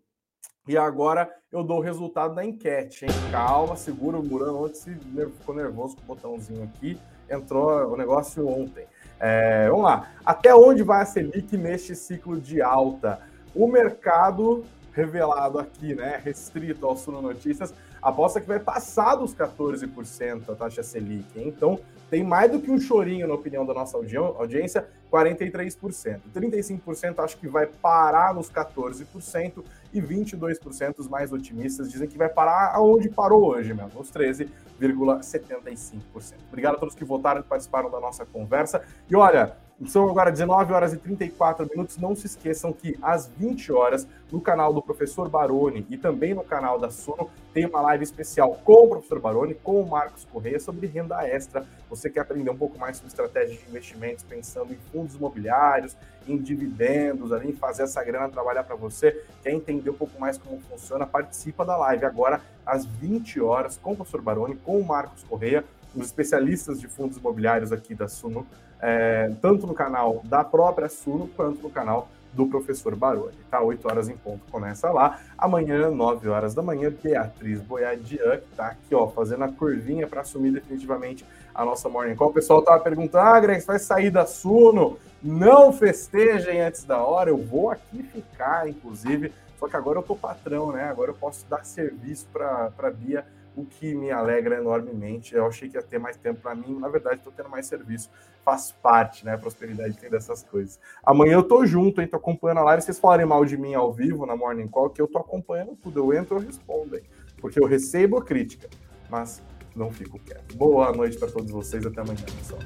e 0.67 0.78
agora 0.78 1.30
eu 1.51 1.63
dou 1.63 1.78
o 1.78 1.82
resultado 1.82 2.34
da 2.34 2.43
enquete, 2.43 3.06
hein? 3.06 3.12
Calma, 3.32 3.75
segura 3.75 4.17
o 4.17 4.23
Murano 4.23 4.65
ontem 4.65 4.75
se 4.75 4.95
ficou 5.39 5.54
nervoso 5.54 5.95
com 5.95 6.01
o 6.01 6.15
botãozinho 6.15 6.63
aqui. 6.63 6.99
Entrou 7.30 7.93
o 7.93 7.95
negócio 7.97 8.47
ontem. 8.47 8.86
É, 9.19 9.69
vamos 9.69 9.86
lá. 9.86 10.12
Até 10.25 10.56
onde 10.56 10.84
vai 10.84 11.01
a 11.01 11.06
Selic 11.06 11.56
neste 11.56 11.95
ciclo 11.95 12.39
de 12.39 12.62
alta? 12.62 13.19
O 13.54 13.67
mercado 13.67 14.65
revelado 14.91 15.60
aqui, 15.60 15.93
né, 15.93 16.21
restrito 16.23 16.86
ao 16.86 16.95
Suno 16.95 17.21
Notícias, 17.21 17.73
aposta 18.01 18.39
que 18.39 18.47
vai 18.47 18.60
passar 18.60 19.15
dos 19.15 19.36
14% 19.36 20.49
a 20.49 20.56
taxa 20.56 20.82
Selic. 20.82 21.25
Hein? 21.38 21.49
Então, 21.49 21.80
tem 22.09 22.23
mais 22.23 22.51
do 22.51 22.59
que 22.59 22.69
um 22.71 22.79
chorinho, 22.79 23.27
na 23.27 23.33
opinião 23.33 23.65
da 23.65 23.73
nossa 23.73 23.97
audiência, 23.97 24.87
43%. 25.11 26.19
35% 26.35 27.19
acho 27.19 27.37
que 27.37 27.47
vai 27.47 27.65
parar 27.65 28.33
nos 28.33 28.49
14% 28.49 29.63
e 29.93 30.01
22% 30.01 30.99
os 30.99 31.07
mais 31.07 31.31
otimistas 31.31 31.89
dizem 31.91 32.07
que 32.07 32.17
vai 32.17 32.29
parar 32.29 32.73
aonde 32.75 33.09
parou 33.09 33.45
hoje 33.47 33.73
mesmo, 33.73 33.91
nos 33.95 34.11
13,75%. 34.11 36.01
Obrigado 36.49 36.75
a 36.75 36.77
todos 36.77 36.95
que 36.95 37.03
votaram 37.05 37.41
e 37.41 37.43
participaram 37.43 37.89
da 37.89 37.99
nossa 37.99 38.25
conversa. 38.25 38.81
E 39.09 39.15
olha, 39.15 39.55
são 39.88 40.09
agora 40.09 40.31
19 40.31 40.71
horas 40.71 40.93
e 40.93 40.97
34 40.97 41.67
minutos. 41.69 41.97
Não 41.97 42.15
se 42.15 42.27
esqueçam 42.27 42.71
que 42.71 42.97
às 43.01 43.27
20 43.27 43.73
horas, 43.73 44.07
no 44.31 44.39
canal 44.39 44.73
do 44.73 44.81
Professor 44.81 45.27
Baroni 45.27 45.85
e 45.89 45.97
também 45.97 46.33
no 46.33 46.43
canal 46.43 46.79
da 46.79 46.89
Suno, 46.89 47.29
tem 47.53 47.65
uma 47.65 47.81
live 47.81 48.03
especial 48.03 48.55
com 48.63 48.85
o 48.85 48.89
Professor 48.89 49.19
Baroni, 49.19 49.53
com 49.53 49.81
o 49.81 49.88
Marcos 49.88 50.26
Correia, 50.26 50.59
sobre 50.59 50.88
renda 50.88 51.28
extra. 51.28 51.65
Você 51.89 52.09
quer 52.09 52.21
aprender 52.21 52.49
um 52.49 52.57
pouco 52.57 52.80
mais 52.80 52.97
sobre 52.97 53.09
estratégias 53.09 53.59
de 53.59 53.69
investimentos, 53.69 54.23
pensando 54.23 54.73
em 54.73 54.78
fundos 54.91 55.15
imobiliários, 55.15 55.95
em 56.28 56.38
dividendos, 56.38 57.32
em 57.43 57.53
fazer 57.53 57.84
essa 57.84 58.03
grana 58.03 58.30
trabalhar 58.30 58.63
para 58.63 58.76
você, 58.76 59.23
quer 59.43 59.51
entender 59.51 59.89
um 59.89 59.95
pouco 59.95 60.19
mais 60.19 60.38
como 60.38 60.59
funciona, 60.61 61.05
participa 61.05 61.63
da 61.65 61.78
live 61.78 62.05
agora 62.05 62.41
às 62.65 62.86
20 62.86 63.39
horas 63.41 63.78
com 63.78 63.91
o 63.91 63.95
Professor 63.95 64.21
Baroni, 64.21 64.55
com 64.55 64.80
o 64.80 64.86
Marcos 64.86 65.23
Correia, 65.23 65.63
os 65.95 66.05
especialistas 66.05 66.79
de 66.79 66.87
fundos 66.87 67.17
imobiliários 67.17 67.71
aqui 67.71 67.95
da 67.95 68.07
Suno 68.07 68.45
é, 68.81 69.31
tanto 69.41 69.65
no 69.65 69.73
canal 69.73 70.21
da 70.25 70.43
própria 70.43 70.89
Suno 70.89 71.27
quanto 71.35 71.61
no 71.63 71.69
canal 71.69 72.07
do 72.33 72.45
professor 72.47 72.95
Baroni, 72.95 73.37
tá? 73.49 73.61
8 73.61 73.87
horas 73.87 74.09
em 74.09 74.17
ponto 74.17 74.41
começa 74.51 74.91
lá. 74.91 75.19
Amanhã, 75.37 75.89
9 75.89 76.27
horas 76.27 76.53
da 76.53 76.61
manhã, 76.61 76.93
Beatriz 77.01 77.61
Boiadian, 77.61 78.37
que 78.37 78.55
tá 78.55 78.67
aqui, 78.67 78.93
ó, 78.93 79.07
fazendo 79.07 79.45
a 79.45 79.47
curvinha 79.47 80.05
para 80.05 80.21
assumir 80.21 80.51
definitivamente 80.51 81.25
a 81.53 81.63
nossa 81.63 81.87
Morning 81.87 82.15
Call. 82.15 82.29
O 82.29 82.33
pessoal 82.33 82.61
tava 82.61 82.83
perguntando, 82.83 83.25
ah, 83.25 83.39
Greg, 83.39 83.61
você 83.61 83.67
vai 83.67 83.79
sair 83.79 84.11
da 84.11 84.25
Suno? 84.25 84.99
Não 85.23 85.71
festejem 85.71 86.61
antes 86.61 86.83
da 86.83 87.01
hora, 87.01 87.29
eu 87.29 87.37
vou 87.37 87.71
aqui 87.71 88.03
ficar, 88.03 88.67
inclusive. 88.67 89.33
Só 89.57 89.69
que 89.69 89.77
agora 89.77 89.99
eu 89.99 90.03
tô 90.03 90.15
patrão, 90.15 90.73
né? 90.73 90.83
Agora 90.83 91.11
eu 91.11 91.15
posso 91.15 91.45
dar 91.47 91.65
serviço 91.65 92.27
para 92.33 92.91
Bia 92.91 93.25
o 93.56 93.66
que 93.66 93.95
me 93.95 94.12
alegra 94.12 94.58
enormemente. 94.58 95.34
Eu 95.34 95.45
achei 95.45 95.70
que 95.70 95.78
ia 95.78 95.84
ter 95.84 95.99
mais 95.99 96.18
tempo 96.18 96.41
para 96.41 96.53
mim, 96.53 96.78
na 96.80 96.89
verdade, 96.89 97.18
estou 97.18 97.32
tendo 97.32 97.49
mais 97.49 97.66
serviço. 97.66 98.10
Faz 98.43 98.72
parte, 98.72 99.26
né? 99.26 99.34
A 99.34 99.38
prosperidade 99.38 99.97
tem 99.97 100.10
dessas 100.10 100.43
coisas. 100.43 100.80
Amanhã 101.03 101.34
eu 101.34 101.43
tô 101.43 101.66
junto, 101.66 102.01
hein? 102.01 102.08
Tô 102.08 102.18
acompanhando 102.18 102.60
a 102.60 102.64
live. 102.64 102.84
Vocês 102.84 102.99
falarem 102.99 103.26
mal 103.26 103.43
de 103.45 103.58
mim 103.58 103.74
ao 103.74 103.91
vivo 103.91 104.26
na 104.26 104.36
Morning 104.36 104.68
Call, 104.68 104.89
que 104.89 105.01
eu 105.01 105.08
tô 105.08 105.18
acompanhando 105.18 105.76
tudo. 105.76 105.99
Eu 105.99 106.14
entro, 106.14 106.38
eu 106.38 106.41
respondo, 106.41 106.95
hein? 106.97 107.03
Porque 107.39 107.60
eu 107.60 107.66
recebo 107.66 108.18
a 108.18 108.24
crítica, 108.24 108.70
mas 109.10 109.41
não 109.76 109.91
fico 109.91 110.20
quieto. 110.20 110.56
Boa 110.56 110.91
noite 110.91 111.18
para 111.18 111.32
todos 111.32 111.49
vocês. 111.51 111.86
Até 111.86 112.01
amanhã, 112.01 112.24
pessoal. 112.38 112.62